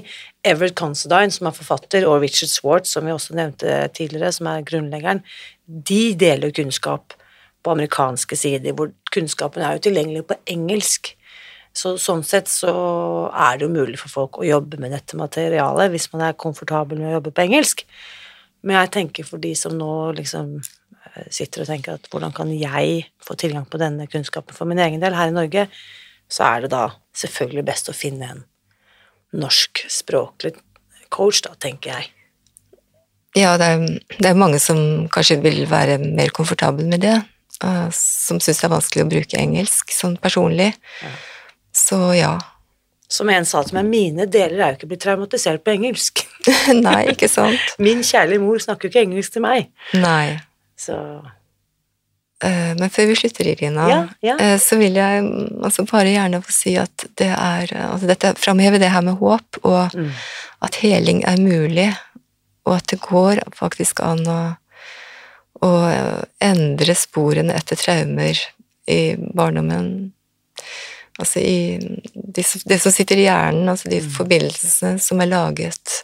Everett 0.45 0.77
Considine, 0.77 1.33
som 1.33 1.49
er 1.49 1.55
forfatter, 1.57 2.05
og 2.05 2.21
Richard 2.21 2.51
Swartz, 2.53 2.93
som 2.93 3.07
vi 3.07 3.15
også 3.15 3.37
nevnte 3.37 3.79
tidligere, 3.97 4.31
som 4.35 4.51
er 4.51 4.67
grunnleggeren, 4.67 5.23
de 5.65 6.03
deler 6.19 6.53
kunnskap 6.53 7.15
på 7.63 7.73
amerikanske 7.73 8.37
sider, 8.37 8.75
hvor 8.77 8.93
kunnskapen 9.13 9.65
er 9.65 9.77
jo 9.77 9.85
tilgjengelig 9.87 10.27
på 10.29 10.37
engelsk. 10.53 11.15
Så 11.73 11.93
sånn 12.01 12.23
sett 12.27 12.49
så 12.51 12.71
er 13.31 13.57
det 13.57 13.67
jo 13.67 13.71
mulig 13.71 13.99
for 14.01 14.11
folk 14.11 14.41
å 14.41 14.47
jobbe 14.47 14.79
med 14.81 14.91
dette 14.91 15.15
materialet 15.19 15.93
hvis 15.93 16.09
man 16.11 16.25
er 16.27 16.39
komfortabel 16.39 16.99
med 16.99 17.13
å 17.13 17.15
jobbe 17.19 17.31
på 17.35 17.45
engelsk. 17.45 17.85
Men 18.67 18.81
jeg 18.81 18.93
tenker 18.97 19.27
for 19.27 19.41
de 19.41 19.53
som 19.57 19.73
nå 19.77 20.11
liksom 20.17 20.57
eh, 20.59 21.27
sitter 21.31 21.63
og 21.63 21.71
tenker 21.71 21.95
at 21.95 22.11
hvordan 22.11 22.35
kan 22.35 22.51
jeg 22.53 23.05
få 23.23 23.37
tilgang 23.39 23.65
på 23.69 23.79
denne 23.81 24.09
kunnskapen 24.11 24.57
for 24.57 24.69
min 24.69 24.83
egen 24.83 25.01
del 25.01 25.15
her 25.17 25.31
i 25.31 25.35
Norge, 25.35 25.67
så 26.31 26.47
er 26.49 26.65
det 26.65 26.73
da 26.75 26.89
selvfølgelig 27.17 27.65
best 27.67 27.89
å 27.91 27.95
finne 27.95 28.33
en 28.35 28.43
norskspråklig 29.41 30.57
coach, 31.11 31.41
da, 31.45 31.55
tenker 31.59 31.95
jeg. 31.95 32.11
Ja, 33.39 33.55
det 33.59 33.67
er, 33.67 33.83
det 34.19 34.27
er 34.27 34.39
mange 34.39 34.59
som 34.59 35.07
kanskje 35.11 35.39
vil 35.43 35.63
være 35.71 35.97
mer 36.03 36.33
komfortabel 36.35 36.87
med 36.91 37.03
det, 37.07 37.17
eh, 37.63 37.89
som 37.95 38.43
syns 38.43 38.59
det 38.59 38.67
er 38.67 38.75
vanskelig 38.75 39.05
å 39.05 39.11
bruke 39.11 39.39
engelsk 39.39 39.95
sånn 39.95 40.17
personlig. 40.19 40.73
Så 41.81 41.97
ja. 42.17 42.35
Som 43.11 43.27
en 43.33 43.43
sa 43.47 43.59
til 43.67 43.75
meg, 43.75 43.89
mine 43.91 44.25
deler 44.31 44.61
er 44.61 44.69
jo 44.71 44.77
ikke 44.79 44.87
blitt 44.93 45.01
traumatisert 45.03 45.63
på 45.65 45.73
engelsk. 45.73 46.21
Nei, 46.85 47.01
ikke 47.11 47.27
sant? 47.31 47.73
Min 47.83 48.05
kjærlige 48.07 48.39
mor 48.43 48.61
snakker 48.63 48.87
jo 48.87 48.93
ikke 48.93 49.03
engelsk 49.09 49.33
til 49.35 49.43
meg. 49.47 49.69
Nei. 49.99 50.39
Så 50.79 50.97
Eh, 52.41 52.71
Men 52.73 52.89
før 52.89 53.05
vi 53.05 53.15
slutter, 53.19 53.45
Irina, 53.51 53.83
Ja, 53.85 53.97
ja. 54.25 54.35
eh, 54.41 54.55
så 54.57 54.73
vil 54.79 54.95
jeg 54.97 55.19
mm, 55.21 55.59
altså 55.67 55.83
bare 55.85 56.09
gjerne 56.09 56.39
få 56.41 56.49
si 56.55 56.71
at 56.81 57.03
det 57.19 57.27
er 57.29 57.69
altså 57.85 58.07
dette 58.09 58.31
Framheve 58.41 58.79
det 58.81 58.89
her 58.89 59.03
med 59.05 59.19
håp, 59.19 59.59
og 59.61 59.93
Mm. 59.93 60.07
at 60.65 60.79
heling 60.81 61.19
er 61.29 61.37
mulig, 61.37 61.91
og 62.65 62.79
at 62.79 62.87
det 62.89 62.97
går 63.05 63.43
faktisk 63.53 64.01
an 64.01 64.25
å, 64.25 64.39
å 65.61 65.71
eh, 65.91 66.23
endre 66.41 66.95
sporene 66.97 67.53
etter 67.53 67.77
traumer 67.77 68.41
i 68.89 68.99
barndommen. 69.37 70.11
Altså 71.19 71.39
i 71.43 71.77
de, 72.13 72.43
som- 72.43 72.61
det 72.65 72.79
som 72.81 72.91
sitter 72.91 73.17
i 73.19 73.25
hjernen, 73.27 73.67
altså 73.69 73.89
de 73.89 73.99
forbindelsene 74.01 74.99
som 74.99 75.19
er 75.21 75.27
laget. 75.27 76.03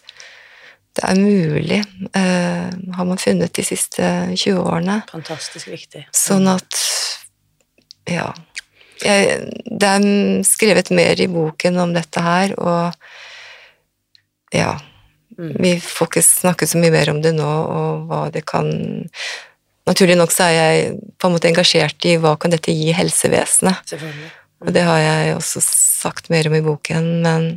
Det 0.97 1.03
er 1.05 1.15
mulig, 1.15 1.79
eh, 2.13 2.69
har 2.97 3.05
man 3.05 3.17
funnet 3.21 3.53
de 3.53 3.63
siste 3.63 4.03
20 4.35 4.59
årene. 4.59 5.03
fantastisk 5.11 5.67
viktig. 5.67 6.05
Sånn 6.13 6.47
at 6.53 6.83
Ja. 8.07 8.33
Jeg, 9.03 9.51
det 9.79 9.83
er 9.83 10.43
skrevet 10.43 10.89
mer 10.91 11.19
i 11.21 11.27
boken 11.27 11.77
om 11.79 11.93
dette 11.93 12.19
her, 12.21 12.53
og 12.57 12.95
ja. 14.53 14.79
Mm. 15.37 15.51
Vi 15.61 15.75
får 15.79 16.07
ikke 16.07 16.23
snakket 16.25 16.69
så 16.71 16.79
mye 16.81 16.91
mer 16.91 17.09
om 17.11 17.21
det 17.21 17.35
nå, 17.35 17.45
og 17.45 18.07
hva 18.09 18.31
det 18.33 18.45
kan 18.45 19.09
Naturlig 19.87 20.17
nok 20.17 20.31
så 20.35 20.43
er 20.49 20.51
jeg 20.51 20.97
på 21.17 21.27
en 21.29 21.31
måte 21.37 21.47
engasjert 21.47 22.03
i 22.09 22.17
hva 22.19 22.33
kan 22.37 22.51
dette 22.51 22.73
gi 22.75 22.89
helsevesenet, 22.91 23.85
Selvfølgelig. 23.87 24.31
Og 24.63 24.73
det 24.73 24.83
har 24.87 24.99
jeg 25.01 25.35
også 25.37 25.61
sagt 25.63 26.31
mer 26.33 26.49
om 26.49 26.55
i 26.57 26.63
boken, 26.65 27.09
men 27.25 27.49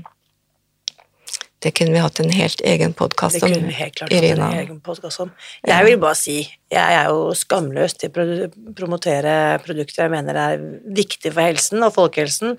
det 1.61 1.75
kunne 1.77 1.93
vi 1.93 2.01
hatt 2.01 2.21
en 2.23 2.31
helt 2.33 2.63
egen 2.65 2.95
podkast 2.97 3.37
Det 3.37 3.45
om, 3.45 3.53
kunne 3.53 3.69
vi 3.69 3.77
helt 3.77 3.97
klart 3.99 4.13
hatt 4.13 4.25
Irina. 4.25 4.47
en 4.49 4.63
egen 4.63 4.79
podcast 4.85 5.21
om. 5.21 5.33
Jeg 5.69 5.85
vil 5.85 5.99
bare 6.01 6.17
si, 6.17 6.39
jeg 6.73 6.97
er 7.01 7.11
jo 7.13 7.35
skamløs 7.37 7.99
til 8.01 8.09
å 8.09 8.49
promotere 8.77 9.35
produkter 9.65 10.07
jeg 10.07 10.15
mener 10.15 10.41
er 10.41 10.63
viktige 10.97 11.35
for 11.35 11.45
helsen 11.45 11.85
og 11.85 11.93
folkehelsen. 11.99 12.57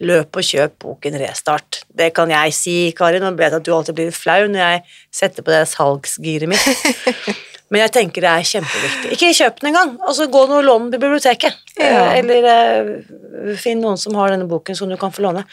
Løp 0.00 0.40
og 0.40 0.46
kjøp 0.46 0.78
boken 0.80 1.18
Restart. 1.20 1.82
Det 1.92 2.08
kan 2.16 2.32
jeg 2.32 2.56
si, 2.56 2.76
Karin, 2.96 3.26
og 3.28 3.36
vet 3.36 3.58
at 3.58 3.66
du 3.66 3.74
alltid 3.76 3.98
blir 3.98 4.16
flau 4.16 4.46
når 4.48 4.62
jeg 4.62 4.82
setter 5.20 5.44
på 5.44 5.52
det 5.52 5.66
salgsgiret 5.68 6.48
mitt. 6.48 6.64
Men 7.70 7.84
jeg 7.84 7.92
tenker 7.94 8.24
det 8.24 8.30
er 8.30 8.48
kjempeviktig. 8.50 9.12
Ikke 9.14 9.34
kjøp 9.36 9.60
den 9.60 9.70
engang. 9.70 9.92
Altså, 10.02 10.26
gå 10.30 10.40
og 10.42 10.64
lån 10.66 10.88
den 10.88 10.96
på 10.96 11.04
biblioteket. 11.04 11.60
Ja. 11.78 12.08
Eh, 12.10 12.16
Eller 12.18 12.48
eh, 12.50 13.54
finn 13.60 13.82
noen 13.82 14.00
som 14.00 14.16
har 14.18 14.32
denne 14.34 14.48
boken 14.50 14.78
som 14.78 14.90
du 14.90 14.96
kan 14.98 15.14
få 15.14 15.22
låne. 15.28 15.44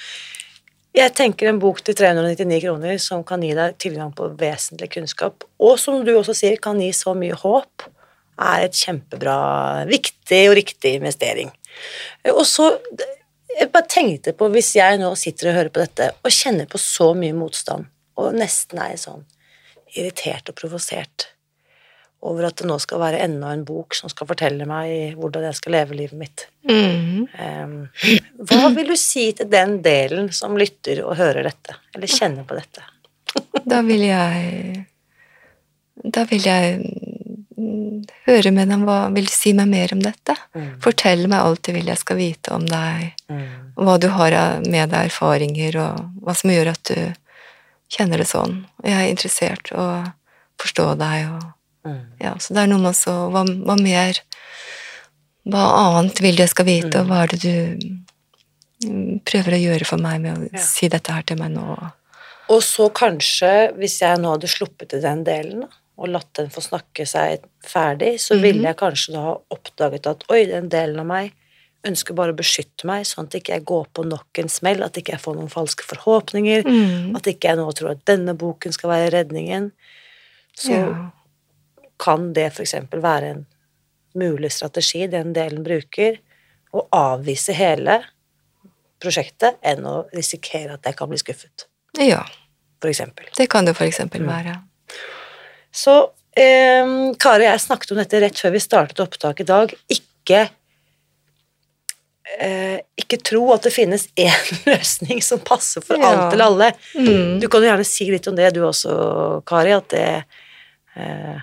Jeg 0.97 1.13
tenker 1.13 1.51
en 1.51 1.59
bok 1.61 1.83
til 1.85 1.93
399 1.93 2.57
kroner 2.63 2.97
som 3.01 3.21
kan 3.27 3.43
gi 3.45 3.51
deg 3.53 3.75
tilgang 3.77 4.09
på 4.17 4.31
vesentlig 4.39 4.89
kunnskap, 4.95 5.45
og 5.61 5.75
som 5.77 5.99
du 6.01 6.09
også 6.15 6.33
sier, 6.33 6.57
kan 6.57 6.79
gi 6.81 6.89
så 6.95 7.13
mye 7.13 7.37
håp, 7.37 7.85
er 8.41 8.65
et 8.65 8.79
kjempebra, 8.79 9.37
viktig 9.89 10.41
og 10.49 10.55
riktig 10.57 10.95
investering. 10.97 11.53
Og 12.33 12.45
så 12.49 12.73
Jeg 13.57 13.71
bare 13.73 13.89
tenkte 13.89 14.33
på, 14.37 14.51
hvis 14.53 14.75
jeg 14.75 14.99
nå 15.01 15.07
sitter 15.17 15.47
og 15.49 15.55
hører 15.55 15.69
på 15.73 15.81
dette 15.81 16.11
og 16.21 16.29
kjenner 16.29 16.67
på 16.69 16.77
så 16.77 17.07
mye 17.17 17.33
motstand, 17.33 17.87
og 18.19 18.35
nesten 18.37 18.77
er 18.83 18.99
sånn 19.01 19.23
irritert 19.95 20.51
og 20.51 20.57
provosert 20.59 21.31
over 22.25 22.47
at 22.47 22.57
det 22.57 22.65
nå 22.67 22.79
skal 22.81 22.99
være 23.01 23.19
enda 23.21 23.51
en 23.53 23.63
bok 23.67 23.95
som 23.95 24.09
skal 24.09 24.27
fortelle 24.29 24.65
meg 24.69 25.15
hvordan 25.19 25.43
jeg 25.47 25.57
skal 25.59 25.75
leve 25.77 25.97
livet 25.99 26.17
mitt. 26.17 26.45
Mm. 26.67 27.27
Um, 27.37 27.75
hva 28.49 28.71
vil 28.73 28.89
du 28.89 28.95
si 28.99 29.29
til 29.37 29.49
den 29.51 29.77
delen 29.85 30.31
som 30.33 30.57
lytter 30.57 31.03
og 31.05 31.17
hører 31.19 31.45
dette, 31.45 31.77
eller 31.95 32.09
kjenner 32.09 32.47
på 32.47 32.57
dette? 32.57 32.85
Da 33.67 33.83
vil 33.85 34.01
jeg 34.07 34.85
Da 36.07 36.23
vil 36.29 36.45
jeg 36.47 36.79
mm, 37.57 38.05
høre 38.25 38.51
med 38.55 38.71
dem 38.71 38.85
hva 38.87 39.09
Vil 39.13 39.27
du 39.27 39.33
si 39.33 39.51
meg 39.53 39.67
mer 39.69 39.93
om 39.93 40.01
dette? 40.01 40.33
Mm. 40.55 40.71
Fortell 40.81 41.27
meg 41.27 41.43
alt 41.43 41.67
du 41.67 41.73
vil 41.75 41.91
jeg 41.91 42.01
skal 42.01 42.17
vite 42.17 42.55
om 42.55 42.65
deg, 42.65 43.11
og 43.75 43.83
hva 43.85 43.97
du 44.01 44.07
har 44.09 44.37
med 44.65 44.89
deg 44.89 45.11
erfaringer, 45.11 45.77
og 45.83 46.23
hva 46.25 46.33
som 46.37 46.49
gjør 46.53 46.73
at 46.73 46.89
du 46.89 46.97
kjenner 47.93 48.23
det 48.23 48.27
sånn. 48.31 48.63
Jeg 48.83 48.97
er 48.97 49.11
interessert 49.11 49.69
i 49.71 49.77
å 49.77 49.87
forstå 50.57 50.95
deg, 50.97 51.29
og 51.35 51.45
Mm. 51.47 51.56
Ja, 52.21 52.33
så 52.39 52.53
det 52.53 52.63
er 52.63 52.67
noe 52.71 52.79
med 52.83 52.95
så 52.95 53.13
hva, 53.33 53.43
hva 53.45 53.75
mer 53.81 54.19
Hva 55.47 55.63
annet 55.79 56.19
vil 56.19 56.35
du 56.35 56.41
jeg 56.43 56.49
skal 56.51 56.65
vite, 56.67 56.99
og 56.99 57.07
hva 57.07 57.21
er 57.23 57.27
det 57.31 57.39
du 57.45 58.89
mm, 58.89 59.19
prøver 59.27 59.55
å 59.55 59.59
gjøre 59.61 59.85
for 59.87 59.97
meg 60.03 60.19
med 60.25 60.37
å 60.37 60.49
Ja. 60.51 60.59
si 60.59 60.89
dette 60.91 61.13
her 61.15 61.23
til 61.23 61.37
meg 61.39 61.51
nå? 61.55 61.77
Og 62.49 62.61
så 62.63 62.89
kanskje, 62.91 63.73
hvis 63.79 63.99
jeg 64.01 64.19
nå 64.19 64.33
hadde 64.35 64.47
sluppet 64.51 64.89
til 64.89 65.01
den 65.01 65.23
delen, 65.27 65.61
da, 65.65 65.67
og 65.97 66.09
latt 66.13 66.29
den 66.37 66.49
få 66.53 66.61
snakke 66.61 67.07
seg 67.07 67.39
ferdig, 67.65 68.19
så 68.21 68.35
ville 68.39 68.67
jeg 68.67 68.77
kanskje 68.77 69.13
da 69.15 69.21
ha 69.25 69.33
oppdaget 69.55 70.05
at 70.11 70.23
oi, 70.29 70.45
den 70.45 70.67
delen 70.69 70.99
av 70.99 71.07
meg 71.09 71.31
ønsker 71.87 72.13
bare 72.13 72.33
å 72.33 72.37
beskytte 72.37 72.85
meg, 72.85 73.05
sånn 73.07 73.25
at 73.27 73.35
ikke 73.39 73.53
jeg 73.55 73.65
går 73.65 73.85
på 73.95 74.03
nok 74.05 74.39
en 74.43 74.49
smell, 74.51 74.83
at 74.83 74.97
ikke 74.99 75.13
jeg 75.15 75.21
får 75.23 75.35
noen 75.39 75.49
falske 75.49 75.83
forhåpninger, 75.87 76.63
Mm. 76.67 77.15
at 77.15 77.23
ikke 77.31 77.47
jeg 77.49 77.57
nå 77.57 77.71
tror 77.73 77.91
at 77.91 78.03
denne 78.05 78.35
boken 78.35 78.73
skal 78.73 78.89
være 78.89 79.11
redningen. 79.15 79.71
Så 80.57 80.71
Ja. 80.75 81.11
Kan 81.99 82.31
det 82.33 82.51
eksempel 82.61 83.01
være 83.03 83.29
en 83.35 83.45
mulig 84.17 84.51
strategi 84.53 85.05
den 85.07 85.33
delen 85.33 85.63
bruker, 85.65 86.19
å 86.73 86.83
avvise 86.93 87.53
hele, 87.57 87.99
prosjektet 89.01 89.57
enn 89.65 89.85
å 89.85 89.95
risikere 90.13 90.73
at 90.77 90.85
jeg 90.89 90.95
kan 90.97 91.09
bli 91.09 91.17
skuffet, 91.21 91.67
Ja, 92.01 92.23
for 92.81 92.89
eksempel. 92.89 93.25
det 93.37 93.47
kan 93.49 93.65
det 93.65 93.75
for 93.77 93.85
eksempel 93.85 94.25
være. 94.25 94.55
Så 95.71 95.93
eh, 96.37 96.85
Kari 97.21 97.45
og 97.45 97.51
jeg 97.51 97.61
snakket 97.65 97.91
om 97.93 97.97
dette 98.01 98.21
rett 98.21 98.39
før 98.41 98.51
vi 98.55 98.59
startet 98.63 98.99
opptaket 99.03 99.45
i 99.45 99.49
dag. 99.51 99.73
Ikke 99.93 100.41
eh, 102.39 102.79
ikke 102.99 103.19
tro 103.23 103.43
at 103.53 103.63
det 103.67 103.73
finnes 103.75 104.07
én 104.19 104.51
løsning 104.67 105.21
som 105.23 105.39
passer 105.45 105.81
for 105.85 105.97
Ja. 106.01 106.09
alt 106.09 106.33
eller 106.33 106.45
alle. 106.49 106.71
Mm. 106.95 107.39
Du 107.41 107.47
kan 107.47 107.61
jo 107.63 107.69
gjerne 107.69 107.85
si 107.87 108.09
litt 108.11 108.27
om 108.27 108.35
det, 108.37 108.49
du 108.57 108.63
også, 108.65 108.97
Kari. 109.47 109.71
At 109.77 109.89
det 109.93 110.07
eh, 110.95 111.37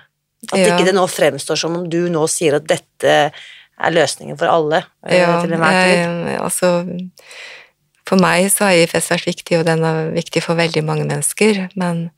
At 0.52 0.58
Ja. 0.58 0.76
ikke 0.76 0.84
det 0.86 0.94
nå 0.94 1.06
fremstår 1.08 1.56
som 1.58 1.76
om 1.76 1.88
du 1.90 2.08
nå 2.08 2.26
sier 2.28 2.54
at 2.56 2.66
dette 2.66 3.32
er 3.80 3.90
løsningen 3.90 4.38
for 4.38 4.46
alle. 4.46 4.84
eh, 5.06 5.18
Ja, 5.18 5.40
til 5.42 5.50
enhver 5.52 5.84
tid. 5.84 5.96
jeg, 5.98 6.40
altså 6.40 7.10
For 8.06 8.16
meg 8.20 8.50
så 8.52 8.66
har 8.68 8.72
IFS 8.76 9.08
vært 9.08 9.24
viktig, 9.26 9.58
og 9.58 9.64
den 9.64 9.82
er 9.82 10.10
viktig 10.12 10.42
for 10.42 10.54
veldig 10.54 10.84
mange 10.84 11.06
mennesker, 11.08 11.70
men 11.74 12.10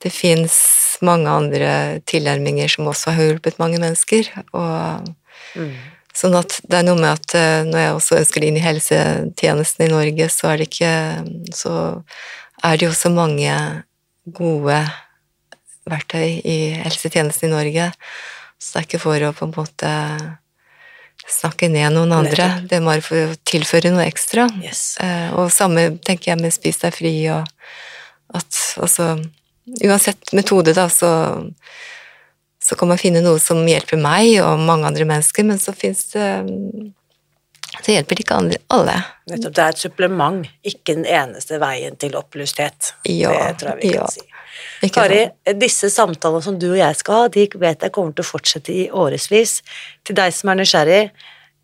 det 0.00 0.12
fins 0.12 0.98
mange 1.02 1.26
andre 1.28 2.00
tilnærminger 2.06 2.68
som 2.70 2.86
også 2.86 3.10
har 3.12 3.22
hjulpet 3.24 3.58
mange 3.58 3.78
mennesker, 3.78 4.28
og 4.54 5.14
Mm. 5.56 5.72
Sånn 6.14 6.34
at 6.38 6.60
det 6.68 6.78
er 6.78 6.82
noe 6.82 6.96
med 6.96 7.12
at 7.12 7.34
eh, 7.34 7.62
når 7.64 7.78
jeg 7.78 7.94
også 7.94 8.16
ønsker 8.18 8.40
det 8.40 8.48
inn 8.48 8.56
i 8.56 8.60
helsetjenesten 8.64 9.84
i 9.86 9.90
Norge, 9.92 10.28
så 10.32 10.48
er 10.52 10.56
det 10.56 10.68
ikke 10.70 11.52
Så 11.54 12.02
er 12.64 12.76
det 12.76 12.86
jo 12.86 12.92
så 12.92 13.10
mange 13.12 13.82
gode 14.32 14.78
verktøy 15.90 16.40
i 16.42 16.58
helsetjenesten 16.82 17.50
i 17.50 17.54
Norge. 17.54 17.90
Så 18.58 18.74
det 18.74 18.82
er 18.82 18.88
ikke 18.88 19.02
for 19.02 19.26
å 19.26 19.32
på 19.36 19.48
en 19.48 19.54
måte 19.56 19.92
snakke 21.26 21.68
ned 21.72 21.94
noen 21.96 22.14
andre. 22.14 22.48
Nettopp. 22.48 22.68
Det 22.70 22.78
er 22.78 22.86
bare 22.86 23.04
for 23.04 23.32
å 23.32 23.38
tilføre 23.48 23.92
noe 23.94 24.06
ekstra. 24.06 24.46
Yes. 24.62 24.96
Eh, 25.02 25.32
Og 25.34 25.50
samme 25.54 25.88
tenker 26.04 26.32
jeg 26.32 26.42
med 26.42 26.54
Spis 26.54 26.80
deg 26.82 26.94
fri 26.94 27.16
og 27.34 27.44
at 28.36 28.62
altså 28.76 29.16
Uansett 29.82 30.30
metode, 30.30 30.70
da, 30.76 30.84
så 30.86 31.08
så 32.62 32.74
kan 32.74 32.88
man 32.90 32.98
finne 32.98 33.22
noe 33.22 33.38
som 33.42 33.60
hjelper 33.66 33.98
meg 33.98 34.40
og 34.42 34.62
mange 34.66 34.88
andre 34.88 35.06
mennesker, 35.06 35.46
men 35.46 35.58
så 35.62 35.74
fins 35.76 36.08
det 36.14 36.28
Så 37.76 37.92
hjelper 37.92 38.16
det 38.16 38.24
ikke 38.24 38.38
andre, 38.40 38.58
alle. 38.72 38.94
Nettopp, 39.30 39.52
det 39.54 39.62
er 39.62 39.74
et 39.74 39.82
supplement, 39.82 40.46
ikke 40.64 40.94
den 40.96 41.04
eneste 41.06 41.58
veien 41.62 41.98
til 42.00 42.16
opplysthet. 42.18 42.94
Ja, 43.04 43.34
det 43.34 43.58
tror 43.60 43.74
jeg 43.74 43.82
vi 43.82 43.90
ja. 43.92 44.06
kan 44.06 44.14
si. 44.14 44.24
Kari, 44.92 45.22
disse 45.58 45.90
samtalene 45.92 46.44
som 46.44 46.58
du 46.60 46.68
og 46.72 46.78
jeg 46.78 46.98
skal 46.98 47.22
ha, 47.22 47.30
de 47.32 47.46
vet 47.56 47.86
jeg 47.86 47.94
kommer 47.94 48.14
til 48.16 48.26
å 48.26 48.28
fortsette 48.28 48.74
i 48.74 48.84
årevis. 48.90 49.60
Til 50.06 50.18
deg 50.18 50.34
som 50.34 50.52
er 50.52 50.60
nysgjerrig, 50.60 51.00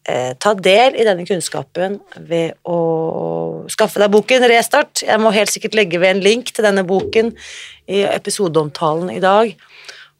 eh, 0.08 0.32
ta 0.38 0.54
del 0.54 0.96
i 0.96 1.06
denne 1.06 1.26
kunnskapen 1.28 2.00
ved 2.28 2.56
å 2.68 2.78
skaffe 3.72 4.02
deg 4.02 4.12
boken 4.12 4.48
Restart. 4.50 5.04
Jeg 5.06 5.20
må 5.22 5.32
helt 5.34 5.52
sikkert 5.52 5.76
legge 5.78 6.00
ved 6.02 6.16
en 6.16 6.24
link 6.24 6.52
til 6.52 6.66
denne 6.66 6.86
boken 6.86 7.34
i 7.88 8.02
episodeomtalen 8.08 9.12
i 9.14 9.20
dag. 9.22 9.54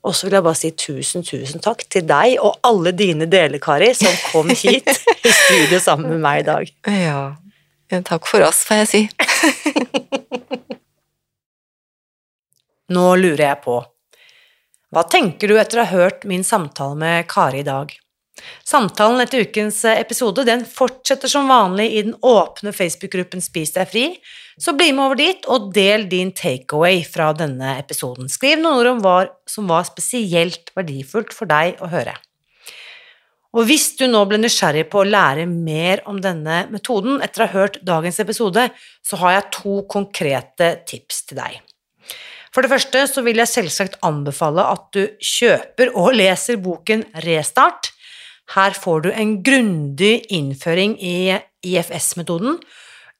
Og 0.02 0.16
så 0.18 0.26
vil 0.26 0.34
jeg 0.34 0.42
bare 0.42 0.58
si 0.58 0.70
tusen, 0.74 1.22
tusen 1.22 1.62
takk 1.62 1.84
til 1.90 2.06
deg 2.08 2.34
og 2.42 2.58
alle 2.66 2.90
dine 2.96 3.28
deler, 3.30 3.62
Kari, 3.62 3.92
som 3.94 4.10
kom 4.32 4.50
hit 4.64 4.88
i 4.90 5.30
studio 5.30 5.78
sammen 5.82 6.16
med 6.16 6.24
meg 6.24 6.42
i 6.42 6.48
dag. 6.50 6.74
Ja. 6.90 7.22
ja. 7.92 8.02
Takk 8.02 8.26
for 8.26 8.42
oss, 8.42 8.64
får 8.66 8.82
jeg 8.82 8.92
si. 8.92 9.02
Nå 12.92 13.08
lurer 13.16 13.46
jeg 13.46 13.60
på, 13.64 13.80
hva 14.92 15.06
tenker 15.08 15.48
du 15.48 15.56
etter 15.56 15.80
å 15.80 15.84
ha 15.86 16.02
hørt 16.02 16.24
min 16.28 16.42
samtale 16.44 16.98
med 17.00 17.28
Kari 17.30 17.62
i 17.62 17.64
dag? 17.64 17.94
Samtalen 18.66 19.22
etter 19.22 19.46
ukens 19.46 19.78
episode 19.88 20.44
den 20.44 20.66
fortsetter 20.68 21.30
som 21.30 21.48
vanlig 21.48 21.86
i 21.94 22.02
den 22.04 22.16
åpne 22.26 22.74
Facebook-gruppen 22.76 23.40
Spis 23.44 23.72
deg 23.76 23.88
fri, 23.88 24.04
så 24.60 24.74
bli 24.76 24.90
med 24.92 25.06
over 25.06 25.20
dit 25.20 25.48
og 25.48 25.70
del 25.72 26.04
din 26.10 26.34
takeaway 26.36 27.00
fra 27.08 27.30
denne 27.36 27.78
episoden. 27.78 28.28
Skriv 28.28 28.60
noen 28.60 28.82
ord 28.82 28.90
om 28.92 29.02
hva 29.04 29.16
som 29.48 29.70
var 29.70 29.88
spesielt 29.88 30.74
verdifullt 30.76 31.32
for 31.32 31.48
deg 31.48 31.80
å 31.80 31.88
høre. 31.92 32.18
Og 33.56 33.68
hvis 33.68 33.90
du 33.96 34.06
nå 34.08 34.24
ble 34.28 34.40
nysgjerrig 34.40 34.86
på 34.92 35.02
å 35.02 35.08
lære 35.08 35.48
mer 35.48 36.04
om 36.08 36.20
denne 36.24 36.66
metoden 36.72 37.20
etter 37.24 37.44
å 37.44 37.48
ha 37.48 37.60
hørt 37.62 37.82
dagens 37.84 38.20
episode, 38.20 38.68
så 39.04 39.24
har 39.24 39.38
jeg 39.38 39.52
to 39.60 39.82
konkrete 39.92 40.74
tips 40.88 41.28
til 41.28 41.40
deg. 41.40 41.60
For 42.52 42.64
det 42.64 42.72
første 42.74 43.06
så 43.08 43.24
vil 43.24 43.40
jeg 43.40 43.48
selvsagt 43.48 43.98
anbefale 44.04 44.64
at 44.74 44.90
du 44.92 45.06
kjøper 45.24 45.94
og 45.96 46.12
leser 46.18 46.60
boken 46.60 47.06
Restart. 47.24 47.92
Her 48.52 48.76
får 48.76 49.06
du 49.06 49.10
en 49.12 49.38
grundig 49.44 50.26
innføring 50.34 50.98
i 51.00 51.32
IFS-metoden, 51.64 52.58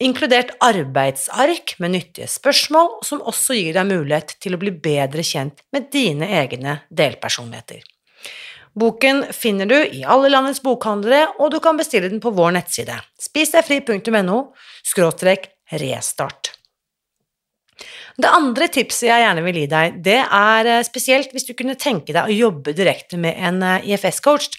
inkludert 0.02 0.52
arbeidsark 0.60 1.76
med 1.80 1.94
nyttige 1.94 2.28
spørsmål, 2.28 2.98
som 3.06 3.22
også 3.24 3.56
gir 3.56 3.76
deg 3.78 3.88
mulighet 3.88 4.36
til 4.42 4.56
å 4.56 4.60
bli 4.60 4.74
bedre 4.74 5.24
kjent 5.24 5.62
med 5.72 5.88
dine 5.94 6.28
egne 6.42 6.80
delpersonligheter. 6.90 7.80
Boken 8.76 9.26
finner 9.36 9.68
du 9.68 9.76
i 9.76 10.00
alle 10.08 10.30
landets 10.32 10.62
bokhandlere, 10.64 11.36
og 11.38 11.52
du 11.52 11.60
kan 11.64 11.76
bestille 11.80 12.08
den 12.12 12.20
på 12.24 12.32
vår 12.36 12.56
nettside 12.58 12.98
spisdegfri.no– 13.20 14.40
restart. 15.72 16.51
Det 18.20 18.28
andre 18.28 18.68
tipset 18.72 19.08
jeg 19.08 19.22
gjerne 19.24 19.42
vil 19.46 19.58
gi 19.62 19.68
deg, 19.70 19.96
det 20.04 20.20
er 20.22 20.68
eh, 20.68 20.84
spesielt 20.86 21.32
hvis 21.32 21.48
du 21.48 21.54
kunne 21.58 21.78
tenke 21.80 22.12
deg 22.14 22.24
å 22.28 22.36
jobbe 22.36 22.74
direkte 22.76 23.16
med 23.20 23.34
en 23.40 23.62
eh, 23.66 23.86
IFS-coach, 23.92 24.50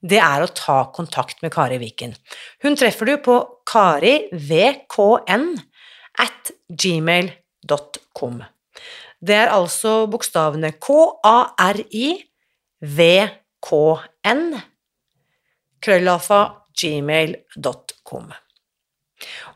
det 0.00 0.20
er 0.22 0.42
å 0.44 0.52
ta 0.54 0.92
kontakt 0.94 1.42
med 1.42 1.52
Kari 1.54 1.78
Viken. 1.82 2.14
Hun 2.62 2.76
treffer 2.78 3.06
du 3.08 3.16
på 3.24 3.36
karivkn 3.66 5.46
at 6.22 6.52
gmail.com. 6.68 8.42
Det 9.18 9.34
er 9.34 9.50
altså 9.50 10.06
bokstavene 10.10 10.70
K-A-R-I-V-K-N 10.78 12.22
krøllalfa 15.82 16.40
gmail.com. 16.78 18.32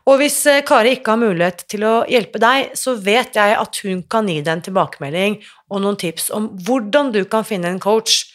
Og 0.09 0.19
hvis 0.19 0.41
eh, 0.49 0.63
Kari 0.67 0.97
ikke 0.97 1.15
har 1.15 1.21
mulighet 1.21 1.65
til 1.71 1.85
å 1.87 1.93
hjelpe 2.09 2.41
deg, 2.43 2.73
så 2.79 2.97
vet 2.99 3.37
jeg 3.39 3.57
at 3.59 3.81
hun 3.85 4.03
kan 4.11 4.27
gi 4.27 4.41
deg 4.41 4.51
en 4.57 4.63
tilbakemelding 4.65 5.39
og 5.71 5.83
noen 5.83 5.99
tips 5.99 6.29
om 6.35 6.49
hvordan 6.67 7.13
du 7.15 7.23
kan 7.31 7.47
finne 7.47 7.71
en 7.71 7.83
coach 7.83 8.25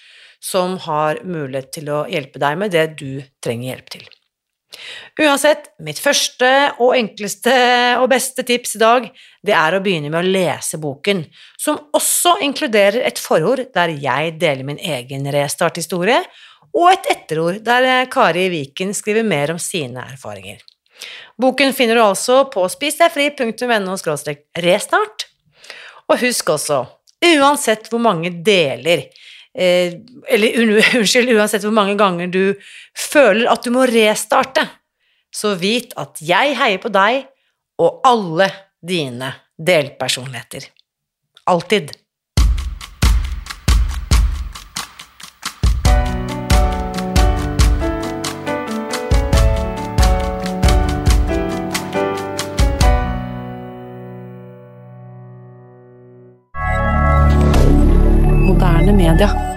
som 0.41 0.76
har 0.87 1.20
mulighet 1.26 1.72
til 1.74 1.91
å 1.93 2.05
hjelpe 2.09 2.41
deg 2.41 2.61
med 2.61 2.72
det 2.72 2.87
du 3.01 3.20
trenger 3.45 3.74
hjelp 3.74 3.93
til. 3.97 4.07
Uansett, 5.18 5.72
mitt 5.83 5.99
første 5.99 6.49
og 6.79 6.93
enkleste 6.95 7.55
og 7.99 8.11
beste 8.12 8.45
tips 8.47 8.76
i 8.76 8.83
dag, 8.83 9.09
det 9.43 9.57
er 9.57 9.74
å 9.74 9.81
begynne 9.83 10.12
med 10.12 10.20
å 10.20 10.33
lese 10.37 10.79
boken, 10.81 11.24
som 11.59 11.81
også 11.97 12.37
inkluderer 12.47 13.01
et 13.09 13.18
forord 13.18 13.64
der 13.74 13.95
jeg 13.99 14.37
deler 14.39 14.68
min 14.68 14.79
egen 14.79 15.26
restarthistorie, 15.35 16.20
og 16.76 16.91
et 16.93 17.09
etterord 17.16 17.62
der 17.66 17.87
eh, 17.89 18.09
Kari 18.12 18.47
Viken 18.53 18.93
skriver 18.95 19.24
mer 19.26 19.55
om 19.55 19.61
sine 19.62 20.05
erfaringer. 20.12 20.61
Boken 21.39 21.75
finner 21.77 21.99
du 21.99 22.03
altså 22.03 22.43
på 22.53 22.65
spisdegfri.no 22.71 23.97
restart. 24.65 25.27
Og 26.09 26.21
husk 26.23 26.55
også, 26.55 26.83
uansett 27.25 27.91
hvor 27.93 28.01
mange 28.01 28.31
deler 28.45 29.05
eh, 29.53 29.99
Eller 30.29 30.61
unnskyld, 30.97 31.35
uansett 31.37 31.67
hvor 31.67 31.75
mange 31.77 31.99
ganger 32.01 32.31
du 32.33 32.55
føler 32.97 33.51
at 33.53 33.65
du 33.65 33.75
må 33.75 33.85
restarte, 33.89 34.65
så 35.35 35.55
vit 35.61 35.93
at 36.01 36.23
jeg 36.25 36.57
heier 36.57 36.81
på 36.81 36.91
deg 36.93 37.27
og 37.79 38.01
alle 38.09 38.49
dine 38.81 39.35
delpersonligheter. 39.59 40.71
Alltid. 41.49 41.93
rien 59.09 59.17
dire. 59.17 59.48